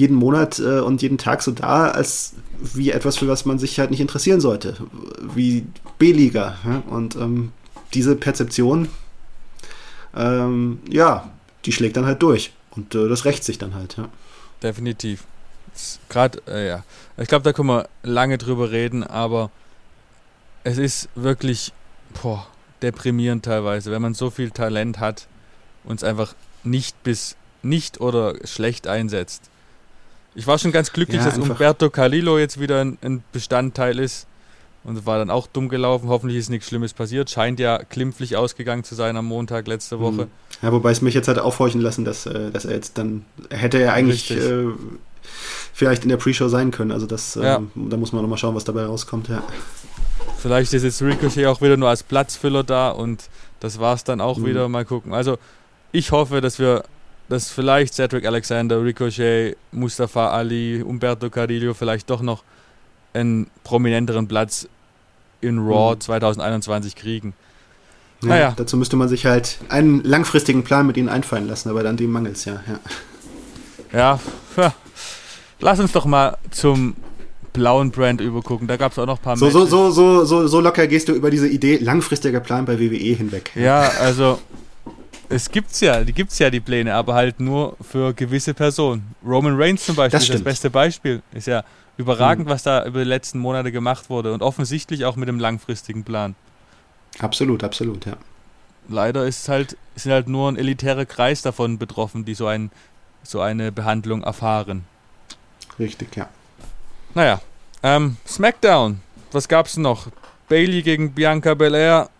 jeden 0.00 0.16
Monat 0.16 0.58
äh, 0.58 0.80
und 0.80 1.02
jeden 1.02 1.18
Tag 1.18 1.42
so 1.42 1.52
da, 1.52 1.90
als 1.90 2.34
wie 2.60 2.90
etwas, 2.90 3.18
für 3.18 3.28
was 3.28 3.44
man 3.44 3.58
sich 3.58 3.78
halt 3.78 3.90
nicht 3.90 4.00
interessieren 4.00 4.40
sollte, 4.40 4.76
wie 5.34 5.66
B-Liga. 5.98 6.56
Ja? 6.64 6.82
Und 6.88 7.16
ähm, 7.16 7.52
diese 7.94 8.16
Perzeption, 8.16 8.88
ähm, 10.16 10.80
ja, 10.88 11.30
die 11.64 11.72
schlägt 11.72 11.96
dann 11.96 12.06
halt 12.06 12.22
durch 12.22 12.52
und 12.70 12.94
äh, 12.94 13.08
das 13.08 13.24
rächt 13.24 13.44
sich 13.44 13.58
dann 13.58 13.74
halt. 13.74 13.96
Ja 13.96 14.08
definitiv. 14.62 15.24
Gerade, 16.08 16.42
äh, 16.46 16.68
ja. 16.68 16.84
Ich 17.16 17.28
glaube, 17.28 17.44
da 17.44 17.52
können 17.52 17.68
wir 17.68 17.88
lange 18.02 18.38
drüber 18.38 18.70
reden, 18.70 19.04
aber 19.04 19.50
es 20.64 20.78
ist 20.78 21.08
wirklich 21.14 21.72
boah, 22.22 22.46
deprimierend 22.82 23.44
teilweise, 23.44 23.90
wenn 23.90 24.02
man 24.02 24.14
so 24.14 24.30
viel 24.30 24.50
Talent 24.50 24.98
hat 24.98 25.26
und 25.84 25.96
es 25.96 26.04
einfach 26.04 26.34
nicht 26.64 27.02
bis 27.02 27.36
nicht 27.62 28.00
oder 28.00 28.34
schlecht 28.46 28.86
einsetzt. 28.86 29.50
Ich 30.34 30.46
war 30.46 30.58
schon 30.58 30.72
ganz 30.72 30.92
glücklich, 30.92 31.18
ja, 31.18 31.24
dass 31.24 31.38
Umberto 31.38 31.90
Calillo 31.90 32.38
jetzt 32.38 32.60
wieder 32.60 32.80
ein, 32.80 33.24
Bestandteil 33.32 33.98
ist 33.98 34.26
und 34.84 35.04
war 35.04 35.18
dann 35.18 35.30
auch 35.30 35.46
dumm 35.46 35.68
gelaufen. 35.68 36.08
Hoffentlich 36.08 36.38
ist 36.38 36.50
nichts 36.50 36.68
Schlimmes 36.68 36.94
passiert. 36.94 37.30
Scheint 37.30 37.60
ja 37.60 37.78
klimpflich 37.78 38.36
ausgegangen 38.36 38.84
zu 38.84 38.94
sein 38.94 39.16
am 39.16 39.26
Montag 39.26 39.66
letzte 39.66 39.96
mhm. 39.96 40.00
Woche. 40.00 40.28
Ja, 40.62 40.72
wobei 40.72 40.92
es 40.92 41.02
mich 41.02 41.14
jetzt 41.14 41.28
hat 41.28 41.38
aufhorchen 41.38 41.80
lassen, 41.80 42.04
dass, 42.04 42.26
äh, 42.26 42.50
dass 42.50 42.64
er 42.64 42.74
jetzt 42.74 42.96
dann 42.96 43.24
hätte 43.50 43.78
er 43.78 43.92
eigentlich 43.92 44.30
äh, 44.30 44.66
vielleicht 45.72 46.04
in 46.04 46.08
der 46.08 46.16
Pre-Show 46.16 46.48
sein 46.48 46.70
können. 46.70 46.92
Also 46.92 47.06
das, 47.06 47.34
ja. 47.34 47.60
da 47.74 47.96
muss 47.96 48.12
man 48.12 48.22
nochmal 48.22 48.38
schauen, 48.38 48.54
was 48.54 48.64
dabei 48.64 48.84
rauskommt. 48.84 49.28
Ja. 49.28 49.42
Vielleicht 50.38 50.72
ist 50.72 50.84
jetzt 50.84 51.02
Ricochet 51.02 51.46
auch 51.46 51.60
wieder 51.60 51.76
nur 51.76 51.88
als 51.88 52.02
Platzfüller 52.02 52.64
da 52.64 52.90
und 52.90 53.28
das 53.60 53.78
war 53.78 53.94
es 53.94 54.04
dann 54.04 54.20
auch 54.20 54.38
mhm. 54.38 54.46
wieder. 54.46 54.68
Mal 54.68 54.84
gucken. 54.84 55.12
Also 55.12 55.38
ich 55.92 56.12
hoffe, 56.12 56.40
dass 56.40 56.58
wir, 56.58 56.84
dass 57.30 57.48
vielleicht 57.48 57.94
Cedric 57.94 58.26
Alexander, 58.26 58.82
Ricochet, 58.82 59.56
Mustafa 59.70 60.30
Ali, 60.30 60.82
Umberto 60.82 61.30
Carrillo 61.30 61.74
vielleicht 61.74 62.10
doch 62.10 62.22
noch 62.22 62.42
einen 63.14 63.46
prominenteren 63.62 64.26
Platz 64.26 64.68
in 65.40 65.58
Raw 65.58 65.94
mhm. 65.94 66.00
2021 66.00 66.96
kriegen. 66.96 67.32
Ja, 68.22 68.28
naja. 68.28 68.54
Dazu 68.56 68.76
müsste 68.76 68.96
man 68.96 69.08
sich 69.08 69.26
halt 69.26 69.58
einen 69.68 70.02
langfristigen 70.02 70.64
Plan 70.64 70.86
mit 70.86 70.96
ihnen 70.96 71.08
einfallen 71.08 71.46
lassen, 71.46 71.70
aber 71.70 71.84
dann 71.84 71.96
dem 71.96 72.10
mangelt 72.10 72.36
es 72.36 72.44
ja, 72.44 72.62
ja. 73.92 74.20
Ja, 74.56 74.74
lass 75.60 75.80
uns 75.80 75.92
doch 75.92 76.06
mal 76.06 76.36
zum 76.50 76.96
blauen 77.52 77.92
Brand 77.92 78.20
übergucken. 78.20 78.66
Da 78.66 78.76
gab 78.76 78.92
es 78.92 78.98
auch 78.98 79.06
noch 79.06 79.18
ein 79.18 79.22
paar 79.22 79.36
so, 79.36 79.50
so, 79.50 79.66
so, 79.66 79.90
so, 79.90 80.24
so, 80.24 80.46
so 80.48 80.60
locker 80.60 80.86
gehst 80.88 81.08
du 81.08 81.12
über 81.12 81.30
diese 81.30 81.48
Idee 81.48 81.78
langfristiger 81.78 82.40
Plan 82.40 82.64
bei 82.64 82.78
WWE 82.78 83.14
hinweg. 83.14 83.52
Ja, 83.54 83.88
also 84.00 84.38
es 85.30 85.50
gibt's 85.50 85.80
ja, 85.80 86.02
die 86.02 86.12
gibt's 86.12 86.38
ja 86.38 86.50
die 86.50 86.60
Pläne, 86.60 86.94
aber 86.94 87.14
halt 87.14 87.40
nur 87.40 87.76
für 87.80 88.12
gewisse 88.12 88.52
Personen. 88.52 89.14
Roman 89.24 89.54
Reigns 89.56 89.86
zum 89.86 89.96
Beispiel 89.96 90.18
das 90.18 90.28
ist 90.28 90.34
das 90.34 90.42
beste 90.42 90.70
Beispiel. 90.70 91.22
Ist 91.32 91.46
ja 91.46 91.64
überragend, 91.96 92.46
mhm. 92.46 92.50
was 92.50 92.64
da 92.64 92.84
über 92.84 92.98
die 92.98 93.08
letzten 93.08 93.38
Monate 93.38 93.70
gemacht 93.70 94.10
wurde 94.10 94.32
und 94.34 94.42
offensichtlich 94.42 95.04
auch 95.04 95.16
mit 95.16 95.28
einem 95.28 95.38
langfristigen 95.38 96.02
Plan. 96.02 96.34
Absolut, 97.20 97.62
absolut, 97.62 98.06
ja. 98.06 98.16
Leider 98.88 99.24
ist 99.24 99.48
halt, 99.48 99.76
sind 99.94 100.12
halt 100.12 100.26
nur 100.26 100.50
ein 100.50 100.56
elitärer 100.56 101.06
Kreis 101.06 101.42
davon 101.42 101.78
betroffen, 101.78 102.24
die 102.24 102.34
so, 102.34 102.46
ein, 102.46 102.72
so 103.22 103.40
eine 103.40 103.70
Behandlung 103.70 104.24
erfahren. 104.24 104.84
Richtig, 105.78 106.16
ja. 106.16 106.28
Naja, 107.14 107.40
ähm, 107.82 108.16
SmackDown, 108.26 109.00
was 109.30 109.46
gab's 109.46 109.76
noch? 109.76 110.08
Bailey 110.48 110.82
gegen 110.82 111.12
Bianca 111.12 111.54
Belair, 111.54 112.10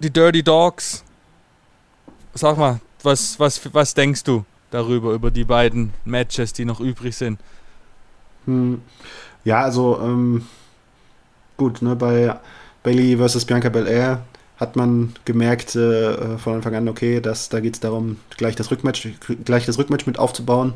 die 0.00 0.10
Dirty 0.10 0.42
Dogs. 0.42 1.04
Sag 2.34 2.56
mal, 2.56 2.80
was, 3.02 3.38
was, 3.38 3.60
was 3.74 3.94
denkst 3.94 4.24
du 4.24 4.44
darüber, 4.70 5.12
über 5.12 5.30
die 5.30 5.44
beiden 5.44 5.92
Matches, 6.04 6.52
die 6.52 6.64
noch 6.64 6.80
übrig 6.80 7.16
sind? 7.16 7.38
Hm. 8.46 8.80
Ja, 9.44 9.62
also 9.62 10.00
ähm, 10.02 10.46
gut, 11.56 11.82
ne, 11.82 11.94
bei 11.94 12.36
Bailey 12.82 13.16
versus 13.16 13.44
Bianca 13.44 13.68
Belair 13.68 14.22
hat 14.56 14.76
man 14.76 15.12
gemerkt 15.24 15.74
äh, 15.74 16.38
von 16.38 16.54
Anfang 16.54 16.74
an, 16.74 16.88
okay, 16.88 17.20
dass, 17.20 17.48
da 17.48 17.60
geht 17.60 17.74
es 17.74 17.80
darum, 17.80 18.18
gleich 18.36 18.54
das, 18.54 18.70
Rückmatch, 18.70 19.08
gleich 19.44 19.66
das 19.66 19.78
Rückmatch 19.78 20.06
mit 20.06 20.18
aufzubauen. 20.18 20.74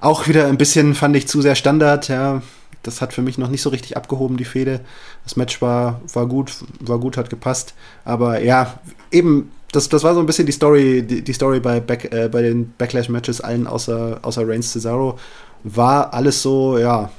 Auch 0.00 0.28
wieder 0.28 0.46
ein 0.46 0.58
bisschen, 0.58 0.94
fand 0.94 1.16
ich, 1.16 1.26
zu 1.26 1.42
sehr 1.42 1.54
Standard, 1.54 2.08
ja. 2.08 2.42
Das 2.82 3.00
hat 3.00 3.12
für 3.12 3.22
mich 3.22 3.38
noch 3.38 3.48
nicht 3.48 3.62
so 3.62 3.70
richtig 3.70 3.96
abgehoben, 3.96 4.36
die 4.36 4.44
Fehde. 4.44 4.80
Das 5.24 5.34
Match 5.34 5.60
war, 5.60 6.00
war 6.12 6.26
gut, 6.26 6.52
war 6.78 7.00
gut, 7.00 7.16
hat 7.16 7.30
gepasst. 7.30 7.74
Aber 8.04 8.40
ja, 8.40 8.78
eben, 9.10 9.50
das, 9.72 9.88
das 9.88 10.02
war 10.04 10.14
so 10.14 10.20
ein 10.20 10.26
bisschen 10.26 10.46
die 10.46 10.52
Story, 10.52 11.02
die, 11.02 11.22
die 11.22 11.32
Story 11.32 11.60
bei, 11.60 11.80
Back, 11.80 12.12
äh, 12.12 12.28
bei 12.28 12.42
den 12.42 12.72
Backlash-Matches, 12.78 13.40
allen 13.40 13.66
außer, 13.66 14.20
außer 14.22 14.46
Reigns 14.46 14.72
Cesaro 14.72 15.18
war 15.64 16.14
alles 16.14 16.42
so, 16.42 16.78
ja, 16.78 17.10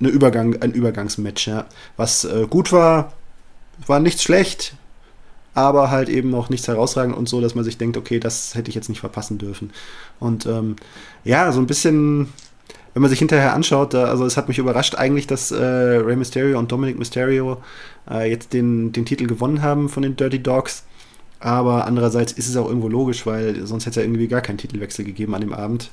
eine 0.00 0.08
Übergang, 0.08 0.60
ein 0.60 0.72
Übergangsmatch, 0.72 1.48
ja. 1.48 1.66
Was 1.96 2.24
äh, 2.24 2.46
gut 2.48 2.72
war, 2.72 3.12
war 3.86 4.00
nichts 4.00 4.22
schlecht, 4.22 4.74
aber 5.54 5.90
halt 5.90 6.08
eben 6.08 6.34
auch 6.34 6.48
nichts 6.48 6.68
herausragend 6.68 7.16
und 7.16 7.28
so, 7.28 7.40
dass 7.40 7.54
man 7.54 7.64
sich 7.64 7.78
denkt, 7.78 7.96
okay, 7.96 8.20
das 8.20 8.54
hätte 8.54 8.68
ich 8.68 8.74
jetzt 8.74 8.88
nicht 8.88 9.00
verpassen 9.00 9.38
dürfen. 9.38 9.72
Und 10.18 10.46
ähm, 10.46 10.76
ja, 11.24 11.50
so 11.52 11.60
ein 11.60 11.66
bisschen, 11.66 12.32
wenn 12.94 13.02
man 13.02 13.10
sich 13.10 13.18
hinterher 13.18 13.54
anschaut, 13.54 13.94
da, 13.94 14.04
also 14.04 14.24
es 14.24 14.36
hat 14.36 14.48
mich 14.48 14.58
überrascht 14.58 14.94
eigentlich, 14.94 15.26
dass 15.26 15.50
äh, 15.50 15.64
Rey 15.64 16.16
Mysterio 16.16 16.58
und 16.58 16.70
Dominic 16.72 16.98
Mysterio 16.98 17.62
äh, 18.08 18.30
jetzt 18.30 18.52
den, 18.52 18.92
den 18.92 19.04
Titel 19.04 19.26
gewonnen 19.26 19.62
haben 19.62 19.88
von 19.88 20.02
den 20.02 20.16
Dirty 20.16 20.42
Dogs. 20.42 20.84
Aber 21.40 21.86
andererseits 21.86 22.32
ist 22.32 22.48
es 22.48 22.56
auch 22.56 22.68
irgendwo 22.68 22.88
logisch, 22.88 23.24
weil 23.26 23.66
sonst 23.66 23.86
hätte 23.86 23.90
es 23.90 23.96
ja 23.96 24.02
irgendwie 24.02 24.28
gar 24.28 24.42
keinen 24.42 24.58
Titelwechsel 24.58 25.04
gegeben 25.04 25.34
an 25.34 25.40
dem 25.40 25.54
Abend. 25.54 25.90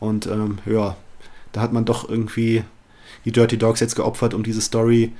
Und 0.00 0.26
ähm, 0.26 0.58
ja, 0.64 0.96
da 1.52 1.60
hat 1.60 1.72
man 1.72 1.84
doch 1.84 2.08
irgendwie 2.08 2.64
die 3.24 3.32
Dirty 3.32 3.58
Dogs 3.58 3.80
jetzt 3.80 3.96
geopfert, 3.96 4.32
um 4.34 4.42
diese 4.42 4.60
Story, 4.60 5.12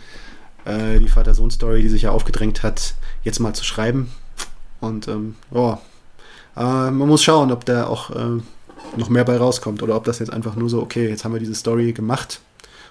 äh, 0.65 0.99
die 0.99 1.09
Vater-Sohn-Story, 1.09 1.83
die 1.83 1.89
sich 1.89 2.03
ja 2.03 2.11
aufgedrängt 2.11 2.62
hat, 2.62 2.95
jetzt 3.23 3.39
mal 3.39 3.55
zu 3.55 3.65
schreiben. 3.65 4.11
Und 4.81 5.09
ähm, 5.09 5.35
ja, 5.51 5.81
äh, 6.57 6.91
man 6.91 7.09
muss 7.09 7.23
schauen, 7.23 7.53
ob 7.53 7.65
da 7.67 7.87
auch 7.87 8.11
äh, 8.11 8.41
noch 8.97 9.11
mehr 9.11 9.25
bei 9.25 9.37
rauskommt 9.37 9.83
oder 9.83 9.97
ob 9.97 10.05
das 10.05 10.19
jetzt 10.21 10.33
einfach 10.33 10.57
nur 10.57 10.71
so, 10.71 10.81
okay, 10.81 11.09
jetzt 11.09 11.25
haben 11.25 11.33
wir 11.33 11.41
diese 11.41 11.55
Story 11.55 11.93
gemacht 11.93 12.41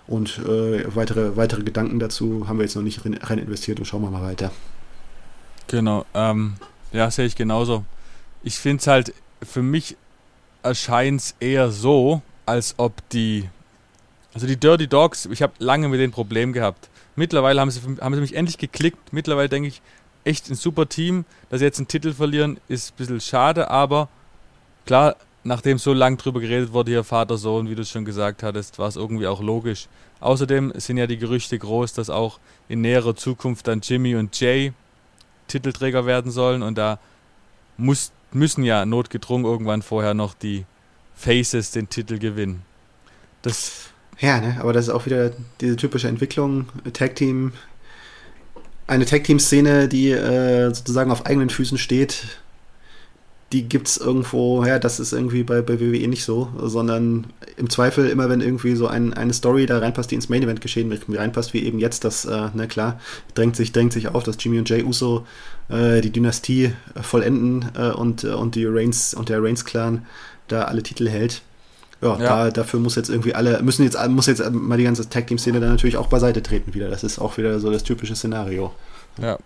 und 0.08 0.40
äh, 0.40 0.84
weitere, 0.96 1.36
weitere 1.36 1.64
Gedanken 1.64 2.00
dazu 2.00 2.48
haben 2.48 2.58
wir 2.58 2.64
jetzt 2.64 2.76
noch 2.76 2.84
nicht 2.84 3.02
rein 3.06 3.38
investiert 3.40 3.80
und 3.80 3.86
schauen 3.86 4.02
wir 4.02 4.12
mal 4.12 4.22
weiter. 4.22 4.52
Genau, 5.68 6.06
ähm, 6.14 6.56
ja, 6.96 7.12
sehe 7.12 7.26
ich 7.26 7.36
genauso. 7.36 7.84
Ich 8.44 8.58
finde 8.58 8.82
es 8.82 8.88
halt, 8.88 9.14
für 9.44 9.62
mich 9.62 9.98
erscheint 10.64 11.22
es 11.22 11.36
eher 11.40 11.70
so, 11.70 12.22
als 12.46 12.76
ob 12.78 13.08
die. 13.10 13.50
Also 14.34 14.48
die 14.48 14.58
Dirty 14.58 14.88
Dogs, 14.88 15.26
ich 15.28 15.42
habe 15.42 15.54
lange 15.60 15.88
mit 15.88 16.00
denen 16.00 16.12
Problem 16.12 16.54
gehabt. 16.54 16.90
Mittlerweile 17.16 17.62
haben 17.62 17.72
sie, 17.72 17.82
haben 18.02 18.16
sie 18.16 18.22
mich 18.22 18.36
endlich 18.36 18.58
geklickt. 18.58 19.14
Mittlerweile 19.14 19.48
denke 19.48 19.70
ich, 19.70 19.82
echt 20.26 20.50
ein 20.50 20.56
super 20.56 20.90
Team. 20.90 21.26
Dass 21.50 21.60
sie 21.60 21.66
jetzt 21.66 21.80
einen 21.80 21.88
Titel 21.88 22.14
verlieren, 22.14 22.60
ist 22.68 22.92
ein 22.92 22.98
bisschen 22.98 23.22
schade, 23.22 23.70
aber 23.70 24.10
klar, 24.86 25.16
nachdem 25.44 25.78
so 25.78 25.94
lang 25.94 26.18
drüber 26.18 26.42
geredet 26.42 26.74
wurde, 26.74 26.92
hier 26.92 27.04
Vater, 27.04 27.38
Sohn, 27.38 27.70
wie 27.70 27.76
du 27.76 27.84
es 27.84 27.90
schon 27.90 28.04
gesagt 28.04 28.44
hattest, 28.44 28.80
war 28.80 28.88
es 28.88 28.96
irgendwie 28.96 29.28
auch 29.28 29.42
logisch. 29.42 29.88
Außerdem 30.20 30.74
sind 30.76 30.98
ja 30.98 31.08
die 31.08 31.18
Gerüchte 31.18 31.58
groß, 31.58 31.94
dass 31.94 32.10
auch 32.10 32.40
in 32.68 32.82
näherer 32.82 33.16
Zukunft 33.16 33.68
dann 33.68 33.82
Jimmy 33.82 34.16
und 34.16 34.38
Jay 34.40 34.74
Titelträger 35.48 36.06
werden 36.06 36.32
sollen 36.32 36.64
und 36.64 36.78
da 36.78 37.00
muss, 37.78 38.12
müssen 38.32 38.64
ja 38.64 38.86
notgedrungen 38.86 39.46
irgendwann 39.46 39.82
vorher 39.82 40.14
noch 40.14 40.34
die 40.34 40.66
Faces 41.16 41.72
den 41.72 41.90
Titel 41.90 42.18
gewinnen. 42.20 42.64
Das 43.42 43.90
ja, 44.20 44.40
ne, 44.40 44.58
aber 44.60 44.74
das 44.74 44.88
ist 44.88 44.94
auch 44.94 45.06
wieder 45.06 45.32
diese 45.60 45.76
typische 45.76 46.08
Entwicklung, 46.08 46.68
Tag 46.94 47.16
Team, 47.16 47.52
eine 48.88 49.06
Tag 49.06 49.24
Team 49.26 49.40
Szene, 49.40 49.88
die 49.88 50.12
äh, 50.12 50.74
sozusagen 50.74 51.12
auf 51.12 51.26
eigenen 51.26 51.50
Füßen 51.50 51.78
steht. 51.78 52.40
Die 53.52 53.70
gibt 53.70 53.88
es 53.88 53.98
irgendwo, 53.98 54.66
ja, 54.66 54.80
das 54.80 55.00
ist 55.00 55.14
irgendwie 55.14 55.44
bei, 55.44 55.62
bei 55.62 55.80
WWE 55.80 56.08
nicht 56.08 56.24
so, 56.24 56.50
sondern 56.58 57.28
im 57.58 57.70
Zweifel 57.70 58.10
immer, 58.10 58.28
wenn 58.28 58.42
irgendwie 58.42 58.76
so 58.76 58.88
ein, 58.88 59.14
eine 59.14 59.34
Story 59.34 59.66
da 59.66 59.78
reinpasst, 59.78 60.12
die 60.12 60.16
ins 60.16 60.30
Main 60.30 60.44
Event 60.44 60.62
geschehen 60.62 60.92
reinpasst, 61.08 61.54
wie 61.54 61.64
eben 61.64 61.80
jetzt, 61.80 62.04
das, 62.04 62.26
äh, 62.26 62.50
na 62.54 62.66
klar, 62.66 63.00
drängt 63.36 63.56
sich, 63.56 63.72
drängt 63.72 63.94
sich 63.94 64.08
auf, 64.08 64.24
dass 64.24 64.38
Jimmy 64.40 64.58
und 64.58 64.68
Jay 64.68 64.84
Uso 64.84 65.26
äh, 65.70 66.02
die 66.02 66.12
Dynastie 66.12 66.74
vollenden 67.00 67.70
äh, 67.78 67.92
und, 67.92 68.24
äh, 68.24 68.30
und 68.30 68.56
die 68.56 68.66
Reigns 68.66 69.14
und 69.14 69.30
der 69.30 69.42
Reigns 69.44 69.64
Clan 69.64 70.06
da 70.48 70.64
alle 70.64 70.84
Titel 70.84 71.08
hält. 71.08 71.42
Ja, 72.02 72.18
ja. 72.18 72.18
Da, 72.18 72.52
dafür 72.52 72.80
muss 72.80 72.96
jetzt 72.96 73.10
irgendwie 73.10 73.36
alle, 73.36 73.62
müssen 73.64 73.84
jetzt, 73.84 73.98
muss 74.10 74.28
jetzt 74.28 74.44
mal 74.52 74.78
die 74.78 74.84
ganze 74.84 75.10
Tag-Team-Szene 75.10 75.60
dann 75.60 75.70
natürlich 75.70 75.98
auch 75.98 76.08
beiseite 76.08 76.44
treten 76.44 76.74
wieder. 76.74 76.90
Das 76.90 77.04
ist 77.04 77.20
auch 77.20 77.38
wieder 77.38 77.60
so 77.60 77.72
das 77.72 77.84
typische 77.84 78.16
Szenario. 78.16 78.74
Ja. 79.22 79.38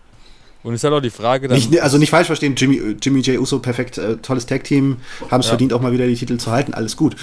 Und 0.62 0.74
es 0.74 0.82
ist 0.82 0.84
halt 0.84 0.94
auch 0.94 1.02
die 1.02 1.10
Frage 1.10 1.48
dann. 1.48 1.58
Nicht, 1.58 1.82
also 1.82 1.98
nicht 1.98 2.10
falsch 2.10 2.28
verstehen, 2.28 2.56
Jimmy, 2.56 2.96
Jimmy 3.02 3.22
J. 3.22 3.40
Uso, 3.40 3.60
perfekt, 3.60 3.98
äh, 3.98 4.18
tolles 4.18 4.46
Tag-Team, 4.46 4.98
haben 5.32 5.40
es 5.40 5.46
ja. 5.46 5.52
verdient, 5.52 5.72
auch 5.72 5.82
mal 5.82 5.94
wieder 5.94 6.06
die 6.06 6.16
Titel 6.16 6.38
zu 6.38 6.52
halten, 6.52 6.74
alles 6.74 6.98
gut. 6.98 7.16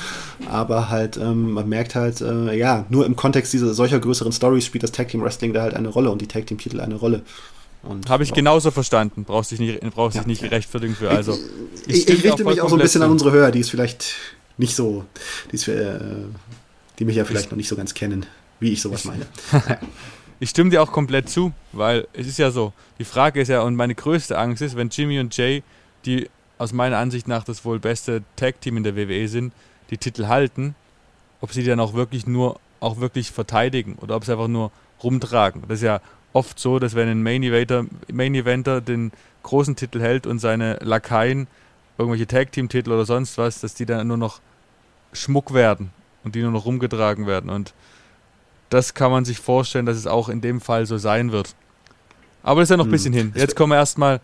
Aber 0.48 0.88
halt, 0.88 1.18
ähm, 1.18 1.52
man 1.52 1.68
merkt 1.68 1.94
halt, 1.94 2.22
äh, 2.22 2.56
ja, 2.56 2.86
nur 2.88 3.04
im 3.04 3.14
Kontext 3.14 3.52
dieser 3.52 3.74
solcher 3.74 4.00
größeren 4.00 4.32
Stories 4.32 4.64
spielt 4.64 4.84
das 4.84 4.92
Tag-Team-Wrestling 4.92 5.52
da 5.52 5.62
halt 5.62 5.74
eine 5.74 5.88
Rolle 5.88 6.10
und 6.10 6.22
die 6.22 6.28
Tag-Team-Titel 6.28 6.80
eine 6.80 6.94
Rolle. 6.94 7.22
Habe 8.08 8.24
ich 8.24 8.32
genauso 8.32 8.70
verstanden. 8.70 9.24
Brauchst 9.24 9.52
dich 9.52 9.60
nicht, 9.60 9.80
brauchst 9.94 10.16
ja, 10.16 10.22
dich 10.22 10.26
nicht 10.26 10.42
ja. 10.42 10.48
rechtfertigen 10.48 10.96
für. 10.96 11.10
Also, 11.10 11.38
ich, 11.86 12.08
ich, 12.08 12.08
ich 12.08 12.24
richte 12.24 12.44
mich 12.44 12.60
auch 12.60 12.68
so 12.68 12.76
ein 12.76 12.82
bisschen 12.82 13.02
an 13.02 13.10
unsere 13.10 13.32
Hörer, 13.32 13.50
die 13.50 13.60
es 13.60 13.68
vielleicht 13.68 14.14
nicht 14.56 14.74
so, 14.74 15.04
die, 15.52 15.56
es, 15.56 15.68
äh, 15.68 15.98
die 16.98 17.04
mich 17.04 17.16
ja 17.16 17.24
vielleicht 17.24 17.50
noch 17.50 17.56
nicht 17.56 17.68
so 17.68 17.76
ganz 17.76 17.94
kennen, 17.94 18.26
wie 18.60 18.72
ich 18.72 18.82
sowas 18.82 19.04
meine. 19.04 19.26
ich 20.40 20.50
stimme 20.50 20.70
dir 20.70 20.82
auch 20.82 20.92
komplett 20.92 21.28
zu, 21.28 21.52
weil 21.72 22.06
es 22.12 22.26
ist 22.26 22.38
ja 22.38 22.50
so, 22.50 22.72
die 22.98 23.04
Frage 23.04 23.40
ist 23.40 23.48
ja, 23.48 23.62
und 23.62 23.76
meine 23.76 23.94
größte 23.94 24.38
Angst 24.38 24.62
ist, 24.62 24.76
wenn 24.76 24.88
Jimmy 24.90 25.18
und 25.18 25.36
Jay, 25.36 25.62
die 26.04 26.28
aus 26.58 26.72
meiner 26.72 26.98
Ansicht 26.98 27.28
nach 27.28 27.44
das 27.44 27.64
wohl 27.64 27.78
beste 27.78 28.22
Tag-Team 28.36 28.78
in 28.78 28.84
der 28.84 28.96
WWE 28.96 29.28
sind, 29.28 29.52
die 29.90 29.98
Titel 29.98 30.26
halten, 30.26 30.74
ob 31.40 31.52
sie 31.52 31.62
die 31.62 31.68
dann 31.68 31.80
auch 31.80 31.94
wirklich 31.94 32.26
nur, 32.26 32.58
auch 32.80 32.98
wirklich 32.98 33.30
verteidigen 33.30 33.96
oder 34.00 34.16
ob 34.16 34.24
sie 34.24 34.32
einfach 34.32 34.48
nur 34.48 34.70
rumtragen. 35.02 35.62
Das 35.68 35.78
ist 35.78 35.84
ja 35.84 36.00
oft 36.32 36.58
so, 36.58 36.78
dass 36.78 36.94
wenn 36.94 37.08
ein 37.08 37.22
Main 37.22 37.42
Eventer, 37.42 37.86
Main 38.12 38.34
den 38.34 39.12
großen 39.42 39.76
Titel 39.76 40.00
hält 40.00 40.26
und 40.26 40.38
seine 40.38 40.78
Lakaien 40.82 41.46
irgendwelche 41.98 42.26
Tag 42.26 42.52
Team 42.52 42.68
Titel 42.68 42.92
oder 42.92 43.06
sonst 43.06 43.38
was, 43.38 43.60
dass 43.60 43.74
die 43.74 43.86
dann 43.86 44.06
nur 44.06 44.16
noch 44.16 44.40
Schmuck 45.12 45.54
werden 45.54 45.90
und 46.24 46.34
die 46.34 46.42
nur 46.42 46.50
noch 46.50 46.66
rumgetragen 46.66 47.26
werden 47.26 47.50
und 47.50 47.72
das 48.70 48.94
kann 48.94 49.10
man 49.10 49.24
sich 49.24 49.38
vorstellen, 49.38 49.86
dass 49.86 49.96
es 49.96 50.06
auch 50.06 50.28
in 50.28 50.40
dem 50.40 50.60
Fall 50.60 50.86
so 50.86 50.98
sein 50.98 51.32
wird. 51.32 51.54
Aber 52.42 52.60
das 52.60 52.66
ist 52.66 52.70
ja 52.70 52.76
noch 52.76 52.84
ein 52.84 52.86
hm. 52.86 52.92
bisschen 52.92 53.12
hin. 53.12 53.32
Jetzt 53.34 53.56
kommen 53.56 53.72
wir 53.72 53.76
erstmal. 53.76 54.20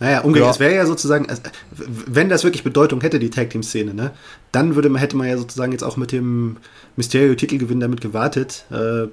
Naja, 0.00 0.20
umgekehrt, 0.20 0.46
ja. 0.46 0.50
es 0.50 0.60
wäre 0.60 0.74
ja 0.74 0.86
sozusagen, 0.86 1.26
wenn 1.70 2.28
das 2.28 2.42
wirklich 2.42 2.64
Bedeutung 2.64 3.00
hätte, 3.00 3.18
die 3.18 3.30
Tag 3.30 3.50
Team 3.50 3.62
Szene, 3.62 3.94
ne, 3.94 4.10
dann 4.50 4.74
würde 4.74 4.88
man, 4.88 5.00
hätte 5.00 5.16
man 5.16 5.28
ja 5.28 5.38
sozusagen 5.38 5.70
jetzt 5.72 5.84
auch 5.84 5.96
mit 5.96 6.10
dem 6.10 6.56
Mysterio-Titelgewinn 6.96 7.78
damit 7.78 8.00
gewartet, 8.00 8.64
äh, 8.70 9.06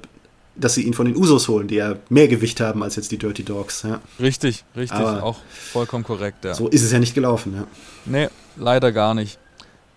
dass 0.56 0.74
sie 0.74 0.82
ihn 0.82 0.94
von 0.94 1.06
den 1.06 1.16
Usos 1.16 1.48
holen, 1.48 1.68
die 1.68 1.76
ja 1.76 1.96
mehr 2.10 2.28
Gewicht 2.28 2.60
haben 2.60 2.84
als 2.84 2.96
jetzt 2.96 3.12
die 3.12 3.18
Dirty 3.18 3.44
Dogs. 3.44 3.84
Ja. 3.84 4.02
Richtig, 4.20 4.66
richtig, 4.76 5.00
Aber 5.00 5.24
auch 5.24 5.38
vollkommen 5.52 6.04
korrekt. 6.04 6.44
Ja. 6.44 6.56
So 6.56 6.68
ist 6.68 6.84
es 6.84 6.92
ja 6.92 7.00
nicht 7.00 7.14
gelaufen. 7.14 7.54
Ja. 7.56 7.68
Nee, 8.06 8.30
leider 8.58 8.92
gar 8.92 9.14
nicht. 9.14 9.40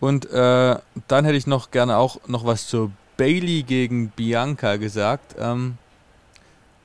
Und 0.01 0.31
äh, 0.31 0.77
dann 1.09 1.25
hätte 1.25 1.37
ich 1.37 1.47
noch 1.47 1.71
gerne 1.71 1.97
auch 1.97 2.21
noch 2.29 2.45
was 2.45 2.69
zur 2.69 2.93
Bailey 3.17 3.63
gegen 3.63 4.09
Bianca 4.09 4.77
gesagt. 4.77 5.37
Ähm, 5.39 5.79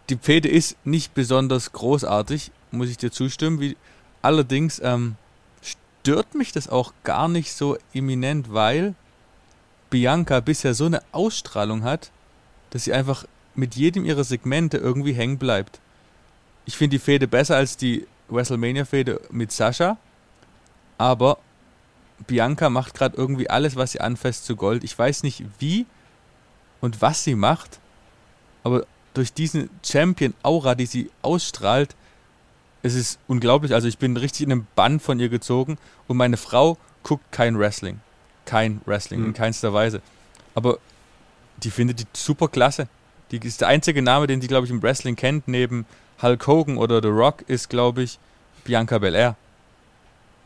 die 0.10 0.18
Fehde 0.18 0.50
ist 0.50 0.76
nicht 0.86 1.14
besonders 1.14 1.72
großartig, 1.72 2.52
muss 2.72 2.90
ich 2.90 2.98
dir 2.98 3.12
zustimmen. 3.12 3.60
Wie, 3.60 3.78
allerdings 4.22 4.82
ähm, 4.84 5.16
stört 5.62 6.36
mich 6.36 6.52
das 6.52 6.68
auch 6.68 6.94
gar 7.04 7.28
nicht 7.28 7.54
so 7.54 7.78
eminent, 7.94 8.54
weil 8.54 8.96
Bianca 9.90 10.40
bisher 10.40 10.74
so 10.74 10.86
eine 10.86 11.02
Ausstrahlung 11.12 11.84
hat, 11.84 12.12
dass 12.70 12.84
sie 12.84 12.94
einfach 12.94 13.26
mit 13.56 13.76
jedem 13.76 14.06
ihrer 14.06 14.24
Segmente 14.24 14.78
irgendwie 14.78 15.14
hängen 15.14 15.38
bleibt. 15.38 15.80
Ich 16.66 16.78
finde 16.78 16.98
die 16.98 17.04
Fehde 17.04 17.28
besser 17.28 17.56
als 17.56 17.78
die 17.78 18.08
WrestleMania-Fehde 18.30 19.22
mit 19.32 19.52
Sascha, 19.52 19.98
aber 20.98 21.40
Bianca 22.28 22.70
macht 22.70 22.94
gerade 22.94 23.18
irgendwie 23.18 23.50
alles, 23.50 23.76
was 23.76 23.94
sie 23.94 24.02
anfasst, 24.02 24.46
zu 24.46 24.56
Gold. 24.56 24.84
Ich 24.84 24.98
weiß 24.98 25.24
nicht 25.24 25.44
wie 25.58 25.86
und 26.82 27.02
was 27.02 27.24
sie 27.24 27.36
macht, 27.36 27.80
aber 28.64 28.86
durch 29.14 29.34
diesen 29.34 29.70
Champion-Aura, 29.84 30.76
die 30.76 30.86
sie 30.86 31.12
ausstrahlt, 31.22 31.96
es 32.82 32.96
ist 32.96 33.20
unglaublich. 33.28 33.74
Also 33.74 33.88
ich 33.88 33.98
bin 33.98 34.16
richtig 34.16 34.46
in 34.46 34.52
einem 34.52 34.68
Bann 34.76 35.00
von 35.00 35.20
ihr 35.20 35.30
gezogen 35.30 35.78
und 36.08 36.18
meine 36.18 36.38
Frau 36.38 36.78
guckt 37.04 37.32
kein 37.32 37.60
Wrestling. 37.60 38.00
Kein 38.46 38.82
Wrestling, 38.86 39.22
mhm. 39.22 39.28
in 39.28 39.34
keinster 39.34 39.74
Weise. 39.74 40.02
Aber 40.56 40.80
die 41.58 41.72
findet 41.72 42.00
die 42.00 42.06
super 42.14 42.48
klasse. 42.48 42.88
Die 43.32 43.38
ist 43.38 43.62
der 43.62 43.68
einzige 43.68 44.02
Name, 44.02 44.28
den 44.28 44.42
sie, 44.42 44.48
glaube 44.48 44.66
ich, 44.66 44.72
im 44.72 44.82
Wrestling 44.82 45.16
kennt, 45.16 45.48
neben 45.48 45.86
Hulk 46.22 46.48
Hogan 46.48 46.78
oder 46.78 47.02
The 47.02 47.10
Rock, 47.10 47.44
ist, 47.48 47.70
glaube 47.70 48.04
ich, 48.04 48.18
Bianca 48.64 48.98
Belair. 48.98 49.36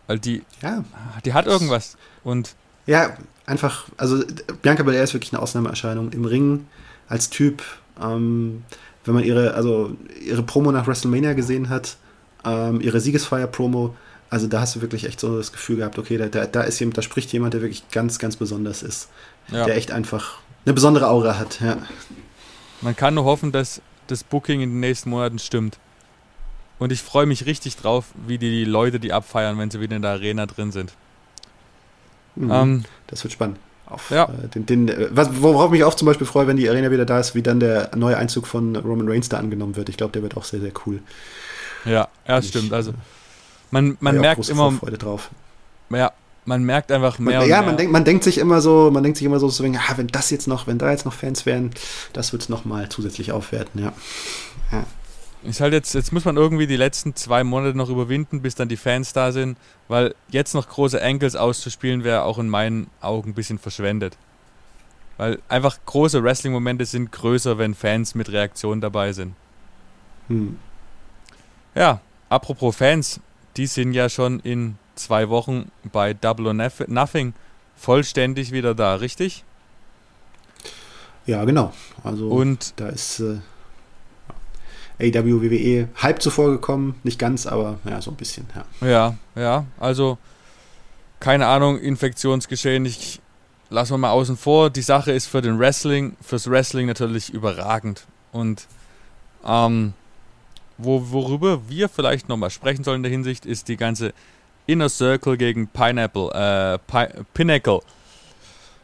Weil 0.08 0.20
die, 0.20 0.44
ja, 0.62 0.84
die 1.24 1.34
hat 1.34 1.46
irgendwas. 1.46 1.98
Und 2.24 2.56
ja, 2.86 3.16
einfach, 3.46 3.86
also 3.98 4.24
Bianca 4.62 4.84
Belair 4.84 5.04
ist 5.04 5.14
wirklich 5.14 5.34
eine 5.34 5.42
Ausnahmeerscheinung 5.42 6.12
im 6.12 6.26
Ring 6.26 6.68
als 7.08 7.30
Typ. 7.30 7.64
Ähm, 8.02 8.64
wenn 9.06 9.14
man 9.14 9.24
ihre, 9.24 9.54
also 9.54 9.96
ihre 10.22 10.44
Promo 10.44 10.72
nach 10.72 10.88
WrestleMania 10.88 11.34
gesehen 11.34 11.70
hat, 11.70 11.98
ähm, 12.46 12.82
ihre 12.82 13.00
Siegesfeier-Promo, 13.00 13.96
also 14.30 14.48
da 14.48 14.62
hast 14.62 14.76
du 14.76 14.82
wirklich 14.82 15.06
echt 15.06 15.20
so 15.20 15.38
das 15.38 15.52
Gefühl 15.52 15.78
gehabt, 15.78 16.00
okay, 16.00 16.18
da, 16.18 16.28
da, 16.28 16.46
da 16.46 16.62
ist 16.62 16.80
jemand, 16.80 16.98
da 16.98 17.02
spricht 17.02 17.32
jemand, 17.34 17.54
der 17.54 17.62
wirklich 17.62 17.90
ganz, 17.92 18.20
ganz 18.20 18.36
besonders 18.36 18.82
ist. 18.82 19.10
Ja. 19.50 19.66
Der 19.66 19.76
echt 19.76 19.92
einfach 19.92 20.40
eine 20.66 20.74
besondere 20.74 21.10
Aura 21.10 21.38
hat, 21.38 21.60
ja. 21.62 21.78
Man 22.82 22.96
kann 22.96 23.14
nur 23.14 23.26
hoffen, 23.26 23.52
dass 23.52 23.82
das 24.08 24.24
Booking 24.24 24.62
in 24.62 24.72
den 24.72 24.80
nächsten 24.80 25.10
Monaten 25.10 25.40
stimmt. 25.40 25.78
Und 26.80 26.92
ich 26.92 27.02
freue 27.02 27.26
mich 27.26 27.46
richtig 27.46 27.78
drauf, 27.78 28.08
wie 28.28 28.38
die 28.38 28.66
Leute 28.66 29.00
die 29.00 29.14
abfeiern, 29.14 29.58
wenn 29.58 29.70
sie 29.70 29.80
wieder 29.80 29.96
in 29.96 30.02
der 30.02 30.12
Arena 30.12 30.46
drin 30.46 30.72
sind. 30.72 30.94
Mhm. 32.36 32.52
Ähm, 32.52 32.84
das 33.08 33.24
wird 33.24 33.34
spannend. 33.34 33.58
Auf, 33.86 34.10
ja. 34.10 34.26
Äh, 34.26 34.48
den, 34.48 34.66
den, 34.66 34.90
äh, 34.90 35.10
was, 35.12 35.42
worauf 35.42 35.72
mich 35.72 35.84
auch 35.84 35.94
zum 35.94 36.06
Beispiel 36.08 36.26
freue, 36.26 36.48
wenn 36.48 36.58
die 36.58 36.70
Arena 36.70 36.90
wieder 36.90 37.06
da 37.06 37.20
ist, 37.20 37.36
wie 37.36 37.42
dann 37.42 37.60
der 37.60 37.92
neue 37.96 38.18
Einzug 38.18 38.48
von 38.48 38.76
Roman 38.76 39.08
Reigns 39.08 39.30
da 39.30 39.38
angenommen 39.38 39.76
wird. 39.76 39.90
Ich 39.90 39.98
glaube, 39.98 40.14
der 40.14 40.24
wird 40.24 40.38
auch 40.38 40.46
sehr, 40.46 40.60
sehr 40.60 40.72
cool. 40.86 41.00
Ja, 41.86 42.08
ja, 42.28 42.42
stimmt. 42.42 42.74
Also 42.74 42.94
man, 43.72 43.98
man 44.00 44.20
merkt 44.20 44.48
immer. 44.50 44.72
Freude 44.72 44.98
drauf. 44.98 45.30
Ja, 45.90 46.12
man 46.46 46.64
merkt 46.64 46.92
einfach 46.92 47.20
mehr. 47.20 47.40
Man, 47.40 47.50
ja, 47.50 47.58
mehr. 47.58 47.66
Man, 47.68 47.78
denkt, 47.78 47.92
man 47.92 48.06
denkt 48.06 48.24
sich 48.24 48.38
immer 48.38 48.62
so, 48.62 48.90
man 48.92 49.04
denkt 49.04 49.18
sich 49.18 49.26
immer 49.26 49.40
so, 49.40 49.50
so 49.50 49.64
ah, 49.64 49.94
wenn 49.98 50.08
das 50.08 50.30
jetzt 50.30 50.48
noch, 50.48 50.68
wenn 50.68 50.78
da 50.78 50.92
jetzt 50.92 51.06
noch 51.06 51.14
Fans 51.14 51.46
wären, 51.46 51.72
das 52.14 52.32
wird 52.32 52.44
es 52.44 52.50
nochmal 52.50 52.90
zusätzlich 52.90 53.32
aufwerten, 53.32 53.82
ja. 53.82 53.94
ja. 54.72 54.86
Ist 55.44 55.60
halt 55.60 55.74
jetzt, 55.74 55.94
jetzt 55.94 56.14
muss 56.14 56.24
man 56.24 56.38
irgendwie 56.38 56.68
die 56.68 56.78
letzten 56.78 57.16
zwei 57.16 57.44
Monate 57.44 57.78
noch 57.78 57.90
überwinden, 57.90 58.42
bis 58.42 58.56
dann 58.56 58.70
die 58.70 58.78
Fans 58.78 59.12
da 59.12 59.34
sind, 59.34 59.58
weil 59.90 60.16
jetzt 60.30 60.54
noch 60.54 60.70
große 60.70 61.02
Ankles 61.02 61.36
auszuspielen 61.36 62.06
wäre 62.06 62.24
auch 62.24 62.40
in 62.40 62.48
meinen 62.48 62.90
Augen 63.02 63.32
ein 63.32 63.34
bisschen 63.34 63.60
verschwendet. 63.60 64.18
Weil 65.18 65.40
einfach 65.50 65.78
große 65.86 66.24
Wrestling-Momente 66.24 66.86
sind 66.86 67.12
größer, 67.12 67.58
wenn 67.58 67.76
Fans 67.76 68.16
mit 68.16 68.32
Reaktionen 68.32 68.80
dabei 68.80 69.12
sind. 69.12 69.36
Hm. 70.30 70.58
Ja, 71.76 72.00
apropos 72.30 72.78
Fans, 72.78 73.20
die 73.58 73.68
sind 73.68 73.94
ja 73.94 74.08
schon 74.08 74.40
in 74.40 74.78
zwei 74.96 75.28
Wochen 75.30 75.72
bei 75.92 76.14
Double 76.14 76.48
or 76.48 76.54
Nothing 76.54 77.34
vollständig 77.76 78.52
wieder 78.52 78.74
da, 78.76 78.96
richtig? 78.96 79.44
Ja, 81.26 81.44
genau. 81.46 81.74
Also 82.04 82.30
und 82.30 82.74
da 82.78 82.90
ist 82.90 83.20
äh, 83.20 83.40
AWWE 85.04 85.88
halb 85.96 86.22
zuvor 86.22 86.52
gekommen, 86.52 86.96
nicht 87.04 87.20
ganz, 87.20 87.46
aber 87.46 87.78
ja, 87.86 88.02
so 88.02 88.12
ein 88.12 88.18
bisschen, 88.18 88.48
ja. 88.56 88.88
Ja, 88.88 89.18
ja, 89.36 89.66
also 89.80 90.18
keine 91.20 91.48
Ahnung, 91.48 91.80
Infektionsgeschehen, 91.80 92.86
ich 92.86 93.22
lassen 93.74 93.94
wir 93.94 93.98
mal 93.98 94.12
außen 94.12 94.38
vor. 94.38 94.70
Die 94.70 94.82
Sache 94.82 95.12
ist 95.12 95.26
für 95.26 95.42
den 95.42 95.60
Wrestling, 95.60 96.16
fürs 96.22 96.50
Wrestling 96.50 96.88
natürlich 96.88 97.34
überragend. 97.34 98.06
Und 98.32 98.68
ähm, 99.46 99.94
wo, 100.78 101.12
worüber 101.12 101.68
wir 101.68 101.90
vielleicht 101.90 102.30
nochmal 102.30 102.50
sprechen 102.50 102.84
sollen 102.84 102.98
in 102.98 103.04
der 103.04 103.12
Hinsicht, 103.12 103.46
ist 103.46 103.68
die 103.68 103.78
ganze 103.78 104.14
Inner 104.66 104.90
Circle 104.90 105.38
gegen 105.38 105.68
Pineapple, 105.68 106.30
äh, 106.34 106.80
Pi 106.80 107.24
Pinnacle 107.34 107.82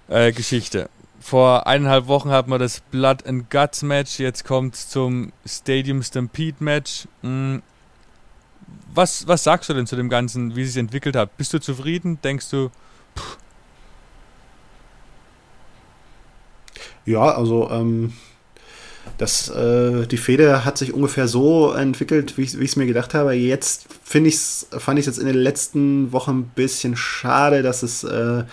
äh, 0.08 0.32
Geschichte. 0.32 0.90
Vor 1.20 1.68
eineinhalb 1.68 2.08
Wochen 2.08 2.32
hatten 2.32 2.50
wir 2.50 2.60
das 2.60 2.80
Blood 2.80 3.26
and 3.26 3.50
Guts 3.50 3.84
Match, 3.84 4.20
jetzt 4.20 4.46
kommt 4.46 4.76
zum 4.76 5.34
Stadium 5.46 6.02
Stampede 6.02 6.64
Match. 6.64 7.08
Hm. 7.22 7.62
Was, 8.94 9.28
was 9.28 9.44
sagst 9.44 9.70
du 9.70 9.74
denn 9.74 9.88
zu 9.88 9.96
dem 9.96 10.10
Ganzen, 10.10 10.56
wie 10.56 10.62
es 10.62 10.74
sich 10.74 10.80
entwickelt 10.80 11.16
hat? 11.16 11.36
Bist 11.38 11.54
du 11.54 11.60
zufrieden? 11.60 12.20
Denkst 12.22 12.50
du, 12.50 12.70
pff. 13.18 13.38
Ja, 17.06 17.32
also 17.32 17.70
ähm, 17.72 18.14
das, 19.20 19.50
äh, 19.50 20.08
die 20.08 20.16
Feder 20.16 20.64
hat 20.64 20.78
sich 20.78 20.94
ungefähr 20.94 21.28
so 21.28 21.74
entwickelt, 21.74 22.38
wie 22.38 22.44
ich 22.44 22.54
es 22.56 22.76
mir 22.78 22.86
gedacht 22.86 23.14
habe. 23.14 23.34
Jetzt 23.34 23.86
finde 24.02 24.30
ich's, 24.30 24.66
fand 24.72 24.98
ich 24.98 25.04
es 25.04 25.08
jetzt 25.08 25.20
in 25.20 25.28
den 25.28 25.36
letzten 25.36 26.14
Wochen 26.14 26.32
ein 26.32 26.52
bisschen 26.56 26.96
schade, 26.96 27.62
dass 27.62 27.84
es 27.84 28.06
äh, 28.06 28.44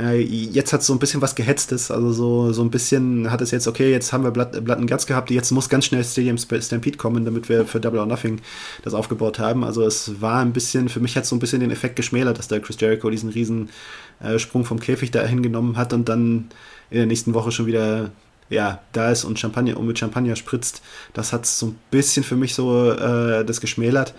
äh, 0.00 0.20
jetzt 0.20 0.72
hat 0.72 0.82
so 0.82 0.92
ein 0.92 0.98
bisschen 0.98 1.22
was 1.22 1.36
Gehetztes. 1.36 1.92
Also 1.92 2.10
so, 2.10 2.52
so 2.52 2.62
ein 2.62 2.72
bisschen 2.72 3.30
hat 3.30 3.40
es 3.40 3.52
jetzt, 3.52 3.68
okay, 3.68 3.92
jetzt 3.92 4.12
haben 4.12 4.24
wir 4.24 4.32
Blood, 4.32 4.64
Blood 4.64 4.78
and 4.78 4.90
Guts 4.90 5.06
gehabt, 5.06 5.30
jetzt 5.30 5.52
muss 5.52 5.68
ganz 5.68 5.84
schnell 5.84 6.02
Stadium 6.02 6.38
Stampede 6.38 6.98
kommen, 6.98 7.24
damit 7.24 7.48
wir 7.48 7.64
für 7.64 7.78
Double 7.78 8.00
or 8.00 8.06
Nothing 8.06 8.40
das 8.82 8.94
aufgebaut 8.94 9.38
haben. 9.38 9.62
Also 9.62 9.84
es 9.86 10.20
war 10.20 10.40
ein 10.40 10.52
bisschen, 10.52 10.88
für 10.88 10.98
mich 10.98 11.16
hat 11.16 11.22
es 11.22 11.28
so 11.28 11.36
ein 11.36 11.38
bisschen 11.38 11.60
den 11.60 11.70
Effekt 11.70 11.94
geschmälert, 11.94 12.36
dass 12.36 12.48
der 12.48 12.58
Chris 12.58 12.80
Jericho 12.80 13.08
diesen 13.10 13.30
riesen 13.30 13.70
äh, 14.18 14.40
Sprung 14.40 14.64
vom 14.64 14.80
Käfig 14.80 15.12
da 15.12 15.22
hingenommen 15.22 15.76
hat 15.76 15.92
und 15.92 16.08
dann 16.08 16.48
in 16.90 16.96
der 16.98 17.06
nächsten 17.06 17.32
Woche 17.32 17.52
schon 17.52 17.66
wieder 17.66 18.10
ja, 18.48 18.80
da 18.92 19.10
ist 19.10 19.24
und 19.24 19.38
Champagner 19.38 19.76
und 19.76 19.86
mit 19.86 19.98
Champagner 19.98 20.36
spritzt, 20.36 20.82
das 21.14 21.32
hat 21.32 21.46
so 21.46 21.66
ein 21.66 21.78
bisschen 21.90 22.24
für 22.24 22.36
mich 22.36 22.54
so 22.54 22.92
äh, 22.92 23.44
das 23.44 23.60
geschmälert. 23.60 24.14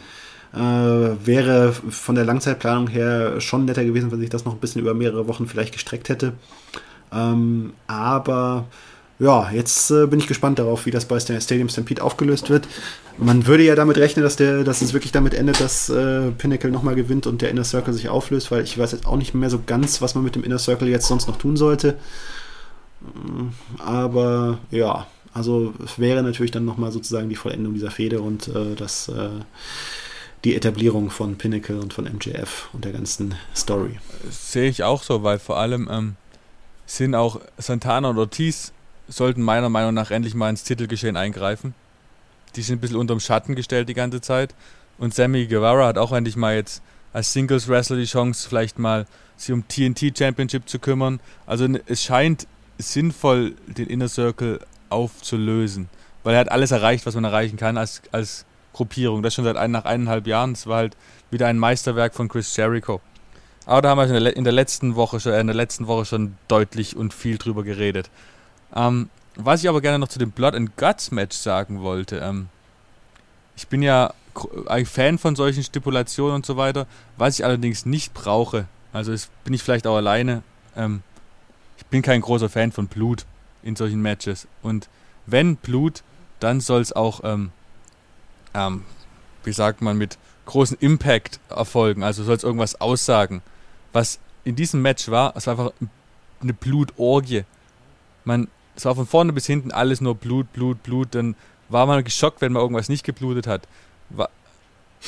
Äh, 0.54 0.60
wäre 0.60 1.74
von 1.74 2.16
der 2.16 2.26
Langzeitplanung 2.26 2.88
her 2.88 3.42
schon 3.42 3.66
netter 3.66 3.84
gewesen, 3.84 4.12
wenn 4.12 4.20
sich 4.20 4.30
das 4.30 4.46
noch 4.46 4.54
ein 4.54 4.60
bisschen 4.60 4.82
über 4.82 4.94
mehrere 4.94 5.28
Wochen 5.28 5.48
vielleicht 5.48 5.74
gestreckt 5.74 6.10
hätte. 6.10 6.34
Ähm, 7.12 7.74
aber 7.88 8.66
ja, 9.20 9.50
jetzt 9.52 9.90
äh, 9.92 10.06
bin 10.06 10.20
ich 10.20 10.28
gespannt 10.28 10.60
darauf, 10.60 10.86
wie 10.86 10.92
das 10.92 11.06
bei 11.06 11.20
Stadium 11.20 11.70
Stampede 11.70 12.04
aufgelöst 12.04 12.50
wird. 12.50 12.68
Man 13.18 13.48
würde 13.48 13.64
ja 13.64 13.74
damit 13.74 13.98
rechnen, 13.98 14.24
dass, 14.24 14.36
der, 14.36 14.64
dass 14.64 14.82
es 14.82 14.94
wirklich 14.94 15.12
damit 15.12 15.34
endet, 15.34 15.60
dass 15.60 15.90
äh, 15.90 16.30
Pinnacle 16.32 16.70
nochmal 16.70 16.94
gewinnt 16.94 17.26
und 17.26 17.42
der 17.42 17.50
Inner 17.50 17.64
Circle 17.64 17.94
sich 17.94 18.10
auflöst, 18.10 18.52
weil 18.52 18.64
ich 18.64 18.78
weiß 18.78 18.92
jetzt 18.92 19.08
auch 19.08 19.18
nicht 19.18 19.34
mehr 19.34 19.50
so 19.50 19.60
ganz, 19.66 20.02
was 20.02 20.14
man 20.14 20.24
mit 20.24 20.36
dem 20.36 20.44
Inner 20.44 20.60
Circle 20.60 20.88
jetzt 20.88 21.08
sonst 21.08 21.28
noch 21.28 21.38
tun 21.38 21.58
sollte. 21.58 21.96
Aber 23.80 24.60
ja, 24.72 25.08
also 25.34 25.74
wäre 25.98 26.24
natürlich 26.24 26.52
dann 26.52 26.66
nochmal 26.66 26.92
sozusagen 26.92 27.30
die 27.30 27.36
Vollendung 27.36 27.74
dieser 27.74 27.92
Fehde 27.92 28.22
und 28.22 28.48
äh, 28.48 28.76
das, 28.76 29.08
äh, 29.10 29.30
die 30.44 30.56
Etablierung 30.56 31.10
von 31.10 31.38
Pinnacle 31.38 31.80
und 31.80 31.94
von 31.94 32.06
MJF 32.06 32.70
und 32.74 32.86
der 32.86 32.92
ganzen 32.92 33.36
Story. 33.56 34.00
Sehe 34.30 34.70
ich 34.70 34.84
auch 34.84 35.04
so, 35.04 35.24
weil 35.24 35.40
vor 35.40 35.58
allem 35.58 35.88
ähm, 35.92 36.16
sind 36.86 37.16
auch 37.16 37.42
Santana 37.58 38.10
und 38.10 38.18
Ortiz 38.18 38.72
sollten 39.08 39.42
meiner 39.42 39.70
Meinung 39.70 39.94
nach 39.94 40.12
endlich 40.12 40.34
mal 40.34 40.50
ins 40.50 40.64
Titelgeschehen 40.64 41.18
eingreifen. 41.18 41.74
Die 42.56 42.62
sind 42.62 42.78
ein 42.78 42.82
bisschen 42.82 42.98
unterm 42.98 43.20
Schatten 43.20 43.56
gestellt 43.56 43.90
die 43.90 43.94
ganze 43.94 44.22
Zeit. 44.22 44.56
Und 44.98 45.14
Sammy 45.14 45.46
Guevara 45.46 45.86
hat 45.86 45.98
auch 45.98 46.12
endlich 46.12 46.36
mal 46.36 46.56
jetzt 46.56 46.82
als 47.14 47.32
Singles 47.32 47.68
Wrestler 47.68 47.98
die 47.98 48.06
Chance, 48.06 48.48
vielleicht 48.50 48.80
mal 48.80 49.06
sich 49.38 49.54
um 49.54 49.68
TNT 49.68 50.18
Championship 50.18 50.68
zu 50.68 50.80
kümmern. 50.80 51.20
Also 51.46 51.68
es 51.86 52.04
scheint 52.04 52.48
sinnvoll, 52.78 53.56
den 53.68 53.88
Inner 53.88 54.10
Circle 54.10 54.60
aufzulösen. 54.90 55.90
Weil 56.24 56.34
er 56.36 56.42
hat 56.42 56.52
alles 56.52 56.72
erreicht, 56.72 57.06
was 57.06 57.16
man 57.16 57.24
erreichen 57.24 57.58
kann 57.58 57.78
als, 57.78 58.02
als 58.12 58.46
Gruppierung. 58.74 59.24
Das 59.24 59.34
schon 59.34 59.46
seit 59.46 59.58
ein, 59.58 59.72
nach 59.72 59.86
eineinhalb 59.86 60.28
Jahren. 60.28 60.54
Es 60.54 60.68
war 60.68 60.78
halt 60.78 60.98
wieder 61.32 61.48
ein 61.48 61.58
Meisterwerk 61.58 62.14
von 62.14 62.28
Chris 62.28 62.56
Jericho. 62.56 63.02
Aber 63.66 63.82
da 63.82 63.90
haben 63.90 63.98
wir 64.10 64.36
in 64.36 64.44
der 64.44 64.54
letzten 64.54 64.96
Woche 64.96 65.20
schon, 65.20 65.34
in 65.34 65.48
der 65.48 65.56
letzten 65.56 65.88
Woche 65.88 66.06
schon 66.06 66.38
deutlich 66.48 66.96
und 66.96 67.14
viel 67.14 67.38
drüber 67.38 67.64
geredet. 67.64 68.10
Ähm, 68.74 69.10
was 69.36 69.62
ich 69.62 69.70
aber 69.70 69.82
gerne 69.82 70.00
noch 70.00 70.08
zu 70.08 70.20
dem 70.20 70.32
Blood 70.32 70.56
and 70.56 70.78
Guts 70.78 71.12
Match 71.12 71.36
sagen 71.36 71.82
wollte, 71.82 72.18
ähm, 72.18 72.48
ich 73.56 73.68
bin 73.68 73.82
ja 73.82 74.14
ein 74.68 74.86
Fan 74.86 75.18
von 75.18 75.36
solchen 75.36 75.64
Stipulationen 75.64 76.36
und 76.36 76.46
so 76.46 76.58
weiter. 76.58 76.88
Was 77.18 77.40
ich 77.40 77.46
allerdings 77.46 77.86
nicht 77.86 78.14
brauche, 78.14 78.66
also 78.94 79.14
bin 79.44 79.54
ich 79.54 79.64
vielleicht 79.64 79.86
auch 79.88 79.98
alleine, 79.98 80.44
ähm, 80.76 81.02
bin 81.90 82.02
kein 82.02 82.22
großer 82.22 82.50
Fan 82.50 82.72
von 82.72 82.88
Blut 82.88 83.26
in 83.64 83.76
solchen 83.76 84.02
Matches. 84.02 84.48
Und 84.62 84.90
wenn 85.26 85.56
Blut, 85.58 86.04
dann 86.40 86.60
soll 86.60 86.82
es 86.82 86.94
auch, 86.94 87.22
ähm, 87.24 87.52
ähm, 88.54 88.84
wie 89.44 89.54
sagt 89.54 89.82
man, 89.82 89.98
mit 89.98 90.18
großem 90.46 90.78
Impact 90.80 91.40
erfolgen. 91.50 92.04
Also 92.04 92.24
soll 92.24 92.36
es 92.36 92.44
irgendwas 92.44 92.80
aussagen. 92.80 93.42
Was 93.94 94.20
in 94.44 94.56
diesem 94.56 94.82
Match 94.82 95.10
war, 95.10 95.36
es 95.36 95.48
war 95.48 95.52
einfach 95.52 95.72
eine 96.42 96.54
Blutorgie. 96.54 97.44
Man, 98.24 98.48
es 98.76 98.86
war 98.86 98.96
von 98.96 99.08
vorne 99.08 99.34
bis 99.34 99.46
hinten 99.46 99.72
alles 99.72 100.02
nur 100.02 100.16
Blut, 100.16 100.52
Blut, 100.54 100.84
Blut. 100.84 101.10
Dann 101.12 101.36
war 101.70 101.86
man 101.86 102.04
geschockt, 102.04 102.42
wenn 102.42 102.54
man 102.54 102.62
irgendwas 102.62 102.90
nicht 102.90 103.04
geblutet 103.04 103.48
hat. 103.48 103.68
War, 104.10 104.30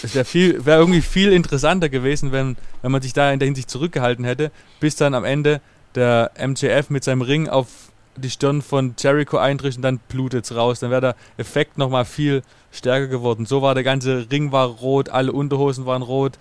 es 0.03 0.13
wäre 0.13 0.25
viel, 0.25 0.65
wäre 0.65 0.79
irgendwie 0.79 1.01
viel 1.01 1.31
interessanter 1.31 1.89
gewesen, 1.89 2.31
wenn, 2.31 2.57
wenn 2.81 2.91
man 2.91 3.01
sich 3.01 3.13
da 3.13 3.31
in 3.31 3.39
der 3.39 3.47
Hinsicht 3.47 3.69
zurückgehalten 3.69 4.25
hätte, 4.25 4.51
bis 4.79 4.95
dann 4.95 5.13
am 5.13 5.25
Ende 5.25 5.61
der 5.95 6.31
MJF 6.37 6.89
mit 6.89 7.03
seinem 7.03 7.21
Ring 7.21 7.49
auf 7.49 7.67
die 8.15 8.29
Stirn 8.29 8.61
von 8.61 8.95
Jericho 8.97 9.37
eintritt 9.37 9.77
und 9.77 9.81
dann 9.81 9.99
blutet 10.09 10.45
es 10.45 10.55
raus. 10.55 10.79
Dann 10.79 10.91
wäre 10.91 11.01
der 11.01 11.15
Effekt 11.37 11.77
nochmal 11.77 12.05
viel 12.05 12.43
stärker 12.71 13.07
geworden. 13.07 13.45
So 13.45 13.61
war 13.61 13.73
der 13.73 13.83
ganze 13.83 14.27
Ring 14.31 14.51
war 14.51 14.67
rot, 14.67 15.09
alle 15.09 15.31
Unterhosen 15.31 15.85
waren 15.85 16.01
rot. 16.01 16.37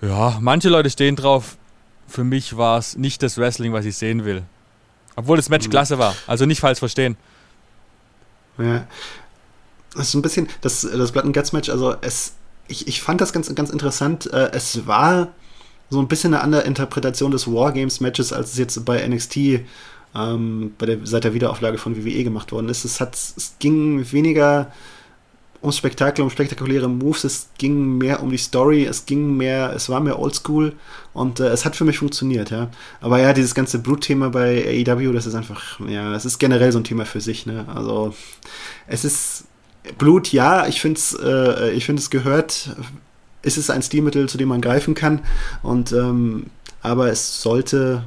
Ja, 0.00 0.38
manche 0.40 0.68
Leute 0.68 0.90
stehen 0.90 1.16
drauf. 1.16 1.56
Für 2.06 2.24
mich 2.24 2.56
war 2.56 2.78
es 2.78 2.96
nicht 2.96 3.22
das 3.22 3.38
Wrestling, 3.38 3.72
was 3.72 3.84
ich 3.84 3.96
sehen 3.96 4.24
will. 4.24 4.42
Obwohl 5.16 5.36
das 5.36 5.48
Match 5.48 5.66
mhm. 5.66 5.70
klasse 5.70 5.98
war. 5.98 6.14
Also 6.26 6.46
nicht 6.46 6.60
falsch 6.60 6.78
verstehen. 6.78 7.16
Ja. 8.58 8.86
Das 9.94 10.08
ist 10.08 10.14
ein 10.14 10.22
bisschen, 10.22 10.48
das, 10.60 10.82
das 10.82 11.12
Blood 11.12 11.24
and 11.24 11.34
Guts 11.34 11.52
Match, 11.52 11.68
also 11.68 11.96
es, 12.00 12.34
ich, 12.68 12.86
ich 12.86 13.02
fand 13.02 13.20
das 13.20 13.32
ganz, 13.32 13.52
ganz 13.54 13.70
interessant. 13.70 14.32
Äh, 14.32 14.50
es 14.52 14.86
war 14.86 15.28
so 15.90 16.00
ein 16.00 16.08
bisschen 16.08 16.34
eine 16.34 16.42
andere 16.42 16.62
Interpretation 16.62 17.30
des 17.30 17.46
Wargames-Matches, 17.46 18.32
als 18.32 18.52
es 18.52 18.58
jetzt 18.58 18.84
bei 18.84 19.06
NXT 19.06 19.60
ähm, 20.14 20.74
bei 20.78 20.86
der, 20.86 20.98
seit 21.04 21.24
der 21.24 21.34
Wiederauflage 21.34 21.78
von 21.78 21.96
WWE 21.96 22.24
gemacht 22.24 22.52
worden 22.52 22.68
ist. 22.68 22.84
Es, 22.84 23.00
hat, 23.00 23.14
es 23.14 23.56
ging 23.58 24.10
weniger 24.12 24.72
ums 25.62 25.76
Spektakel, 25.76 26.22
um 26.22 26.30
spektakuläre 26.30 26.88
Moves, 26.88 27.24
es 27.24 27.48
ging 27.58 27.98
mehr 27.98 28.22
um 28.22 28.30
die 28.30 28.38
Story, 28.38 28.84
es 28.86 29.04
ging 29.04 29.36
mehr, 29.36 29.72
es 29.74 29.90
war 29.90 30.00
mehr 30.00 30.18
Oldschool 30.18 30.72
und 31.12 31.38
äh, 31.38 31.48
es 31.48 31.64
hat 31.64 31.76
für 31.76 31.84
mich 31.84 31.98
funktioniert, 31.98 32.50
ja. 32.50 32.70
Aber 33.00 33.20
ja, 33.20 33.34
dieses 33.34 33.54
ganze 33.54 33.78
Blutthema 33.78 34.30
bei 34.30 34.64
AEW, 34.86 35.12
das 35.12 35.26
ist 35.26 35.34
einfach, 35.34 35.78
ja, 35.86 36.14
es 36.14 36.24
ist 36.24 36.38
generell 36.38 36.72
so 36.72 36.78
ein 36.78 36.84
Thema 36.84 37.04
für 37.04 37.20
sich, 37.20 37.44
ne. 37.44 37.66
Also 37.74 38.14
es 38.86 39.04
ist 39.04 39.44
Blut, 39.98 40.32
ja, 40.32 40.66
ich 40.66 40.80
finde 40.80 40.98
es, 40.98 41.14
äh, 41.22 41.72
ich 41.72 41.84
finde 41.84 42.00
es 42.00 42.10
gehört 42.10 42.70
ist 43.42 43.56
es 43.56 43.70
ein 43.70 43.82
Stilmittel, 43.82 44.28
zu 44.28 44.38
dem 44.38 44.48
man 44.48 44.60
greifen 44.60 44.94
kann. 44.94 45.20
Und 45.62 45.92
ähm, 45.92 46.46
aber 46.82 47.10
es 47.10 47.42
sollte 47.42 48.02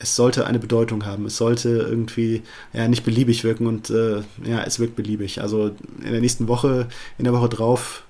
es 0.00 0.16
sollte 0.16 0.46
eine 0.46 0.58
Bedeutung 0.58 1.04
haben. 1.04 1.26
Es 1.26 1.36
sollte 1.36 1.68
irgendwie 1.68 2.42
ja 2.72 2.88
nicht 2.88 3.04
beliebig 3.04 3.44
wirken 3.44 3.66
und 3.66 3.90
äh, 3.90 4.22
ja, 4.44 4.62
es 4.64 4.80
wirkt 4.80 4.96
beliebig. 4.96 5.42
Also 5.42 5.72
in 6.02 6.10
der 6.10 6.20
nächsten 6.20 6.48
Woche, 6.48 6.88
in 7.18 7.24
der 7.24 7.34
Woche 7.34 7.50
drauf 7.50 8.04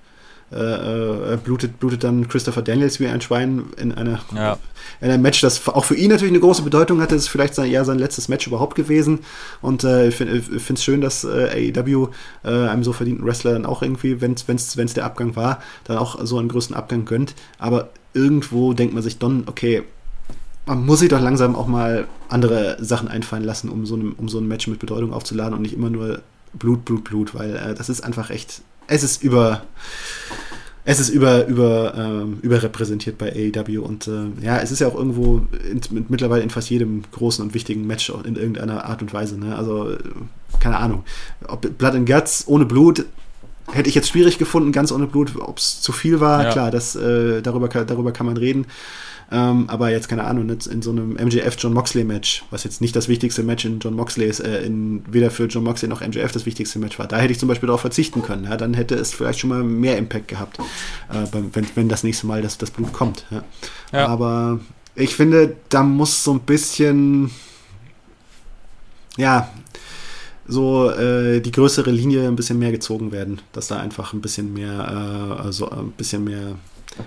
äh, 0.53 1.33
äh, 1.33 1.37
blutet, 1.37 1.79
blutet 1.79 2.03
dann 2.03 2.27
Christopher 2.27 2.61
Daniels 2.61 2.99
wie 2.99 3.07
ein 3.07 3.21
Schwein 3.21 3.67
in, 3.77 3.93
einer, 3.93 4.19
ja. 4.35 4.57
in 4.99 5.09
einem 5.09 5.21
Match, 5.21 5.39
das 5.39 5.65
auch 5.69 5.85
für 5.85 5.95
ihn 5.95 6.09
natürlich 6.09 6.33
eine 6.33 6.41
große 6.41 6.61
Bedeutung 6.61 6.99
hatte. 6.99 7.15
Das 7.15 7.23
ist 7.23 7.29
vielleicht 7.29 7.55
sein, 7.55 7.71
ja 7.71 7.85
sein 7.85 7.99
letztes 7.99 8.27
Match 8.27 8.47
überhaupt 8.47 8.75
gewesen. 8.75 9.19
Und 9.61 9.85
äh, 9.85 10.09
ich 10.09 10.15
finde 10.15 10.41
es 10.73 10.83
schön, 10.83 10.99
dass 10.99 11.23
äh, 11.23 11.71
AEW 11.73 12.09
äh, 12.43 12.67
einem 12.67 12.83
so 12.83 12.91
verdienten 12.91 13.25
Wrestler 13.25 13.53
dann 13.53 13.65
auch 13.65 13.81
irgendwie, 13.81 14.19
wenn 14.19 14.33
es 14.33 14.93
der 14.93 15.05
Abgang 15.05 15.37
war, 15.37 15.61
dann 15.85 15.97
auch 15.97 16.19
so 16.25 16.37
einen 16.37 16.49
größten 16.49 16.75
Abgang 16.75 17.05
gönnt. 17.05 17.33
Aber 17.57 17.89
irgendwo 18.13 18.73
denkt 18.73 18.93
man 18.93 19.03
sich 19.03 19.19
dann, 19.19 19.43
okay, 19.45 19.83
man 20.65 20.85
muss 20.85 20.99
sich 20.99 21.09
doch 21.09 21.21
langsam 21.21 21.55
auch 21.55 21.67
mal 21.67 22.07
andere 22.27 22.75
Sachen 22.83 23.07
einfallen 23.07 23.45
lassen, 23.45 23.69
um 23.69 23.85
so, 23.85 23.95
einem, 23.95 24.15
um 24.17 24.27
so 24.27 24.39
ein 24.39 24.49
Match 24.49 24.67
mit 24.67 24.79
Bedeutung 24.79 25.13
aufzuladen 25.13 25.53
und 25.53 25.61
nicht 25.61 25.73
immer 25.73 25.89
nur 25.89 26.21
Blut, 26.53 26.83
Blut, 26.83 27.05
Blut, 27.05 27.33
weil 27.33 27.73
das 27.77 27.87
ist 27.87 28.01
einfach 28.01 28.29
echt 28.29 28.61
es 28.91 29.03
ist 29.03 29.23
über 29.23 29.63
es 30.83 30.99
ist 30.99 31.09
über, 31.09 31.45
über, 31.45 31.93
ähm, 31.95 32.39
überrepräsentiert 32.41 33.17
bei 33.17 33.31
AEW 33.31 33.81
und 33.81 34.07
äh, 34.07 34.43
ja, 34.43 34.57
es 34.57 34.71
ist 34.71 34.79
ja 34.79 34.87
auch 34.87 34.95
irgendwo 34.95 35.41
in, 35.69 35.79
mittlerweile 36.09 36.41
in 36.41 36.49
fast 36.49 36.71
jedem 36.71 37.03
großen 37.11 37.45
und 37.45 37.53
wichtigen 37.53 37.85
Match 37.85 38.11
in 38.25 38.35
irgendeiner 38.35 38.85
Art 38.85 39.03
und 39.03 39.13
Weise. 39.13 39.39
Ne? 39.39 39.55
Also, 39.55 39.95
keine 40.59 40.77
Ahnung. 40.77 41.03
Ob 41.47 41.77
Blood 41.77 41.93
and 41.93 42.09
Guts 42.09 42.45
ohne 42.47 42.65
Blut 42.65 43.05
hätte 43.71 43.89
ich 43.89 43.95
jetzt 43.95 44.09
schwierig 44.09 44.39
gefunden, 44.39 44.71
ganz 44.71 44.91
ohne 44.91 45.05
Blut, 45.05 45.33
ob 45.39 45.59
es 45.59 45.81
zu 45.81 45.91
viel 45.91 46.19
war. 46.19 46.45
Ja. 46.45 46.51
Klar, 46.51 46.71
das, 46.71 46.95
äh, 46.95 47.43
darüber, 47.43 47.67
darüber 47.67 48.11
kann 48.11 48.25
man 48.25 48.37
reden. 48.37 48.65
Ähm, 49.31 49.69
aber 49.69 49.89
jetzt, 49.89 50.09
keine 50.09 50.25
Ahnung, 50.25 50.49
in 50.49 50.81
so 50.81 50.91
einem 50.91 51.13
MJF-John 51.13 51.73
Moxley-Match, 51.73 52.43
was 52.49 52.65
jetzt 52.65 52.81
nicht 52.81 52.95
das 52.95 53.07
wichtigste 53.07 53.43
Match 53.43 53.63
in 53.63 53.79
John 53.79 53.95
Moxley 53.95 54.25
ist, 54.25 54.41
äh, 54.41 54.63
in, 54.63 55.03
weder 55.09 55.31
für 55.31 55.45
John 55.45 55.63
Moxley 55.63 55.87
noch 55.87 56.01
MJF 56.01 56.33
das 56.33 56.45
wichtigste 56.45 56.79
Match 56.79 56.99
war, 56.99 57.07
da 57.07 57.17
hätte 57.17 57.31
ich 57.31 57.39
zum 57.39 57.47
Beispiel 57.47 57.67
darauf 57.67 57.79
verzichten 57.79 58.21
können. 58.21 58.43
Ja? 58.43 58.57
Dann 58.57 58.73
hätte 58.73 58.95
es 58.95 59.13
vielleicht 59.13 59.39
schon 59.39 59.49
mal 59.49 59.63
mehr 59.63 59.97
Impact 59.97 60.27
gehabt, 60.27 60.59
äh, 60.59 61.25
wenn, 61.31 61.65
wenn 61.75 61.87
das 61.87 62.03
nächste 62.03 62.27
Mal 62.27 62.41
das, 62.41 62.57
das 62.57 62.71
Blut 62.71 62.91
kommt. 62.91 63.25
Ja? 63.31 63.43
Ja. 63.93 64.07
Aber 64.07 64.59
ich 64.95 65.15
finde, 65.15 65.55
da 65.69 65.81
muss 65.81 66.25
so 66.25 66.33
ein 66.33 66.41
bisschen, 66.41 67.31
ja, 69.15 69.49
so 70.45 70.91
äh, 70.91 71.39
die 71.39 71.51
größere 71.51 71.91
Linie 71.91 72.27
ein 72.27 72.35
bisschen 72.35 72.59
mehr 72.59 72.71
gezogen 72.71 73.13
werden, 73.13 73.39
dass 73.53 73.67
da 73.67 73.79
einfach 73.79 74.11
ein 74.11 74.19
bisschen 74.19 74.53
mehr, 74.53 75.37
äh, 75.39 75.41
also 75.41 75.69
ein 75.69 75.91
bisschen 75.91 76.25
mehr 76.25 76.55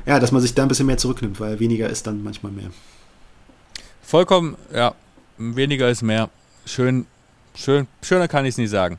ja, 0.06 0.18
dass 0.20 0.32
man 0.32 0.42
sich 0.42 0.54
da 0.54 0.62
ein 0.62 0.68
bisschen 0.68 0.86
mehr 0.86 0.98
zurücknimmt, 0.98 1.40
weil 1.40 1.60
weniger 1.60 1.88
ist 1.88 2.06
dann 2.06 2.22
manchmal 2.22 2.52
mehr. 2.52 2.70
Vollkommen, 4.02 4.56
ja, 4.72 4.94
weniger 5.38 5.88
ist 5.88 6.02
mehr. 6.02 6.30
Schön, 6.66 7.06
schön, 7.54 7.86
schöner 8.02 8.28
kann 8.28 8.44
ich 8.44 8.50
es 8.50 8.58
nicht 8.58 8.70
sagen. 8.70 8.98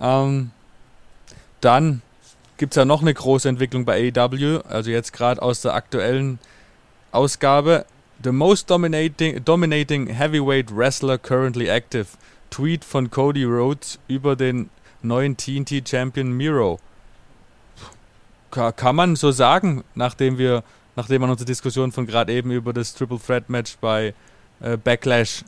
Ähm, 0.00 0.50
dann 1.60 2.02
gibt 2.56 2.72
es 2.72 2.76
ja 2.76 2.84
noch 2.84 3.02
eine 3.02 3.14
große 3.14 3.48
Entwicklung 3.48 3.84
bei 3.84 4.12
AEW, 4.14 4.60
also 4.68 4.90
jetzt 4.90 5.12
gerade 5.12 5.40
aus 5.40 5.62
der 5.62 5.74
aktuellen 5.74 6.38
Ausgabe. 7.12 7.84
The 8.22 8.32
most 8.32 8.68
dominating, 8.68 9.42
dominating 9.44 10.08
heavyweight 10.08 10.74
wrestler 10.74 11.16
currently 11.16 11.68
active. 11.68 12.06
Tweet 12.50 12.84
von 12.84 13.10
Cody 13.10 13.44
Rhodes 13.44 13.98
über 14.08 14.36
den 14.36 14.68
neuen 15.02 15.36
TNT 15.36 15.88
Champion 15.88 16.32
Miro 16.32 16.78
kann 18.50 18.96
man 18.96 19.16
so 19.16 19.30
sagen, 19.30 19.84
nachdem 19.94 20.38
wir, 20.38 20.62
nachdem 20.96 21.22
man 21.22 21.30
unsere 21.30 21.46
Diskussion 21.46 21.92
von 21.92 22.06
gerade 22.06 22.32
eben 22.32 22.50
über 22.50 22.72
das 22.72 22.94
Triple 22.94 23.18
Threat 23.18 23.48
Match 23.48 23.76
bei 23.80 24.14
äh, 24.60 24.76
Backlash 24.76 25.44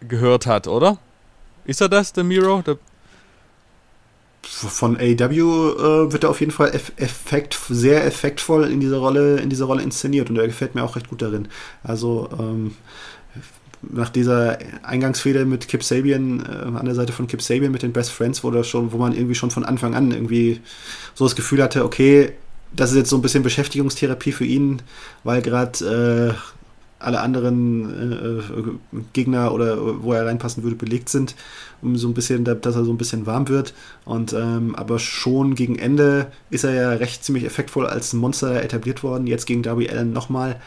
gehört 0.00 0.46
hat, 0.46 0.66
oder? 0.66 0.98
Ist 1.64 1.80
er 1.80 1.88
das, 1.88 2.12
der 2.12 2.24
Miro? 2.24 2.62
Der 2.62 2.78
von 4.44 4.96
AW 4.96 5.02
äh, 5.02 6.12
wird 6.12 6.24
er 6.24 6.30
auf 6.30 6.40
jeden 6.40 6.52
Fall 6.52 6.72
effekt, 6.96 7.58
sehr 7.68 8.04
effektvoll 8.04 8.64
in 8.64 8.80
dieser 8.80 8.98
Rolle, 8.98 9.38
in 9.38 9.50
dieser 9.50 9.66
Rolle 9.66 9.82
inszeniert 9.82 10.30
und 10.30 10.36
er 10.36 10.46
gefällt 10.46 10.74
mir 10.74 10.82
auch 10.82 10.96
recht 10.96 11.08
gut 11.08 11.22
darin. 11.22 11.48
Also 11.84 12.28
ähm, 12.38 12.74
nach 13.82 14.08
dieser 14.08 14.58
Eingangsfehde 14.82 15.44
mit 15.44 15.68
Kip 15.68 15.82
Sabian 15.82 16.40
äh, 16.40 16.78
an 16.78 16.84
der 16.84 16.94
Seite 16.94 17.12
von 17.12 17.26
Kip 17.26 17.42
Sabian 17.42 17.72
mit 17.72 17.82
den 17.82 17.92
Best 17.92 18.10
Friends, 18.10 18.44
wo 18.44 18.62
schon, 18.62 18.92
wo 18.92 18.96
man 18.96 19.12
irgendwie 19.12 19.34
schon 19.34 19.50
von 19.50 19.64
Anfang 19.64 19.94
an 19.94 20.12
irgendwie 20.12 20.60
so 21.14 21.24
das 21.24 21.36
Gefühl 21.36 21.62
hatte, 21.62 21.84
okay, 21.84 22.32
das 22.74 22.90
ist 22.90 22.96
jetzt 22.96 23.10
so 23.10 23.16
ein 23.16 23.22
bisschen 23.22 23.42
Beschäftigungstherapie 23.42 24.32
für 24.32 24.44
ihn, 24.44 24.80
weil 25.24 25.42
gerade 25.42 26.32
äh, 26.32 26.34
alle 27.02 27.20
anderen 27.20 28.40
äh, 28.92 28.98
Gegner 29.12 29.52
oder 29.52 30.02
wo 30.02 30.12
er 30.12 30.26
reinpassen 30.26 30.62
würde, 30.62 30.76
belegt 30.76 31.08
sind, 31.08 31.34
um 31.82 31.96
so 31.96 32.08
ein 32.08 32.14
bisschen, 32.14 32.44
dass 32.44 32.76
er 32.76 32.84
so 32.84 32.92
ein 32.92 32.98
bisschen 32.98 33.26
warm 33.26 33.48
wird. 33.48 33.74
Und 34.04 34.32
ähm, 34.32 34.74
aber 34.76 34.98
schon 34.98 35.54
gegen 35.54 35.78
Ende 35.78 36.30
ist 36.50 36.64
er 36.64 36.72
ja 36.74 36.90
recht 36.90 37.24
ziemlich 37.24 37.44
effektvoll 37.44 37.86
als 37.86 38.12
Monster 38.12 38.62
etabliert 38.62 39.02
worden. 39.02 39.26
Jetzt 39.26 39.46
gegen 39.46 39.62
Darby 39.62 39.90
Allen 39.90 40.12
nochmal 40.12 40.60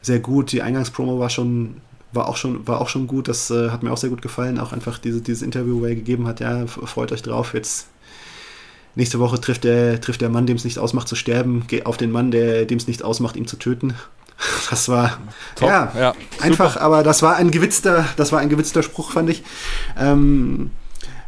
sehr 0.00 0.20
gut. 0.20 0.52
Die 0.52 0.62
Eingangspromo 0.62 1.18
war 1.18 1.30
schon 1.30 1.76
war 2.14 2.28
auch 2.28 2.36
schon, 2.36 2.66
war 2.66 2.80
auch 2.80 2.88
schon 2.88 3.06
gut. 3.06 3.28
Das 3.28 3.50
äh, 3.50 3.70
hat 3.70 3.82
mir 3.82 3.92
auch 3.92 3.96
sehr 3.96 4.10
gut 4.10 4.22
gefallen. 4.22 4.58
Auch 4.58 4.72
einfach 4.72 4.98
diese, 4.98 5.20
dieses 5.20 5.42
Interview, 5.42 5.80
wo 5.80 5.84
er 5.84 5.94
gegeben 5.94 6.26
hat, 6.26 6.40
ja, 6.40 6.66
freut 6.66 7.12
euch 7.12 7.22
drauf. 7.22 7.54
Jetzt 7.54 7.88
nächste 8.94 9.18
Woche 9.18 9.40
trifft 9.40 9.64
der, 9.64 10.00
trifft 10.00 10.20
der 10.20 10.28
Mann, 10.28 10.46
dem 10.46 10.56
es 10.56 10.64
nicht 10.64 10.78
ausmacht, 10.78 11.08
zu 11.08 11.16
sterben, 11.16 11.66
geht 11.66 11.86
auf 11.86 11.96
den 11.96 12.10
Mann, 12.10 12.30
der 12.30 12.64
dem 12.64 12.78
es 12.78 12.86
nicht 12.86 13.02
ausmacht, 13.02 13.36
ihn 13.36 13.46
zu 13.46 13.56
töten. 13.56 13.94
Das 14.68 14.88
war 14.88 15.18
Top, 15.54 15.68
ja, 15.68 15.92
ja 15.96 16.14
einfach, 16.40 16.76
aber 16.76 17.04
das 17.04 17.22
war 17.22 17.36
ein 17.36 17.52
gewitzter, 17.52 18.04
das 18.16 18.32
war 18.32 18.40
ein 18.40 18.48
gewitzter 18.48 18.82
Spruch, 18.82 19.12
fand 19.12 19.30
ich. 19.30 19.44
Ähm, 19.96 20.72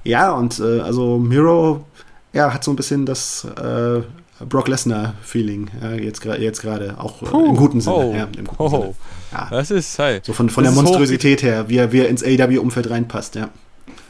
ja, 0.03 0.33
und 0.33 0.59
äh, 0.59 0.81
also 0.81 1.17
Miro, 1.19 1.85
ja, 2.33 2.53
hat 2.53 2.65
so 2.65 2.73
ein 2.73 2.77
bisschen 2.77 3.07
das 3.07 3.45
äh, 3.45 4.03
Brock 4.41 4.69
Lesnar-Feeling 4.69 5.71
äh, 5.83 6.05
jetzt, 6.05 6.25
jetzt 6.25 6.61
gerade, 6.61 6.99
auch 6.99 7.23
äh, 7.23 7.49
im 7.49 7.57
guten 7.57 7.81
Sinne. 7.81 7.97
Oh, 7.97 8.15
ja, 8.15 8.25
im 8.37 8.47
guten 8.47 8.63
oh, 8.63 8.69
Sinne. 8.69 8.95
Ja. 9.33 9.49
Das 9.51 9.71
ist, 9.71 9.99
hey, 9.99 10.21
So 10.23 10.33
von, 10.33 10.51
von 10.51 10.65
der 10.65 10.73
Monstrosität 10.73 11.43
her, 11.43 11.69
wie 11.69 11.79
er, 11.79 11.93
wie 11.93 12.01
er 12.01 12.09
ins 12.09 12.23
AW-Umfeld 12.23 12.91
reinpasst, 12.91 13.35
ja. 13.35 13.51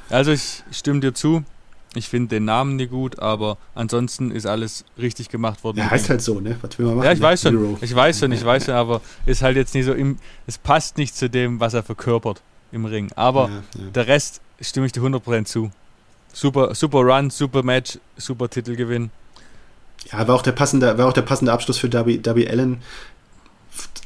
Also 0.08 0.32
ich 0.32 0.62
stimme 0.70 1.00
dir 1.00 1.14
zu. 1.14 1.44
Ich 1.94 2.08
finde 2.08 2.28
den 2.28 2.44
Namen 2.44 2.76
nicht 2.76 2.90
gut, 2.90 3.18
aber 3.20 3.56
ansonsten 3.74 4.30
ist 4.30 4.46
alles 4.46 4.84
richtig 4.98 5.30
gemacht 5.30 5.64
worden. 5.64 5.78
Ja, 5.78 5.90
heißt 5.90 6.10
halt 6.10 6.20
so, 6.20 6.40
ne? 6.40 6.56
Was 6.60 6.78
will 6.78 6.86
man 6.86 6.96
machen? 6.96 7.06
Ja, 7.06 7.12
ich 7.12 7.20
weiß 7.20 7.42
schon. 7.42 7.58
Hero. 7.58 7.78
Ich 7.80 7.94
weiß 7.94 8.18
schon, 8.18 8.32
ich 8.32 8.44
weiß 8.44 8.66
schon, 8.66 8.74
aber 8.74 9.00
ist 9.24 9.40
halt 9.40 9.56
jetzt 9.56 9.74
nicht 9.74 9.86
so 9.86 9.94
im. 9.94 10.18
Es 10.46 10.58
passt 10.58 10.98
nicht 10.98 11.16
zu 11.16 11.30
dem, 11.30 11.58
was 11.58 11.72
er 11.72 11.82
verkörpert 11.82 12.42
im 12.70 12.84
Ring. 12.84 13.10
Aber 13.16 13.48
ja, 13.48 13.82
ja. 13.82 13.90
der 13.94 14.06
Rest 14.08 14.42
stimme 14.60 14.86
ich 14.86 14.92
dir 14.92 15.00
100% 15.00 15.46
zu. 15.46 15.70
Super, 16.34 16.74
super 16.74 16.98
Run, 16.98 17.30
super 17.30 17.62
Match, 17.62 17.98
super 18.18 18.50
Titelgewinn. 18.50 19.10
Ja, 20.12 20.28
war 20.28 20.34
auch 20.34 20.42
der 20.42 20.52
passende, 20.52 20.98
war 20.98 21.08
auch 21.08 21.12
der 21.12 21.22
passende 21.22 21.52
Abschluss 21.52 21.78
für 21.78 21.88
Darby, 21.88 22.20
Darby 22.22 22.48
Allen, 22.48 22.78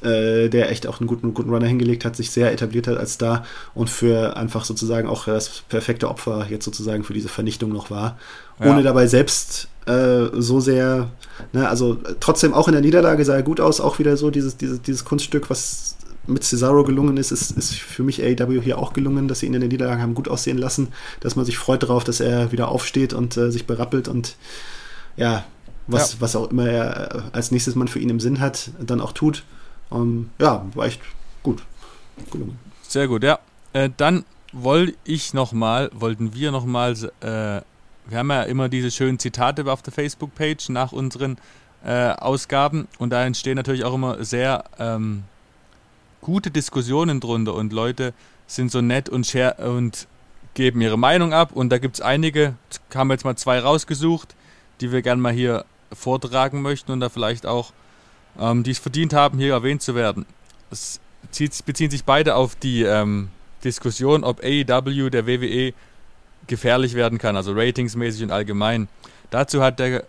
äh, 0.03 0.49
der 0.49 0.71
echt 0.71 0.87
auch 0.87 1.01
einen 1.01 1.07
guten, 1.07 1.35
guten 1.35 1.51
Runner 1.51 1.67
hingelegt 1.67 2.05
hat, 2.05 2.17
sich 2.17 2.31
sehr 2.31 2.53
etabliert 2.53 2.87
hat 2.87 2.97
als 2.97 3.15
Star 3.15 3.45
und 3.75 3.91
für 3.91 4.37
einfach 4.37 4.65
sozusagen 4.65 5.09
auch 5.09 5.27
das 5.27 5.63
perfekte 5.69 6.09
Opfer 6.09 6.47
jetzt 6.49 6.65
sozusagen 6.65 7.05
für 7.05 7.13
diese 7.13 7.29
Vernichtung 7.29 7.71
noch 7.71 7.91
war. 7.91 8.19
Ja. 8.59 8.71
Ohne 8.71 8.83
dabei 8.83 9.07
selbst 9.07 9.69
äh, 9.87 10.27
so 10.33 10.61
sehr, 10.61 11.11
ne, 11.53 11.69
also 11.69 11.99
trotzdem 12.19 12.55
auch 12.55 12.69
in 12.69 12.73
der 12.73 12.83
Niederlage 12.83 13.25
sah 13.25 13.35
er 13.35 13.43
gut 13.43 13.61
aus, 13.61 13.81
auch 13.81 13.99
wieder 13.99 14.17
so 14.17 14.31
dieses, 14.31 14.57
dieses, 14.57 14.81
dieses 14.81 15.05
Kunststück, 15.05 15.51
was 15.51 15.97
mit 16.27 16.45
Cesaro 16.45 16.85
gelungen 16.85 17.17
ist, 17.17 17.31
ist, 17.31 17.53
ist 17.53 17.75
für 17.75 18.03
mich 18.03 18.23
AEW 18.23 18.61
hier 18.63 18.79
auch 18.79 18.93
gelungen, 18.93 19.29
dass 19.29 19.41
sie 19.41 19.47
ihn 19.47 19.55
in 19.55 19.61
der 19.61 19.69
Niederlage 19.69 20.01
haben 20.01 20.15
gut 20.15 20.29
aussehen 20.29 20.59
lassen, 20.59 20.89
dass 21.21 21.37
man 21.37 21.45
sich 21.45 21.59
freut 21.59 21.83
darauf, 21.83 22.05
dass 22.05 22.21
er 22.21 22.53
wieder 22.53 22.69
aufsteht 22.69 23.13
und 23.13 23.37
äh, 23.37 23.51
sich 23.51 23.67
berappelt 23.67 24.09
und 24.09 24.37
ja, 25.17 25.45
was, 25.93 26.15
ja. 26.15 26.21
was 26.21 26.37
auch 26.37 26.51
immer 26.51 26.69
er 26.69 27.15
äh, 27.15 27.23
als 27.33 27.51
nächstes 27.51 27.75
Mal 27.75 27.89
für 27.89 27.99
ihn 27.99 28.11
im 28.11 28.21
Sinn 28.21 28.41
hat, 28.41 28.71
dann 28.81 29.01
auch 29.01 29.13
tut. 29.13 29.45
Ähm, 29.93 30.31
ja, 30.39 30.65
war 30.75 30.87
echt 30.87 31.01
gut. 31.43 31.63
Gelungen. 32.31 32.59
Sehr 32.83 33.09
gut, 33.09 33.23
ja. 33.23 33.39
Äh, 33.73 33.91
dann 33.97 34.25
wollte 34.53 34.95
ich 35.05 35.33
nochmal, 35.33 35.91
wollten 35.95 36.35
wir 36.35 36.51
nochmal, 36.51 36.93
äh, 37.21 37.63
wir 38.11 38.19
haben 38.19 38.31
ja 38.31 38.43
immer 38.43 38.69
diese 38.69 38.91
schönen 38.91 39.19
Zitate 39.19 39.71
auf 39.71 39.83
der 39.83 39.93
Facebook-Page 39.93 40.71
nach 40.71 40.93
unseren 40.93 41.39
äh, 41.85 42.11
Ausgaben 42.11 42.89
und 42.99 43.11
da 43.11 43.25
entstehen 43.25 43.57
natürlich 43.57 43.85
auch 43.85 43.95
immer 43.95 44.23
sehr 44.25 44.65
ähm, 44.79 45.25
gute 46.21 46.51
Diskussionen 46.51 47.21
drunter 47.21 47.55
und 47.55 47.73
Leute 47.73 48.13
sind 48.47 48.71
so 48.71 48.81
nett 48.81 49.09
und, 49.09 49.27
share 49.27 49.71
und 49.71 50.09
geben 50.55 50.81
ihre 50.81 50.99
Meinung 50.99 51.33
ab 51.33 51.53
und 51.53 51.71
da 51.71 51.79
gibt 51.79 51.95
es 51.97 52.01
einige, 52.01 52.55
haben 52.95 53.09
wir 53.09 53.15
jetzt 53.15 53.25
mal 53.25 53.37
zwei 53.37 53.61
rausgesucht, 53.61 54.35
die 54.81 54.91
wir 54.93 55.03
gerne 55.03 55.23
mal 55.23 55.33
hier 55.33 55.65
vortragen 55.93 56.63
möchten 56.63 56.93
und 56.93 57.01
da 57.01 57.09
vielleicht 57.09 57.47
auch 57.47 57.73
ähm, 58.39 58.63
die 58.63 58.71
es 58.71 58.79
verdient 58.79 59.13
haben, 59.13 59.39
hier 59.39 59.53
erwähnt 59.53 59.83
zu 59.83 59.95
werden. 59.95 60.27
Es 60.71 61.01
zieht, 61.31 61.65
beziehen 61.65 61.91
sich 61.91 62.05
beide 62.05 62.35
auf 62.35 62.55
die 62.55 62.83
ähm, 62.83 63.29
Diskussion, 63.65 64.25
ob 64.25 64.43
AEW 64.43 65.11
der 65.11 65.27
WWE 65.27 65.73
gefährlich 66.47 66.95
werden 66.95 67.19
kann, 67.19 67.37
also 67.37 67.53
ratingsmäßig 67.53 68.25
und 68.25 68.31
allgemein. 68.33 68.89
Dazu 69.31 69.63
hat 69.63 69.79
der 69.79 70.05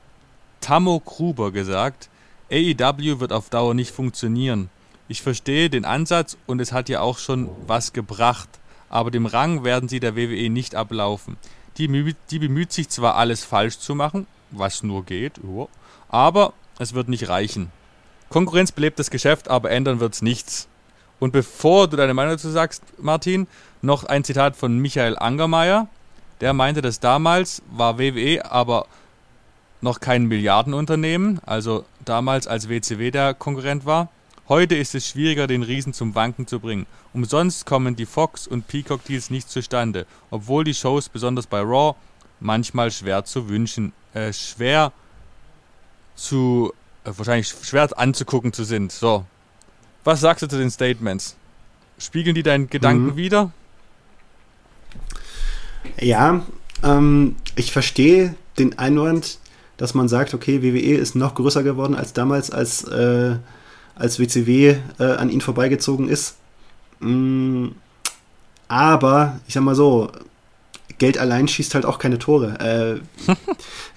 Tammo 0.59 0.99
Gruber 0.99 1.51
gesagt, 1.51 2.09
AEW 2.51 3.19
wird 3.19 3.33
auf 3.33 3.49
Dauer 3.49 3.73
nicht 3.73 3.91
funktionieren. 3.91 4.69
Ich 5.07 5.21
verstehe 5.21 5.69
den 5.69 5.85
Ansatz 5.85 6.37
und 6.47 6.61
es 6.61 6.71
hat 6.71 6.89
ja 6.89 7.01
auch 7.01 7.17
schon 7.17 7.49
was 7.67 7.93
gebracht, 7.93 8.49
aber 8.89 9.11
dem 9.11 9.25
Rang 9.25 9.63
werden 9.63 9.89
sie 9.89 9.99
der 9.99 10.15
WWE 10.15 10.49
nicht 10.49 10.75
ablaufen. 10.75 11.37
Die, 11.77 12.15
die 12.29 12.39
bemüht 12.39 12.71
sich 12.71 12.89
zwar 12.89 13.15
alles 13.15 13.43
falsch 13.43 13.79
zu 13.79 13.95
machen, 13.95 14.27
was 14.51 14.83
nur 14.83 15.05
geht, 15.05 15.39
aber 16.09 16.53
es 16.79 16.93
wird 16.93 17.09
nicht 17.09 17.29
reichen. 17.29 17.71
Konkurrenz 18.29 18.71
belebt 18.71 18.99
das 18.99 19.11
Geschäft, 19.11 19.49
aber 19.49 19.71
ändern 19.71 19.99
wird 19.99 20.13
es 20.13 20.21
nichts. 20.21 20.67
Und 21.19 21.33
bevor 21.33 21.87
du 21.87 21.97
deine 21.97 22.13
Meinung 22.13 22.33
dazu 22.33 22.49
sagst, 22.49 22.83
Martin, 22.97 23.47
noch 23.81 24.05
ein 24.05 24.23
Zitat 24.23 24.55
von 24.55 24.77
Michael 24.77 25.17
Angermeier. 25.17 25.87
Der 26.39 26.53
meinte, 26.53 26.81
dass 26.81 26.99
damals 26.99 27.61
war 27.69 27.99
WWE 27.99 28.49
aber 28.49 28.87
noch 29.81 29.99
kein 29.99 30.25
Milliardenunternehmen, 30.25 31.39
also 31.45 31.85
damals 32.05 32.47
als 32.47 32.69
WCW 32.69 33.11
der 33.11 33.33
Konkurrent 33.33 33.85
war. 33.85 34.09
Heute 34.47 34.75
ist 34.75 34.95
es 34.95 35.07
schwieriger, 35.07 35.47
den 35.47 35.63
Riesen 35.63 35.93
zum 35.93 36.15
Wanken 36.15 36.47
zu 36.47 36.59
bringen. 36.59 36.87
Umsonst 37.13 37.65
kommen 37.65 37.95
die 37.95 38.05
Fox 38.05 38.47
und 38.47 38.67
Peacock 38.67 39.03
Deals 39.05 39.29
nicht 39.29 39.49
zustande, 39.49 40.05
obwohl 40.29 40.63
die 40.63 40.73
Shows 40.73 41.09
besonders 41.09 41.47
bei 41.47 41.59
Raw 41.61 41.95
manchmal 42.39 42.91
schwer 42.91 43.23
zu 43.25 43.49
wünschen, 43.49 43.93
äh, 44.13 44.33
schwer 44.33 44.91
zu 46.15 46.73
äh, 47.03 47.11
wahrscheinlich 47.15 47.47
schwer 47.47 47.89
anzugucken 47.97 48.53
zu 48.53 48.63
sind. 48.63 48.91
So. 48.91 49.25
Was 50.03 50.21
sagst 50.21 50.43
du 50.43 50.47
zu 50.47 50.57
den 50.57 50.71
Statements? 50.71 51.35
Spiegeln 51.97 52.35
die 52.35 52.43
deinen 52.43 52.69
Gedanken 52.69 53.07
mhm. 53.07 53.15
wieder? 53.15 53.51
Ja, 55.99 56.41
ähm, 56.83 57.35
ich 57.55 57.71
verstehe 57.71 58.35
den 58.57 58.77
Einwand, 58.77 59.39
dass 59.77 59.93
man 59.93 60.07
sagt, 60.07 60.33
okay, 60.33 60.61
WWE 60.61 60.95
ist 60.95 61.15
noch 61.15 61.35
größer 61.35 61.63
geworden 61.63 61.95
als 61.95 62.13
damals, 62.13 62.51
als, 62.51 62.83
äh, 62.83 63.35
als 63.95 64.19
WCW 64.19 64.77
äh, 64.99 65.03
an 65.03 65.29
ihn 65.29 65.41
vorbeigezogen 65.41 66.07
ist. 66.07 66.37
Mm, 66.99 67.69
aber, 68.67 69.39
ich 69.47 69.53
sag 69.53 69.63
mal 69.63 69.75
so, 69.75 70.11
Geld 71.01 71.17
allein 71.17 71.47
schießt 71.47 71.73
halt 71.73 71.83
auch 71.83 71.97
keine 71.97 72.19
Tore. 72.19 73.01
Äh, 73.27 73.33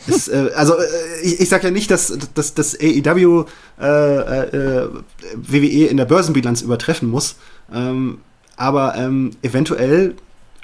es, 0.10 0.28
äh, 0.28 0.50
also 0.56 0.74
äh, 0.78 1.20
ich, 1.22 1.38
ich 1.40 1.48
sage 1.50 1.64
ja 1.64 1.70
nicht, 1.70 1.90
dass, 1.90 2.16
dass, 2.32 2.54
dass 2.54 2.74
AEW 2.80 3.44
äh, 3.78 3.84
äh, 3.84 4.88
WWE 5.36 5.86
in 5.86 5.98
der 5.98 6.06
Börsenbilanz 6.06 6.62
übertreffen 6.62 7.10
muss, 7.10 7.36
ähm, 7.72 8.20
aber 8.56 8.94
ähm, 8.96 9.32
eventuell 9.42 10.14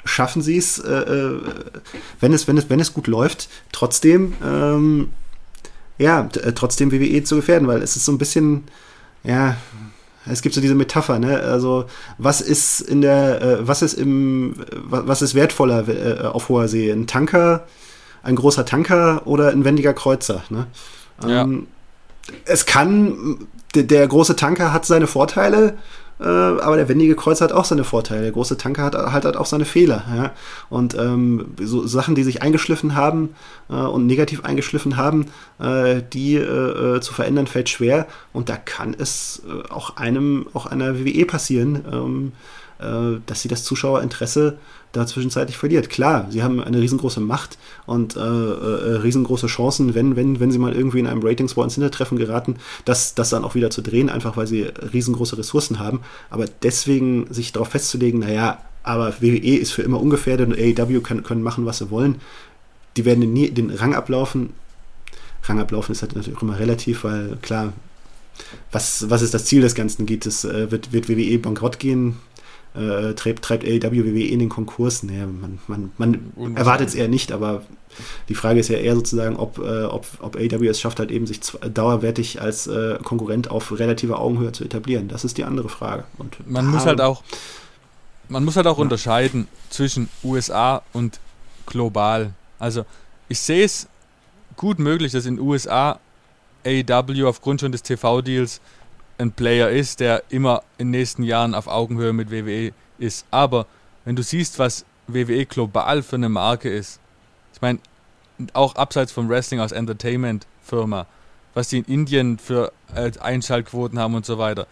schaffen 0.03 0.41
sie 0.41 0.57
es, 0.57 0.79
äh, 0.79 1.31
wenn 2.19 2.33
es, 2.33 2.47
wenn 2.47 2.57
es, 2.57 2.71
wenn 2.71 2.79
es 2.79 2.93
gut 2.93 3.05
läuft, 3.05 3.47
trotzdem 3.71 4.33
ähm, 4.43 5.09
ja, 5.99 6.23
trotzdem 6.55 6.91
WWE 6.91 7.23
zu 7.23 7.35
gefährden, 7.35 7.67
weil 7.67 7.83
es 7.83 7.95
ist 7.95 8.05
so 8.05 8.11
ein 8.11 8.17
bisschen, 8.17 8.63
ja, 9.23 9.57
es 10.25 10.41
gibt 10.41 10.53
so 10.53 10.61
diese 10.61 10.75
Metapher, 10.75 11.19
ne? 11.19 11.39
Also 11.39 11.85
was 12.17 12.41
ist 12.41 12.81
in 12.81 13.01
der, 13.01 13.41
äh, 13.41 13.67
was 13.67 13.81
ist 13.81 13.93
im, 13.93 14.55
was 14.83 15.21
ist 15.21 15.35
wertvoller 15.35 15.87
äh, 15.87 16.27
auf 16.27 16.49
hoher 16.49 16.67
See? 16.67 16.91
Ein 16.91 17.07
Tanker, 17.07 17.65
ein 18.23 18.35
großer 18.35 18.65
Tanker 18.65 19.25
oder 19.25 19.49
ein 19.49 19.65
wendiger 19.65 19.93
Kreuzer? 19.93 20.43
Ne? 20.49 20.67
Ja. 21.25 21.41
Ähm, 21.41 21.67
es 22.45 22.65
kann, 22.65 23.47
der 23.73 24.07
große 24.07 24.35
Tanker 24.35 24.73
hat 24.73 24.85
seine 24.85 25.07
Vorteile, 25.07 25.77
äh, 26.21 26.25
aber 26.25 26.75
der 26.75 26.87
wendige 26.87 27.15
Kreuz 27.15 27.41
hat 27.41 27.51
auch 27.51 27.65
seine 27.65 27.83
Vorteile. 27.83 28.21
Der 28.21 28.31
große 28.31 28.57
Tanker 28.57 28.83
hat 28.83 28.95
halt, 28.95 29.25
halt 29.25 29.37
auch 29.37 29.45
seine 29.45 29.65
Fehler. 29.65 30.03
Ja? 30.15 30.31
Und 30.69 30.95
ähm, 30.95 31.53
so 31.59 31.87
Sachen, 31.87 32.15
die 32.15 32.23
sich 32.23 32.41
eingeschliffen 32.41 32.95
haben 32.95 33.35
äh, 33.69 33.73
und 33.73 34.05
negativ 34.05 34.45
eingeschliffen 34.45 34.97
haben, 34.97 35.27
äh, 35.59 36.01
die 36.13 36.35
äh, 36.35 36.97
äh, 36.97 37.01
zu 37.01 37.13
verändern, 37.13 37.47
fällt 37.47 37.69
schwer. 37.69 38.07
Und 38.33 38.49
da 38.49 38.57
kann 38.57 38.95
es 38.97 39.41
äh, 39.47 39.71
auch 39.71 39.97
einem, 39.97 40.47
auch 40.53 40.67
einer 40.67 40.99
WWE 40.99 41.25
passieren. 41.25 41.83
Ähm, 41.91 42.31
äh, 42.81 43.19
dass 43.25 43.41
sie 43.41 43.47
das 43.47 43.63
Zuschauerinteresse 43.63 44.57
da 44.91 45.07
zwischenzeitlich 45.07 45.57
verliert. 45.57 45.89
Klar, 45.89 46.27
sie 46.29 46.43
haben 46.43 46.61
eine 46.61 46.79
riesengroße 46.79 47.19
Macht 47.19 47.57
und 47.85 48.15
äh, 48.15 48.19
äh, 48.19 48.95
riesengroße 48.97 49.47
Chancen, 49.47 49.95
wenn, 49.95 50.15
wenn, 50.15 50.39
wenn 50.39 50.51
sie 50.51 50.59
mal 50.59 50.73
irgendwie 50.73 50.99
in 50.99 51.07
einem 51.07 51.23
Ratings 51.23 51.55
War 51.55 51.63
ins 51.63 51.75
Hintertreffen 51.75 52.17
geraten, 52.17 52.57
das, 52.85 53.15
das 53.15 53.29
dann 53.29 53.43
auch 53.43 53.55
wieder 53.55 53.69
zu 53.69 53.81
drehen, 53.81 54.09
einfach 54.09 54.37
weil 54.37 54.47
sie 54.47 54.63
riesengroße 54.63 55.37
Ressourcen 55.37 55.79
haben. 55.79 56.01
Aber 56.29 56.45
deswegen 56.63 57.31
sich 57.33 57.51
darauf 57.51 57.69
festzulegen, 57.69 58.19
naja, 58.19 58.59
aber 58.83 59.21
WWE 59.21 59.57
ist 59.57 59.71
für 59.71 59.83
immer 59.83 60.01
ungefährdet 60.01 60.47
und 60.47 60.57
AEW 60.57 61.01
können, 61.01 61.23
können 61.23 61.43
machen, 61.43 61.65
was 61.65 61.77
sie 61.77 61.91
wollen. 61.91 62.19
Die 62.97 63.05
werden 63.05 63.31
nie 63.31 63.49
den 63.49 63.69
Rang 63.69 63.95
ablaufen. 63.95 64.53
Rang 65.43 65.59
ablaufen 65.59 65.93
ist 65.93 66.01
halt 66.01 66.15
natürlich 66.15 66.37
auch 66.37 66.43
immer 66.43 66.59
relativ, 66.59 67.03
weil 67.03 67.37
klar, 67.41 67.73
was, 68.71 69.09
was 69.09 69.21
ist 69.21 69.33
das 69.33 69.45
Ziel 69.45 69.61
des 69.61 69.75
Ganzen? 69.75 70.05
Geht 70.05 70.25
es, 70.25 70.43
äh, 70.43 70.71
wird, 70.71 70.91
wird 70.91 71.09
WWE 71.09 71.39
bankrott 71.39 71.79
gehen? 71.79 72.17
Äh, 72.73 73.13
treibt, 73.15 73.43
treibt 73.43 73.65
AEW 73.65 74.05
WWE 74.05 74.27
in 74.27 74.39
den 74.39 74.49
Konkurs? 74.49 75.03
Naja, 75.03 75.25
man, 75.25 75.59
man, 75.67 75.91
man 75.97 76.55
erwartet 76.55 76.87
es 76.89 76.95
eher 76.95 77.09
nicht, 77.09 77.31
aber 77.33 77.63
die 78.29 78.35
Frage 78.35 78.61
ist 78.61 78.69
ja 78.69 78.77
eher 78.77 78.95
sozusagen, 78.95 79.35
ob, 79.35 79.57
äh, 79.57 79.83
ob, 79.83 80.05
ob 80.21 80.37
AEW 80.37 80.69
es 80.69 80.79
schafft, 80.79 80.99
halt 80.99 81.11
eben 81.11 81.27
sich 81.27 81.41
dauerwertig 81.73 82.41
als 82.41 82.67
äh, 82.67 82.97
Konkurrent 83.03 83.51
auf 83.51 83.77
relativer 83.77 84.19
Augenhöhe 84.19 84.53
zu 84.53 84.63
etablieren. 84.63 85.09
Das 85.09 85.25
ist 85.25 85.37
die 85.37 85.43
andere 85.43 85.67
Frage. 85.67 86.05
Und 86.17 86.49
man 86.49 86.65
muss 86.65 86.85
halt 86.85 87.01
auch 87.01 87.23
man 88.31 88.45
muss 88.45 88.55
halt 88.55 88.65
auch 88.65 88.77
ja. 88.77 88.83
unterscheiden 88.83 89.47
zwischen 89.69 90.09
USA 90.23 90.81
und 90.93 91.19
global. 91.65 92.33
Also 92.59 92.85
ich 93.27 93.39
sehe 93.39 93.65
es 93.65 93.87
gut 94.55 94.79
möglich, 94.79 95.11
dass 95.11 95.25
in 95.25 95.39
USA 95.39 95.99
AEW 96.65 97.27
aufgrund 97.27 97.59
schon 97.61 97.71
des 97.71 97.83
TV-Deals 97.83 98.61
ein 99.21 99.31
Player 99.31 99.69
ist, 99.69 99.99
der 99.99 100.23
immer 100.29 100.63
in 100.77 100.87
den 100.87 100.99
nächsten 100.99 101.23
Jahren 101.23 101.53
auf 101.53 101.67
Augenhöhe 101.67 102.13
mit 102.13 102.31
WWE 102.31 102.71
ist. 102.97 103.25
Aber 103.31 103.67
wenn 104.05 104.15
du 104.15 104.23
siehst, 104.23 104.59
was 104.59 104.85
WWE 105.07 105.45
global 105.45 106.03
für 106.03 106.15
eine 106.15 106.29
Marke 106.29 106.69
ist, 106.69 106.99
ich 107.53 107.61
meine, 107.61 107.79
auch 108.53 108.75
abseits 108.75 109.11
vom 109.11 109.29
Wrestling 109.29 109.59
als 109.59 109.71
Entertainment-Firma, 109.71 111.05
was 111.53 111.69
die 111.69 111.79
in 111.79 111.85
Indien 111.85 112.39
für 112.39 112.71
Einschaltquoten 113.19 113.99
haben 113.99 114.15
und 114.15 114.25
so 114.25 114.37
weiter, 114.37 114.67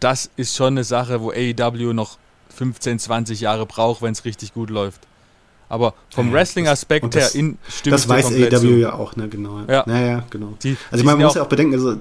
das 0.00 0.30
ist 0.36 0.56
schon 0.56 0.74
eine 0.74 0.84
Sache, 0.84 1.20
wo 1.20 1.30
AEW 1.30 1.92
noch 1.92 2.18
15, 2.54 2.98
20 2.98 3.40
Jahre 3.40 3.66
braucht, 3.66 4.02
wenn 4.02 4.12
es 4.12 4.24
richtig 4.24 4.52
gut 4.54 4.70
läuft. 4.70 5.06
Aber 5.68 5.94
vom 6.10 6.32
Wrestling-Aspekt 6.32 7.14
her 7.14 7.32
in, 7.34 7.56
stimmt 7.68 7.94
Das 7.94 8.08
weiß 8.08 8.26
AEW 8.26 8.78
ja 8.78 8.94
auch, 8.94 9.14
ne, 9.14 9.28
genau. 9.28 9.60
Ja, 9.68 9.84
naja, 9.86 10.24
genau. 10.28 10.54
Die, 10.62 10.76
also 10.90 11.00
ich 11.00 11.04
meine, 11.04 11.18
man 11.18 11.26
muss 11.26 11.36
ja 11.36 11.42
auch 11.42 11.48
bedenken, 11.48 11.74
also 11.74 11.96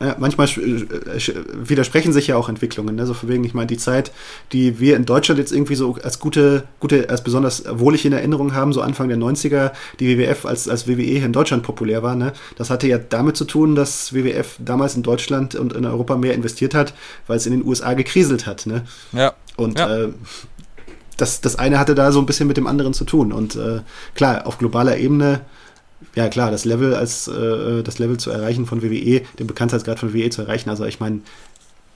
ja, 0.00 0.16
manchmal 0.18 0.48
äh, 0.48 0.86
widersprechen 1.52 2.12
sich 2.12 2.26
ja 2.26 2.36
auch 2.36 2.48
Entwicklungen. 2.48 2.96
Ne? 2.96 3.06
So 3.06 3.14
von 3.14 3.28
wegen, 3.28 3.44
ich 3.44 3.54
meine, 3.54 3.68
die 3.68 3.76
Zeit, 3.76 4.10
die 4.52 4.80
wir 4.80 4.96
in 4.96 5.04
Deutschland 5.04 5.38
jetzt 5.38 5.52
irgendwie 5.52 5.76
so 5.76 5.96
als 6.02 6.18
gute, 6.18 6.64
gute, 6.80 7.08
als 7.08 7.22
besonders 7.22 7.64
wohlig 7.70 8.04
in 8.04 8.12
Erinnerung 8.12 8.54
haben, 8.54 8.72
so 8.72 8.80
Anfang 8.82 9.08
der 9.08 9.18
90er, 9.18 9.72
die 10.00 10.18
WWF 10.18 10.46
als, 10.46 10.68
als 10.68 10.88
WWE 10.88 11.02
hier 11.02 11.24
in 11.24 11.32
Deutschland 11.32 11.62
populär 11.62 12.02
war, 12.02 12.16
ne? 12.16 12.32
das 12.56 12.70
hatte 12.70 12.88
ja 12.88 12.98
damit 12.98 13.36
zu 13.36 13.44
tun, 13.44 13.76
dass 13.76 14.12
WWF 14.12 14.56
damals 14.58 14.96
in 14.96 15.04
Deutschland 15.04 15.54
und 15.54 15.72
in 15.72 15.84
Europa 15.84 16.16
mehr 16.16 16.34
investiert 16.34 16.74
hat, 16.74 16.92
weil 17.28 17.36
es 17.36 17.46
in 17.46 17.52
den 17.52 17.64
USA 17.64 17.94
gekriselt 17.94 18.46
hat. 18.46 18.66
Ne? 18.66 18.82
Ja. 19.12 19.34
Und 19.56 19.78
ja. 19.78 20.04
Äh, 20.04 20.08
das, 21.16 21.40
das 21.40 21.56
eine 21.56 21.78
hatte 21.78 21.94
da 21.94 22.10
so 22.10 22.18
ein 22.18 22.26
bisschen 22.26 22.48
mit 22.48 22.56
dem 22.56 22.66
anderen 22.66 22.92
zu 22.92 23.04
tun. 23.04 23.32
Und 23.32 23.54
äh, 23.54 23.82
klar, 24.16 24.48
auf 24.48 24.58
globaler 24.58 24.96
Ebene 24.96 25.42
ja 26.14 26.28
klar, 26.28 26.50
das 26.50 26.64
Level 26.64 26.94
als 26.94 27.28
äh, 27.28 27.82
das 27.82 27.98
Level 27.98 28.18
zu 28.18 28.30
erreichen 28.30 28.66
von 28.66 28.82
WWE, 28.82 29.22
den 29.38 29.46
Bekanntheitsgrad 29.46 29.98
von 29.98 30.14
WWE 30.14 30.30
zu 30.30 30.42
erreichen, 30.42 30.70
also 30.70 30.84
ich 30.84 31.00
meine, 31.00 31.20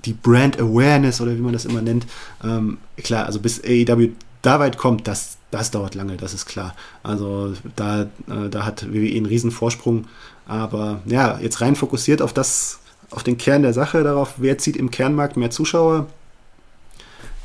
die 0.04 0.12
Brand 0.12 0.60
Awareness 0.60 1.20
oder 1.20 1.36
wie 1.36 1.40
man 1.40 1.52
das 1.52 1.64
immer 1.64 1.82
nennt, 1.82 2.06
ähm, 2.44 2.78
klar, 3.02 3.26
also 3.26 3.40
bis 3.40 3.62
AEW 3.64 4.10
da 4.42 4.60
weit 4.60 4.76
kommt, 4.76 5.08
das, 5.08 5.38
das 5.50 5.70
dauert 5.70 5.94
lange, 5.94 6.16
das 6.16 6.34
ist 6.34 6.46
klar. 6.46 6.74
Also 7.02 7.52
da, 7.76 8.02
äh, 8.02 8.48
da 8.50 8.64
hat 8.64 8.92
WWE 8.92 9.16
einen 9.16 9.26
riesen 9.26 9.50
Vorsprung. 9.50 10.06
Aber 10.46 11.00
ja, 11.04 11.38
jetzt 11.40 11.60
rein 11.60 11.76
fokussiert 11.76 12.22
auf 12.22 12.32
das, 12.32 12.78
auf 13.10 13.22
den 13.22 13.36
Kern 13.36 13.62
der 13.62 13.72
Sache, 13.72 14.02
darauf, 14.02 14.34
wer 14.38 14.58
zieht 14.58 14.76
im 14.76 14.90
Kernmarkt 14.90 15.36
mehr 15.36 15.50
Zuschauer, 15.50 16.06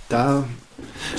da 0.10 0.44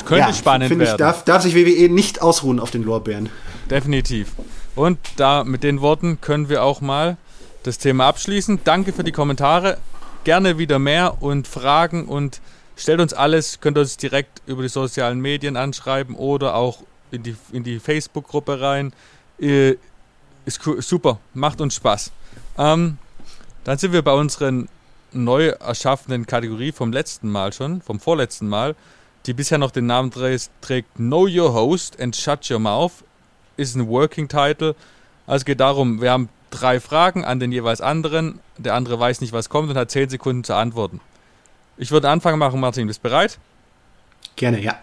könnte 0.04 0.28
ja, 0.28 0.32
spannend 0.32 0.70
werden. 0.70 0.82
Ich, 0.82 0.92
darf, 0.94 1.24
darf 1.24 1.42
sich 1.42 1.54
WWE 1.54 1.92
nicht 1.92 2.22
ausruhen 2.22 2.60
auf 2.60 2.70
den 2.70 2.84
Lorbeeren. 2.84 3.28
Definitiv. 3.68 4.28
Und 4.74 4.98
da 5.16 5.44
mit 5.44 5.62
den 5.62 5.80
Worten 5.80 6.20
können 6.20 6.48
wir 6.48 6.62
auch 6.62 6.80
mal 6.80 7.16
das 7.62 7.78
Thema 7.78 8.06
abschließen. 8.06 8.60
Danke 8.64 8.92
für 8.92 9.04
die 9.04 9.12
Kommentare. 9.12 9.78
Gerne 10.24 10.58
wieder 10.58 10.78
mehr 10.78 11.22
und 11.22 11.46
Fragen 11.46 12.06
und 12.06 12.40
stellt 12.76 13.00
uns 13.00 13.12
alles, 13.12 13.60
könnt 13.60 13.78
uns 13.78 13.96
direkt 13.96 14.42
über 14.46 14.62
die 14.62 14.68
sozialen 14.68 15.20
Medien 15.20 15.56
anschreiben 15.56 16.16
oder 16.16 16.54
auch 16.54 16.78
in 17.10 17.22
die, 17.22 17.36
in 17.52 17.62
die 17.62 17.78
Facebook-Gruppe 17.78 18.60
rein. 18.60 18.92
Äh, 19.40 19.76
ist 20.46 20.60
super, 20.78 21.18
macht 21.32 21.60
uns 21.60 21.76
Spaß. 21.76 22.10
Ähm, 22.58 22.98
dann 23.64 23.78
sind 23.78 23.92
wir 23.92 24.02
bei 24.02 24.12
unseren 24.12 24.68
neu 25.12 25.48
erschaffenen 25.48 26.26
Kategorie 26.26 26.72
vom 26.72 26.92
letzten 26.92 27.30
Mal 27.30 27.52
schon, 27.52 27.80
vom 27.80 28.00
vorletzten 28.00 28.48
Mal, 28.48 28.74
die 29.26 29.32
bisher 29.32 29.58
noch 29.58 29.70
den 29.70 29.86
Namen 29.86 30.10
trägt 30.10 30.94
Know 30.96 31.26
Your 31.26 31.54
Host 31.54 32.00
and 32.00 32.14
Shut 32.14 32.50
Your 32.50 32.58
Mouth 32.58 33.04
ist 33.56 33.74
ein 33.74 33.88
Working 33.88 34.28
Title. 34.28 34.74
Also 35.26 35.42
es 35.42 35.44
geht 35.44 35.60
darum, 35.60 36.00
wir 36.00 36.10
haben 36.10 36.28
drei 36.50 36.80
Fragen 36.80 37.24
an 37.24 37.40
den 37.40 37.52
jeweils 37.52 37.80
anderen. 37.80 38.40
Der 38.58 38.74
andere 38.74 38.98
weiß 38.98 39.20
nicht, 39.20 39.32
was 39.32 39.48
kommt 39.48 39.70
und 39.70 39.76
hat 39.76 39.90
zehn 39.90 40.08
Sekunden 40.08 40.44
zu 40.44 40.54
antworten. 40.54 41.00
Ich 41.76 41.90
würde 41.90 42.08
Anfang 42.08 42.38
machen, 42.38 42.60
Martin. 42.60 42.86
Bist 42.86 43.00
du 43.00 43.08
bereit? 43.08 43.38
Gerne, 44.36 44.60
ja. 44.60 44.78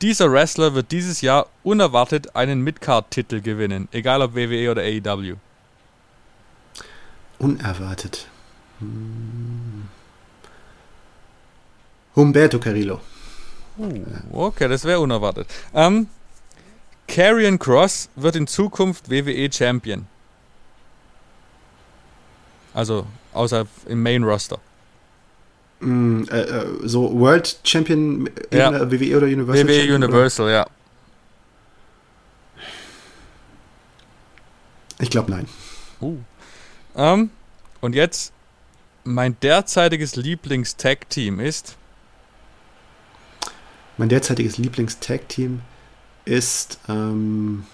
Dieser 0.00 0.30
Wrestler 0.30 0.74
wird 0.74 0.92
dieses 0.92 1.20
Jahr 1.20 1.48
unerwartet 1.64 2.36
einen 2.36 2.62
Midcard-Titel 2.62 3.40
gewinnen, 3.40 3.88
egal 3.90 4.22
ob 4.22 4.34
WWE 4.34 4.70
oder 4.70 4.82
AEW. 4.82 5.34
Unerwartet. 7.38 8.28
Hm. 8.78 9.88
Humberto 12.14 12.58
Carrillo. 12.58 13.00
Uh, 13.76 14.04
okay, 14.32 14.68
das 14.68 14.84
wäre 14.84 15.00
unerwartet. 15.00 15.46
Ähm, 15.74 16.08
Karrion 17.08 17.58
Cross 17.58 18.10
wird 18.14 18.36
in 18.36 18.46
Zukunft 18.46 19.10
WWE 19.10 19.50
Champion. 19.50 20.06
Also 22.74 23.06
außer 23.32 23.66
im 23.86 24.02
Main 24.02 24.22
Roster. 24.22 24.60
Mm, 25.80 26.24
äh, 26.30 26.40
äh, 26.40 26.66
so 26.84 27.18
World 27.18 27.58
Champion 27.64 28.28
ja. 28.52 28.90
WWE 28.90 29.16
oder 29.16 29.26
Universal? 29.26 29.66
WWE 29.66 29.74
Champion, 29.74 30.02
Universal, 30.04 30.46
oder? 30.46 30.54
ja. 30.54 30.66
Ich 35.00 35.10
glaube 35.10 35.30
nein. 35.30 35.48
Uh. 36.00 36.18
Ähm, 36.96 37.30
und 37.80 37.94
jetzt 37.94 38.32
mein 39.04 39.36
derzeitiges 39.40 40.16
Lieblings-Tag-Team 40.16 41.40
ist. 41.40 41.76
Mein 43.96 44.08
derzeitiges 44.08 44.58
Lieblings-Tag-Team 44.58 45.62
ist 46.28 46.78
ähm, 46.88 47.66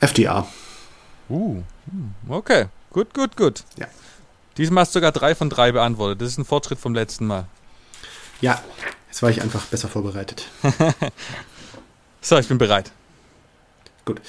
FDA. 0.00 0.46
Uh, 1.28 1.62
okay. 2.28 2.66
Gut, 2.90 3.14
gut, 3.14 3.36
gut. 3.36 3.64
Ja. 3.78 3.86
Diesmal 4.56 4.82
hast 4.82 4.94
du 4.94 4.98
sogar 4.98 5.12
drei 5.12 5.34
von 5.34 5.50
drei 5.50 5.72
beantwortet. 5.72 6.20
Das 6.20 6.28
ist 6.28 6.38
ein 6.38 6.44
Fortschritt 6.44 6.78
vom 6.78 6.94
letzten 6.94 7.26
Mal. 7.26 7.46
Ja, 8.40 8.62
jetzt 9.08 9.22
war 9.22 9.30
ich 9.30 9.42
einfach 9.42 9.66
besser 9.66 9.88
vorbereitet. 9.88 10.46
so, 12.20 12.38
ich 12.38 12.48
bin 12.48 12.58
bereit. 12.58 12.90
Gut. 14.04 14.20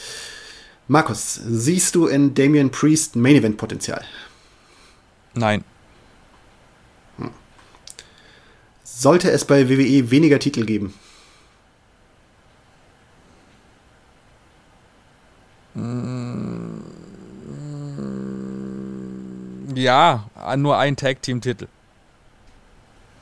Markus, 0.87 1.39
siehst 1.47 1.95
du 1.95 2.07
in 2.07 2.33
Damien 2.33 2.69
Priest 2.69 3.15
Main 3.15 3.35
Event 3.35 3.57
Potenzial? 3.57 4.03
Nein. 5.33 5.63
Hm. 7.17 7.31
Sollte 8.83 9.31
es 9.31 9.45
bei 9.45 9.69
WWE 9.69 10.11
weniger 10.11 10.39
Titel 10.39 10.65
geben? 10.65 10.93
Ja, 19.75 20.25
nur 20.57 20.77
ein 20.77 20.95
Tag-Team-Titel. 20.95 21.67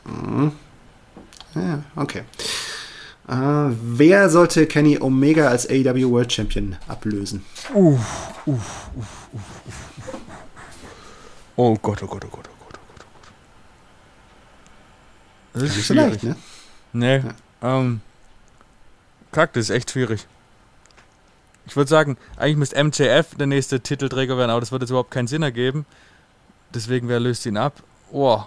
Mhm. 0.05 0.51
Ja, 1.55 1.83
okay. 1.95 2.23
Äh, 3.27 3.75
wer 3.81 4.29
sollte 4.29 4.65
Kenny 4.65 4.97
Omega 4.99 5.47
als 5.49 5.69
AEW 5.69 6.09
World 6.09 6.33
Champion 6.33 6.75
ablösen? 6.87 7.45
Uff, 7.73 8.31
uff, 8.45 8.89
uff, 8.95 9.29
uff, 9.33 10.13
Oh 11.55 11.75
Gott, 11.75 12.01
oh 12.01 12.07
Gott, 12.07 12.23
oh 12.25 12.29
Gott, 12.29 12.47
oh 12.47 12.55
Gott, 12.57 12.73
oh 12.73 12.87
Gott, 12.87 13.05
oh 13.05 13.23
Gott. 15.53 15.61
Das 15.61 15.77
ist, 15.77 15.85
schwierig. 15.85 16.23
Ne? 16.23 16.35
Nee. 16.93 17.17
Ja. 17.61 17.79
Ähm, 17.79 18.01
Kack, 19.31 19.53
das 19.53 19.65
ist 19.65 19.75
echt 19.75 19.91
schwierig. 19.91 20.25
Ich 21.69 21.75
würde 21.75 21.89
sagen, 21.89 22.17
eigentlich 22.35 22.57
müsste 22.57 22.83
MJF 22.83 23.35
der 23.37 23.45
nächste 23.45 23.79
Titelträger 23.79 24.37
werden, 24.37 24.49
aber 24.49 24.59
das 24.59 24.71
würde 24.71 24.83
jetzt 24.83 24.89
überhaupt 24.89 25.11
keinen 25.11 25.27
Sinn 25.27 25.43
ergeben. 25.43 25.85
Deswegen, 26.73 27.07
wer 27.07 27.19
löst 27.19 27.45
ihn 27.45 27.57
ab? 27.57 27.83
Oh. 28.11 28.41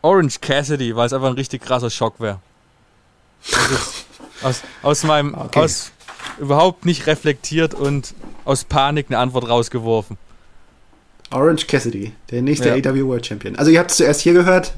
Orange 0.00 0.40
Cassidy, 0.40 0.96
weil 0.96 1.06
es 1.06 1.12
einfach 1.12 1.28
ein 1.28 1.34
richtig 1.34 1.62
krasser 1.62 1.90
Schock 1.90 2.20
wäre. 2.20 2.40
Aus, 4.42 4.62
aus 4.82 5.04
meinem, 5.04 5.34
okay. 5.34 5.60
aus 5.60 5.92
überhaupt 6.38 6.84
nicht 6.84 7.06
reflektiert 7.06 7.74
und 7.74 8.14
aus 8.44 8.64
Panik 8.64 9.06
eine 9.08 9.18
Antwort 9.18 9.48
rausgeworfen. 9.48 10.18
Orange 11.30 11.66
Cassidy, 11.66 12.12
der 12.30 12.42
nächste 12.42 12.68
ja. 12.68 12.74
AW 12.74 13.04
World 13.06 13.26
Champion. 13.26 13.56
Also 13.56 13.70
ihr 13.70 13.78
habt 13.78 13.90
es 13.90 13.98
zuerst 13.98 14.20
hier 14.20 14.32
gehört. 14.32 14.74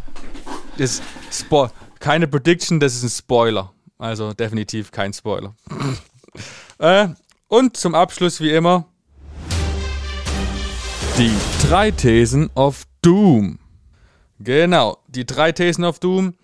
Ist 0.76 1.02
Spo 1.32 1.70
keine 1.98 2.26
Prediction, 2.28 2.80
das 2.80 2.94
ist 2.94 3.02
ein 3.02 3.10
Spoiler. 3.10 3.72
Also 3.98 4.32
definitiv 4.32 4.92
kein 4.92 5.12
Spoiler. 5.12 5.54
Äh, 6.78 7.08
und 7.48 7.76
zum 7.76 7.94
Abschluss 7.94 8.40
wie 8.40 8.50
immer 8.50 8.86
die 11.18 11.32
drei 11.66 11.90
Thesen 11.90 12.50
of 12.54 12.84
Doom. 13.00 13.58
Genau, 14.38 14.98
die 15.08 15.24
drei 15.24 15.52
Thesen 15.52 15.84
of 15.84 15.98
Doom. 15.98 16.34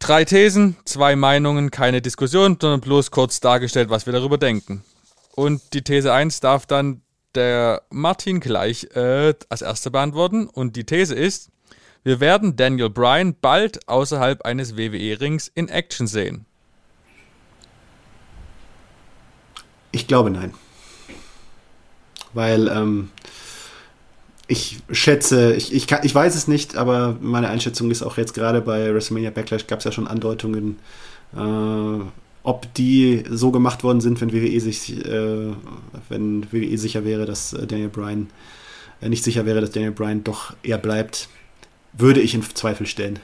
Drei 0.00 0.24
Thesen, 0.24 0.76
zwei 0.84 1.14
Meinungen, 1.14 1.70
keine 1.70 2.02
Diskussion, 2.02 2.56
sondern 2.60 2.80
bloß 2.80 3.10
kurz 3.12 3.38
dargestellt, 3.38 3.90
was 3.90 4.06
wir 4.06 4.12
darüber 4.12 4.38
denken. 4.38 4.82
Und 5.36 5.72
die 5.72 5.82
These 5.82 6.12
1 6.12 6.40
darf 6.40 6.66
dann 6.66 7.02
der 7.36 7.82
Martin 7.90 8.40
gleich 8.40 8.88
äh, 8.96 9.34
als 9.48 9.62
erster 9.62 9.90
beantworten. 9.90 10.48
Und 10.48 10.74
die 10.74 10.84
These 10.84 11.14
ist, 11.14 11.50
wir 12.02 12.18
werden 12.18 12.56
Daniel 12.56 12.90
Bryan 12.90 13.36
bald 13.40 13.88
außerhalb 13.88 14.42
eines 14.42 14.76
WWE-Rings 14.76 15.48
in 15.54 15.68
Action 15.68 16.08
sehen. 16.08 16.47
Ich 19.92 20.06
glaube 20.06 20.30
nein. 20.30 20.52
Weil 22.34 22.68
ähm, 22.68 23.10
ich 24.48 24.78
schätze, 24.90 25.54
ich, 25.54 25.72
ich, 25.72 25.86
kann, 25.86 26.00
ich 26.02 26.14
weiß 26.14 26.34
es 26.34 26.48
nicht, 26.48 26.76
aber 26.76 27.16
meine 27.20 27.48
Einschätzung 27.48 27.90
ist 27.90 28.02
auch 28.02 28.16
jetzt 28.16 28.34
gerade 28.34 28.60
bei 28.60 28.92
WrestleMania 28.92 29.30
Backlash 29.30 29.66
gab 29.66 29.80
es 29.80 29.84
ja 29.84 29.92
schon 29.92 30.08
Andeutungen, 30.08 30.78
äh, 31.36 32.00
ob 32.42 32.74
die 32.74 33.24
so 33.28 33.50
gemacht 33.50 33.84
worden 33.84 34.00
sind, 34.00 34.20
wenn 34.20 34.32
WWE 34.32 34.60
sich, 34.60 35.04
äh, 35.04 35.52
wenn 36.08 36.50
WWE 36.50 36.78
sicher 36.78 37.04
wäre, 37.04 37.26
dass 37.26 37.52
äh, 37.52 37.66
Daniel 37.66 37.90
Bryan 37.90 38.30
äh, 39.02 39.08
nicht 39.10 39.22
sicher 39.22 39.44
wäre, 39.44 39.60
dass 39.60 39.70
Daniel 39.70 39.92
Bryan 39.92 40.24
doch 40.24 40.54
eher 40.62 40.78
bleibt, 40.78 41.28
würde 41.92 42.20
ich 42.20 42.34
in 42.34 42.42
Zweifel 42.42 42.86
stellen. 42.86 43.18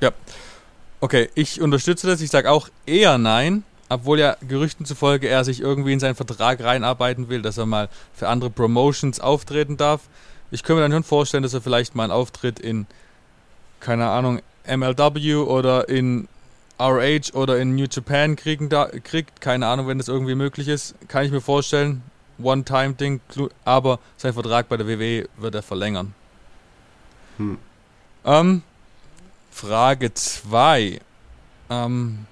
Ja. 0.00 0.12
Okay, 1.00 1.30
ich 1.34 1.62
unterstütze 1.62 2.06
das. 2.06 2.20
Ich 2.20 2.30
sage 2.30 2.50
auch 2.50 2.68
eher 2.84 3.16
nein 3.16 3.64
obwohl 3.90 4.20
ja 4.20 4.36
Gerüchten 4.46 4.86
zufolge 4.86 5.28
er 5.28 5.44
sich 5.44 5.60
irgendwie 5.60 5.92
in 5.92 6.00
seinen 6.00 6.14
Vertrag 6.14 6.62
reinarbeiten 6.62 7.28
will, 7.28 7.42
dass 7.42 7.58
er 7.58 7.66
mal 7.66 7.88
für 8.14 8.28
andere 8.28 8.48
Promotions 8.48 9.20
auftreten 9.20 9.76
darf. 9.76 10.02
Ich 10.50 10.62
könnte 10.62 10.76
mir 10.80 10.82
dann 10.82 10.92
schon 10.92 11.04
vorstellen, 11.04 11.42
dass 11.42 11.54
er 11.54 11.60
vielleicht 11.60 11.94
mal 11.94 12.04
einen 12.04 12.12
Auftritt 12.12 12.60
in, 12.60 12.86
keine 13.80 14.08
Ahnung, 14.08 14.40
MLW 14.66 15.34
oder 15.36 15.88
in 15.88 16.28
RH 16.78 17.34
oder 17.34 17.58
in 17.58 17.74
New 17.74 17.86
Japan 17.90 18.36
kriegen 18.36 18.68
da, 18.68 18.86
kriegt. 18.86 19.40
Keine 19.40 19.66
Ahnung, 19.66 19.88
wenn 19.88 19.98
das 19.98 20.08
irgendwie 20.08 20.34
möglich 20.36 20.68
ist. 20.68 20.94
Kann 21.08 21.24
ich 21.24 21.32
mir 21.32 21.40
vorstellen. 21.40 22.02
One-Time-Ding. 22.40 23.20
Aber 23.64 23.98
sein 24.16 24.32
Vertrag 24.32 24.68
bei 24.68 24.76
der 24.76 24.86
WWE 24.86 25.28
wird 25.36 25.54
er 25.54 25.62
verlängern. 25.62 26.14
Hm. 27.38 27.58
Ähm, 28.24 28.62
Frage 29.50 30.14
2. 30.14 31.00
Ähm, 31.68 32.26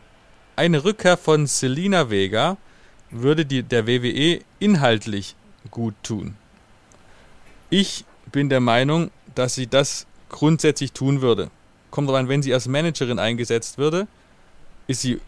eine 0.58 0.84
Rückkehr 0.84 1.16
von 1.16 1.46
Selina 1.46 2.10
Vega 2.10 2.56
würde 3.10 3.46
die, 3.46 3.62
der 3.62 3.86
WWE 3.86 4.40
inhaltlich 4.58 5.36
gut 5.70 5.94
tun. 6.02 6.36
Ich 7.70 8.04
bin 8.32 8.48
der 8.48 8.60
Meinung, 8.60 9.10
dass 9.34 9.54
sie 9.54 9.68
das 9.68 10.06
grundsätzlich 10.28 10.92
tun 10.92 11.22
würde. 11.22 11.50
Kommt 11.90 12.10
rein, 12.10 12.28
wenn 12.28 12.42
sie 12.42 12.52
als 12.52 12.66
Managerin 12.66 13.18
eingesetzt 13.18 13.78
würde, 13.78 14.08
ist 14.88 15.00
sie 15.00 15.20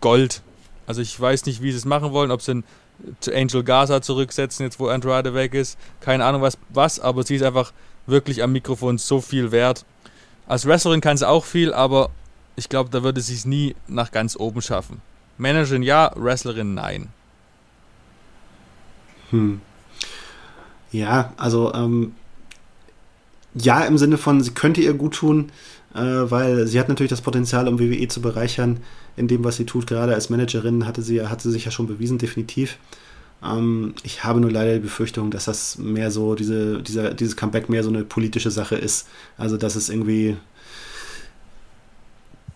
Gold. 0.00 0.42
Also 0.86 1.02
ich 1.02 1.20
weiß 1.20 1.44
nicht, 1.46 1.62
wie 1.62 1.70
sie 1.70 1.78
es 1.78 1.84
machen 1.84 2.12
wollen, 2.12 2.30
ob 2.30 2.40
sie 2.40 2.64
zu 3.20 3.34
Angel 3.34 3.62
Gaza 3.62 4.00
zurücksetzen, 4.00 4.64
jetzt 4.64 4.80
wo 4.80 4.88
Andrade 4.88 5.34
weg 5.34 5.52
ist. 5.52 5.78
Keine 6.00 6.24
Ahnung 6.24 6.40
was, 6.40 6.56
was, 6.70 6.98
aber 6.98 7.24
sie 7.24 7.36
ist 7.36 7.42
einfach 7.42 7.72
wirklich 8.06 8.42
am 8.42 8.52
Mikrofon 8.52 8.96
so 8.96 9.20
viel 9.20 9.52
wert. 9.52 9.84
Als 10.46 10.66
Wrestlerin 10.66 11.02
kann 11.02 11.18
sie 11.18 11.28
auch 11.28 11.44
viel, 11.44 11.74
aber 11.74 12.10
ich 12.56 12.68
glaube, 12.68 12.90
da 12.90 13.02
würde 13.02 13.20
sie 13.20 13.34
es 13.34 13.44
nie 13.44 13.76
nach 13.86 14.10
ganz 14.10 14.36
oben 14.36 14.62
schaffen. 14.62 15.00
Managerin 15.38 15.82
ja, 15.82 16.10
Wrestlerin 16.16 16.74
nein. 16.74 17.08
Hm. 19.30 19.60
Ja, 20.92 21.32
also 21.36 21.74
ähm, 21.74 22.14
ja 23.54 23.84
im 23.84 23.98
Sinne 23.98 24.16
von, 24.16 24.42
sie 24.42 24.52
könnte 24.52 24.80
ihr 24.80 24.94
gut 24.94 25.14
tun, 25.14 25.50
äh, 25.94 26.00
weil 26.00 26.66
sie 26.66 26.80
hat 26.80 26.88
natürlich 26.88 27.10
das 27.10 27.20
Potenzial, 27.20 27.68
um 27.68 27.78
WWE 27.78 28.08
zu 28.08 28.20
bereichern 28.20 28.80
in 29.16 29.28
dem, 29.28 29.44
was 29.44 29.56
sie 29.56 29.66
tut. 29.66 29.86
Gerade 29.86 30.14
als 30.14 30.30
Managerin 30.30 30.86
hatte 30.86 31.02
sie, 31.02 31.22
hat 31.22 31.42
sie 31.42 31.50
sich 31.50 31.64
ja 31.64 31.70
schon 31.70 31.86
bewiesen, 31.86 32.18
definitiv. 32.18 32.78
Ähm, 33.42 33.94
ich 34.02 34.24
habe 34.24 34.40
nur 34.40 34.50
leider 34.50 34.74
die 34.74 34.80
Befürchtung, 34.80 35.30
dass 35.30 35.46
das 35.46 35.78
mehr 35.78 36.10
so, 36.10 36.34
diese, 36.34 36.82
dieser, 36.82 37.12
dieses 37.12 37.36
Comeback 37.36 37.68
mehr 37.68 37.82
so 37.82 37.90
eine 37.90 38.04
politische 38.04 38.50
Sache 38.50 38.76
ist. 38.76 39.08
Also, 39.36 39.56
dass 39.56 39.76
es 39.76 39.88
irgendwie 39.88 40.36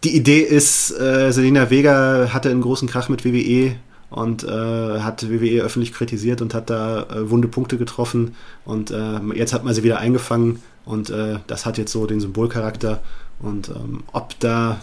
die 0.05 0.17
Idee 0.17 0.41
ist, 0.41 0.91
äh, 0.99 1.31
Selina 1.33 1.71
Vega 1.71 2.33
hatte 2.33 2.51
einen 2.51 2.63
großen 2.63 2.89
Krach 2.89 3.09
mit 3.09 3.25
WWE 3.25 3.77
und 4.11 4.45
äh, 4.45 5.01
hat 5.01 5.31
WWE 5.31 5.63
öffentlich 5.63 5.93
kritisiert 5.93 6.43
und 6.43 6.55
hat 6.55 6.71
da 6.71 7.03
äh, 7.05 7.31
wunde 7.31 7.49
Punkte 7.49 7.77
getroffen 7.77 8.35
und 8.65 8.91
äh, 8.91 9.21
jetzt 9.35 9.53
hat 9.53 9.65
man 9.65 9.75
sie 9.75 9.83
wieder 9.83 9.99
eingefangen 9.99 10.63
und 10.85 11.11
äh, 11.11 11.39
das 11.47 11.67
hat 11.67 11.79
jetzt 11.79 11.93
so 11.93 12.07
den 12.07 12.21
Symbolcharakter 12.21 13.03
und 13.41 13.69
ähm, 13.69 14.03
ob 14.13 14.39
da 14.41 14.81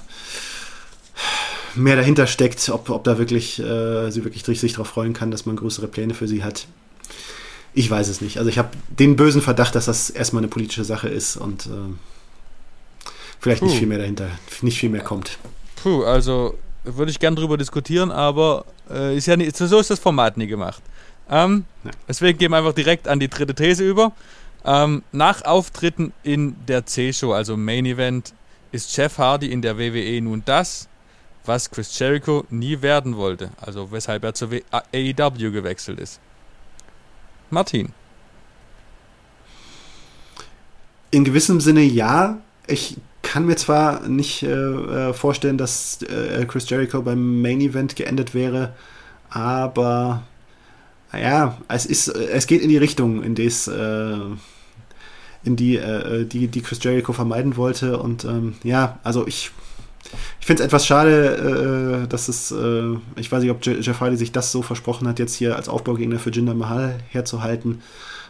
mehr 1.76 1.96
dahinter 1.96 2.28
steckt, 2.28 2.70
ob, 2.70 2.90
ob 2.90 3.04
da 3.04 3.18
wirklich 3.18 3.60
äh, 3.60 4.10
sie 4.12 4.24
wirklich 4.24 4.44
sich 4.44 4.74
darauf 4.74 4.88
freuen 4.88 5.14
kann, 5.14 5.32
dass 5.32 5.46
man 5.46 5.56
größere 5.56 5.88
Pläne 5.88 6.14
für 6.14 6.28
sie 6.28 6.44
hat. 6.44 6.68
Ich 7.74 7.90
weiß 7.90 8.08
es 8.08 8.22
nicht. 8.22 8.40
Also 8.40 8.50
ich 8.50 8.58
habe 8.58 8.70
den 8.88 9.16
bösen 9.16 9.42
Verdacht, 9.42 9.76
dass 9.76 9.86
das 9.86 10.10
erstmal 10.10 10.42
eine 10.42 10.48
politische 10.48 10.84
Sache 10.84 11.10
ist 11.10 11.38
und 11.38 11.68
äh, 11.68 11.70
vielleicht 13.40 13.62
Puh. 13.62 13.68
nicht 13.68 13.80
viel 13.80 13.88
mehr 13.88 13.98
dahinter, 13.98 14.30
nicht 14.62 14.80
viel 14.80 14.90
mehr 14.90 15.04
kommt. 15.04 15.38
Puh, 15.76 16.04
also 16.04 16.56
würde 16.84 17.12
ich 17.12 17.20
gern 17.20 17.36
drüber 17.36 17.58
diskutieren, 17.58 18.12
aber 18.12 18.66
äh, 18.90 19.18
ist 19.18 19.28
ja 19.28 19.36
nicht, 19.36 19.56
so 19.56 19.80
ist 19.80 19.90
das 19.90 20.00
Format 20.00 20.38
nie 20.38 20.48
gemacht. 20.48 20.82
Ähm. 21.30 21.66
Deswegen 22.08 22.38
gehen 22.38 22.52
wir 22.52 22.58
einfach 22.58 22.74
direkt 22.74 23.08
an 23.08 23.20
die 23.20 23.28
dritte 23.28 23.54
These 23.54 23.84
über. 23.84 24.14
Ähm, 24.66 25.04
nach 25.12 25.44
Auftritten 25.44 26.14
in 26.24 26.56
der 26.68 26.86
C-Show, 26.86 27.34
also 27.34 27.56
Main 27.56 27.86
Event, 27.86 28.34
ist 28.72 28.96
Jeff 28.96 29.18
Hardy 29.18 29.52
in 29.52 29.62
der 29.62 29.78
WWE 29.78 30.22
nun 30.22 30.44
das, 30.46 30.88
was 31.46 31.72
Chris 31.72 31.98
Jericho 31.98 32.46
nie 32.50 32.82
werden 32.82 33.16
wollte, 33.16 33.50
also 33.62 33.92
weshalb 33.92 34.24
er 34.24 34.34
zur 34.34 34.50
AEW 34.72 35.52
gewechselt 35.52 36.00
ist. 36.00 36.20
Martin. 37.50 37.94
In 41.12 41.24
gewissem 41.24 41.62
Sinne 41.62 41.84
ja. 41.84 42.38
Ich 42.68 42.98
kann 43.28 43.46
mir 43.46 43.58
zwar 43.58 44.08
nicht 44.08 44.44
äh, 44.44 44.48
äh, 44.48 45.14
vorstellen, 45.14 45.58
dass 45.58 46.02
äh, 46.04 46.46
Chris 46.48 46.70
Jericho 46.70 47.02
beim 47.02 47.42
Main 47.42 47.60
Event 47.60 47.98
geendet 47.98 48.34
wäre, 48.34 48.74
aber 49.30 50.24
ja, 51.12 51.58
es 51.68 51.86
ist, 51.86 52.08
es 52.08 52.48
geht 52.48 52.62
in 52.62 52.70
die 52.70 52.78
Richtung, 52.78 53.22
in 53.24 53.36
des, 53.36 53.68
äh, 53.68 54.18
in 55.44 55.56
die, 55.58 55.76
äh, 55.76 56.26
die, 56.26 56.48
die 56.48 56.62
Chris 56.62 56.82
Jericho 56.82 57.12
vermeiden 57.12 57.58
wollte. 57.58 58.00
Und 58.00 58.24
ähm, 58.24 58.56
ja, 58.64 59.00
also 59.04 59.28
ich, 59.28 59.52
ich 60.40 60.46
finde 60.46 60.64
es 60.64 60.68
etwas 60.68 60.86
schade, 60.86 62.06
äh, 62.06 62.08
dass 62.08 62.30
es, 62.30 62.54
ich 63.18 63.32
weiß 63.32 63.42
nicht, 63.42 63.52
ob 63.52 63.66
Jeff 63.66 64.00
Hardy 64.00 64.16
sich 64.16 64.32
das 64.32 64.54
so 64.54 64.62
versprochen 64.62 65.06
hat, 65.06 65.20
jetzt 65.20 65.36
hier 65.36 65.58
als 65.58 65.68
Aufbaugegner 65.68 66.20
für 66.20 66.32
Jinder 66.32 66.54
Mahal 66.54 67.00
herzuhalten, 67.10 67.82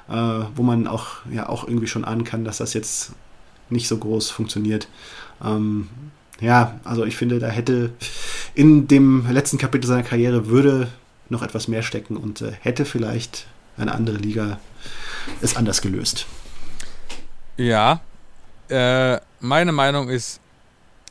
wo 0.07 0.63
man 0.63 0.87
auch 0.87 1.17
ja 1.29 1.49
auch 1.49 1.67
irgendwie 1.67 1.87
schon 1.87 2.05
ahnen 2.05 2.23
kann, 2.23 2.45
dass 2.45 2.59
das 2.59 2.73
jetzt 2.73 3.11
nicht 3.69 3.87
so 3.87 3.97
groß 3.97 4.29
funktioniert. 4.29 4.87
Ähm, 5.43 5.89
ja, 6.39 6.79
also 6.83 7.05
ich 7.05 7.15
finde, 7.15 7.39
da 7.39 7.47
hätte 7.47 7.91
in 8.53 8.87
dem 8.87 9.29
letzten 9.29 9.57
Kapitel 9.57 9.87
seiner 9.87 10.03
Karriere 10.03 10.47
würde 10.47 10.87
noch 11.29 11.41
etwas 11.41 11.67
mehr 11.67 11.83
stecken 11.83 12.15
und 12.17 12.41
äh, 12.41 12.51
hätte 12.61 12.85
vielleicht 12.85 13.47
eine 13.77 13.93
andere 13.93 14.17
Liga 14.17 14.59
es 15.41 15.55
anders 15.55 15.81
gelöst. 15.81 16.25
Ja, 17.57 18.01
äh, 18.69 19.17
meine 19.39 19.71
Meinung 19.71 20.09
ist 20.09 20.39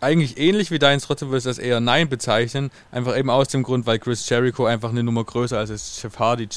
eigentlich 0.00 0.38
ähnlich 0.38 0.70
wie 0.70 0.78
deins, 0.78 1.04
trotzdem 1.04 1.28
würde 1.28 1.38
ich 1.38 1.44
das 1.44 1.59
eher 1.59 1.80
Nein 1.80 2.09
bezeichnen. 2.09 2.70
Einfach 2.92 3.16
eben 3.16 3.30
aus 3.30 3.48
dem 3.48 3.62
Grund, 3.62 3.86
weil 3.86 3.98
Chris 3.98 4.28
Jericho 4.28 4.66
einfach 4.66 4.90
eine 4.90 5.02
Nummer 5.02 5.24
größer 5.24 5.59
als 5.59 5.70
ist 5.70 6.02
Jeff 6.02 6.18
Hardy 6.18 6.48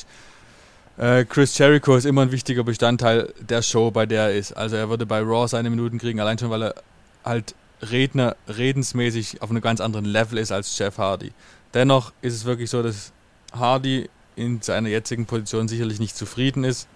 äh, 1.00 1.26
Chris 1.26 1.58
Jericho 1.58 1.96
ist 1.96 2.06
immer 2.06 2.24
ein 2.24 2.32
wichtiger 2.32 2.64
Bestandteil 2.64 3.34
der 3.40 3.62
Show, 3.62 3.90
bei 3.90 4.06
der 4.06 4.24
er 4.24 4.36
ist. 4.36 4.52
Also 4.52 4.76
er 4.76 4.90
würde 4.90 5.06
bei 5.06 5.22
Raw 5.22 5.48
seine 5.48 5.70
Minuten 5.70 5.98
kriegen, 5.98 6.20
allein 6.20 6.38
schon, 6.38 6.50
weil 6.50 6.64
er 6.64 6.76
halt 7.24 7.56
Redner, 7.82 8.36
redensmäßig 8.48 9.42
auf 9.42 9.50
einem 9.50 9.62
ganz 9.62 9.80
anderen 9.80 10.06
Level 10.06 10.38
ist 10.38 10.52
als 10.52 10.78
Jeff 10.78 10.98
Hardy. 10.98 11.32
Dennoch 11.74 12.12
ist 12.22 12.34
es 12.34 12.46
wirklich 12.46 12.70
so, 12.70 12.84
dass 12.84 13.14
Hardy 13.54 14.10
in 14.36 14.62
seiner 14.62 14.90
jetzigen 14.90 15.26
Position 15.26 15.70
sicherlich 15.70 16.00
nicht 16.00 16.18
zufrieden 16.18 16.66
ist. 16.66 16.88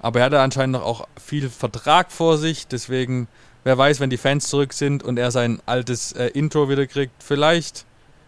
Aber 0.00 0.20
er 0.20 0.26
hatte 0.26 0.40
anscheinend 0.40 0.72
noch 0.72 0.82
auch 0.82 1.06
viel 1.22 1.50
Vertrag 1.50 2.10
vor 2.10 2.38
sich, 2.38 2.66
deswegen, 2.66 3.28
wer 3.64 3.76
weiß, 3.76 4.00
wenn 4.00 4.08
die 4.08 4.16
Fans 4.16 4.48
zurück 4.48 4.72
sind 4.72 5.02
und 5.02 5.18
er 5.18 5.30
sein 5.30 5.60
altes 5.66 6.12
äh, 6.12 6.28
Intro 6.28 6.70
wieder 6.70 6.86
kriegt, 6.86 7.22
vielleicht 7.22 7.84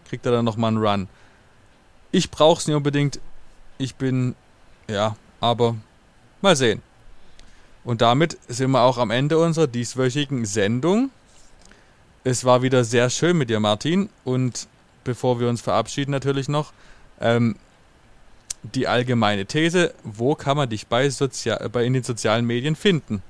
kriegt 0.07 0.25
er 0.27 0.31
dann 0.31 0.45
nochmal 0.45 0.69
einen 0.69 0.85
Run. 0.85 1.07
Ich 2.11 2.29
brauche 2.29 2.59
es 2.59 2.67
nicht 2.67 2.75
unbedingt. 2.75 3.19
Ich 3.79 3.95
bin, 3.95 4.35
ja, 4.87 5.15
aber 5.39 5.75
mal 6.41 6.55
sehen. 6.55 6.81
Und 7.83 8.01
damit 8.01 8.37
sind 8.47 8.71
wir 8.71 8.81
auch 8.81 8.97
am 8.97 9.11
Ende 9.11 9.37
unserer 9.37 9.67
dieswöchigen 9.67 10.45
Sendung. 10.45 11.09
Es 12.23 12.45
war 12.45 12.61
wieder 12.61 12.83
sehr 12.83 13.09
schön 13.09 13.37
mit 13.37 13.49
dir, 13.49 13.59
Martin. 13.59 14.09
Und 14.23 14.67
bevor 15.03 15.39
wir 15.39 15.49
uns 15.49 15.61
verabschieden, 15.61 16.11
natürlich 16.11 16.47
noch 16.47 16.71
ähm, 17.19 17.55
die 18.63 18.87
allgemeine 18.87 19.45
These: 19.45 19.93
Wo 20.03 20.35
kann 20.35 20.55
man 20.55 20.69
dich 20.69 20.87
bei, 20.87 21.09
Sozial 21.09 21.69
bei 21.69 21.83
in 21.83 21.93
den 21.93 22.03
sozialen 22.03 22.45
Medien 22.45 22.75
finden? 22.75 23.21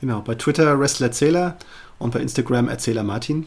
Genau, 0.00 0.20
bei 0.20 0.34
Twitter 0.36 0.78
Wrestlerzähler 0.78 1.56
und 1.98 2.12
bei 2.12 2.20
Instagram 2.20 2.68
Erzähler 2.68 3.02
Martin. 3.02 3.46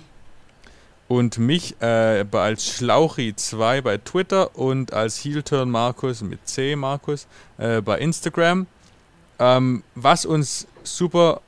Und 1.08 1.38
mich 1.38 1.76
äh, 1.82 2.26
als 2.32 2.80
Schlauchi2 2.80 3.82
bei 3.82 3.98
Twitter 3.98 4.58
und 4.58 4.94
als 4.94 5.24
Heelturn 5.24 5.70
Markus 5.70 6.22
mit 6.22 6.48
C 6.48 6.76
Markus 6.76 7.28
äh, 7.58 7.82
bei 7.82 8.00
Instagram. 8.00 8.68
Ähm, 9.40 9.84
was 9.96 10.26
uns 10.26 10.68
super 10.84 11.42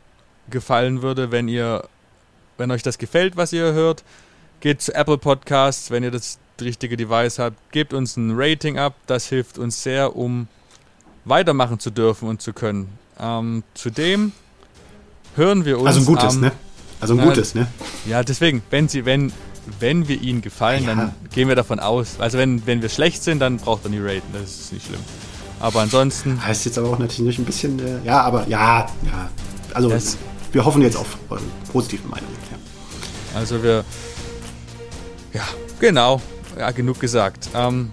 gefallen 0.50 1.02
würde, 1.02 1.32
wenn 1.32 1.48
ihr, 1.48 1.84
wenn 2.58 2.72
euch 2.72 2.84
das 2.84 2.98
gefällt, 2.98 3.36
was 3.36 3.52
ihr 3.52 3.74
hört, 3.74 4.04
geht 4.62 4.82
zu 4.82 4.94
Apple 4.94 5.18
Podcasts, 5.18 5.92
wenn 5.92 6.04
ihr 6.04 6.12
das 6.12 6.40
richtige 6.62 6.98
Device 6.98 7.40
habt, 7.40 7.58
gebt 7.72 7.94
uns 7.94 8.18
ein 8.18 8.34
Rating 8.36 8.78
ab. 8.78 8.96
Das 9.08 9.28
hilft 9.28 9.58
uns 9.58 9.82
sehr, 9.84 10.16
um 10.16 10.48
weitermachen 11.26 11.80
zu 11.80 11.90
dürfen 11.90 12.28
und 12.28 12.42
zu 12.42 12.54
können. 12.54 12.90
Ähm, 13.20 13.64
zudem 13.74 14.32
hören 15.36 15.66
wir 15.66 15.80
uns. 15.80 15.88
Also 15.88 16.00
ein 16.02 16.06
gutes, 16.06 16.36
am, 16.36 16.42
ne? 16.42 16.52
Also 17.00 17.14
ein 17.16 17.22
gutes, 17.22 17.56
ne? 17.56 17.68
Ja, 18.06 18.24
deswegen, 18.24 18.62
wenn 18.70 18.88
sie, 18.88 19.06
wenn, 19.06 19.32
wenn 19.80 20.08
wir 20.08 20.22
ihnen 20.22 20.42
gefallen, 20.42 20.84
ja. 20.84 20.96
dann 20.96 21.12
gehen 21.34 21.48
wir 21.48 21.56
davon 21.56 21.80
aus. 21.80 22.20
Also 22.20 22.38
wenn, 22.38 22.66
wenn 22.66 22.82
wir 22.82 22.90
schlecht 22.90 23.24
sind, 23.24 23.40
dann 23.40 23.58
braucht 23.58 23.86
er 23.86 23.90
nie 23.90 24.00
raten. 24.00 24.28
Das 24.34 24.44
ist 24.44 24.74
nicht 24.74 24.86
schlimm. 24.88 25.02
Aber 25.60 25.82
ansonsten. 25.82 26.44
Heißt 26.46 26.66
jetzt 26.66 26.78
aber 26.78 26.90
auch 26.90 27.00
natürlich 27.00 27.38
ein 27.38 27.46
bisschen, 27.46 27.80
äh, 27.80 28.06
ja, 28.06 28.22
aber 28.22 28.48
ja, 28.48 28.88
ja. 29.04 29.30
Also 29.74 29.90
das, 29.90 30.18
wir 30.52 30.66
hoffen 30.66 30.82
jetzt 30.82 30.98
auf 30.98 31.18
eure 31.30 31.42
positiven 31.72 32.10
Meinungen. 32.10 32.34
Ja. 32.52 33.40
Also 33.40 33.62
wir. 33.62 33.84
Ja, 35.34 35.44
genau. 35.80 36.22
Ja, 36.58 36.72
genug 36.72 37.00
gesagt. 37.00 37.50
Ähm, 37.54 37.92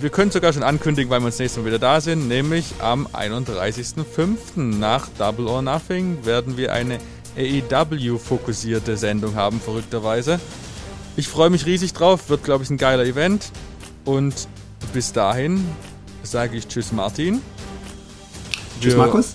wir 0.00 0.10
können 0.10 0.30
sogar 0.30 0.52
schon 0.52 0.64
ankündigen, 0.64 1.10
weil 1.10 1.20
wir 1.20 1.26
uns 1.26 1.38
nächstes 1.38 1.62
Mal 1.62 1.68
wieder 1.68 1.78
da 1.78 2.00
sind, 2.00 2.26
nämlich 2.26 2.66
am 2.80 3.06
31.05. 3.06 4.56
nach 4.56 5.08
Double 5.16 5.46
or 5.46 5.62
Nothing 5.62 6.24
werden 6.24 6.56
wir 6.56 6.72
eine 6.72 6.98
AEW-fokussierte 7.36 8.96
Sendung 8.96 9.36
haben, 9.36 9.60
verrückterweise. 9.60 10.40
Ich 11.16 11.28
freue 11.28 11.50
mich 11.50 11.66
riesig 11.66 11.92
drauf, 11.92 12.28
wird 12.28 12.44
glaube 12.44 12.64
ich 12.64 12.70
ein 12.70 12.78
geiler 12.78 13.04
Event. 13.04 13.50
Und 14.04 14.48
bis 14.92 15.12
dahin 15.12 15.64
sage 16.22 16.56
ich 16.56 16.68
Tschüss 16.68 16.92
Martin. 16.92 17.40
Tschüss 18.80 18.96
Markus. 18.96 19.34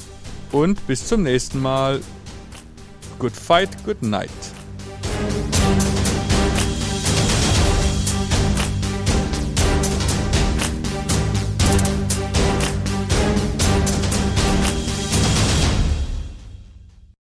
Und 0.52 0.86
bis 0.88 1.08
zum 1.08 1.24
nächsten 1.24 1.62
Mal. 1.62 2.02
Good 3.20 3.34
fight, 3.34 3.70
good 3.84 4.02
night. 4.04 4.30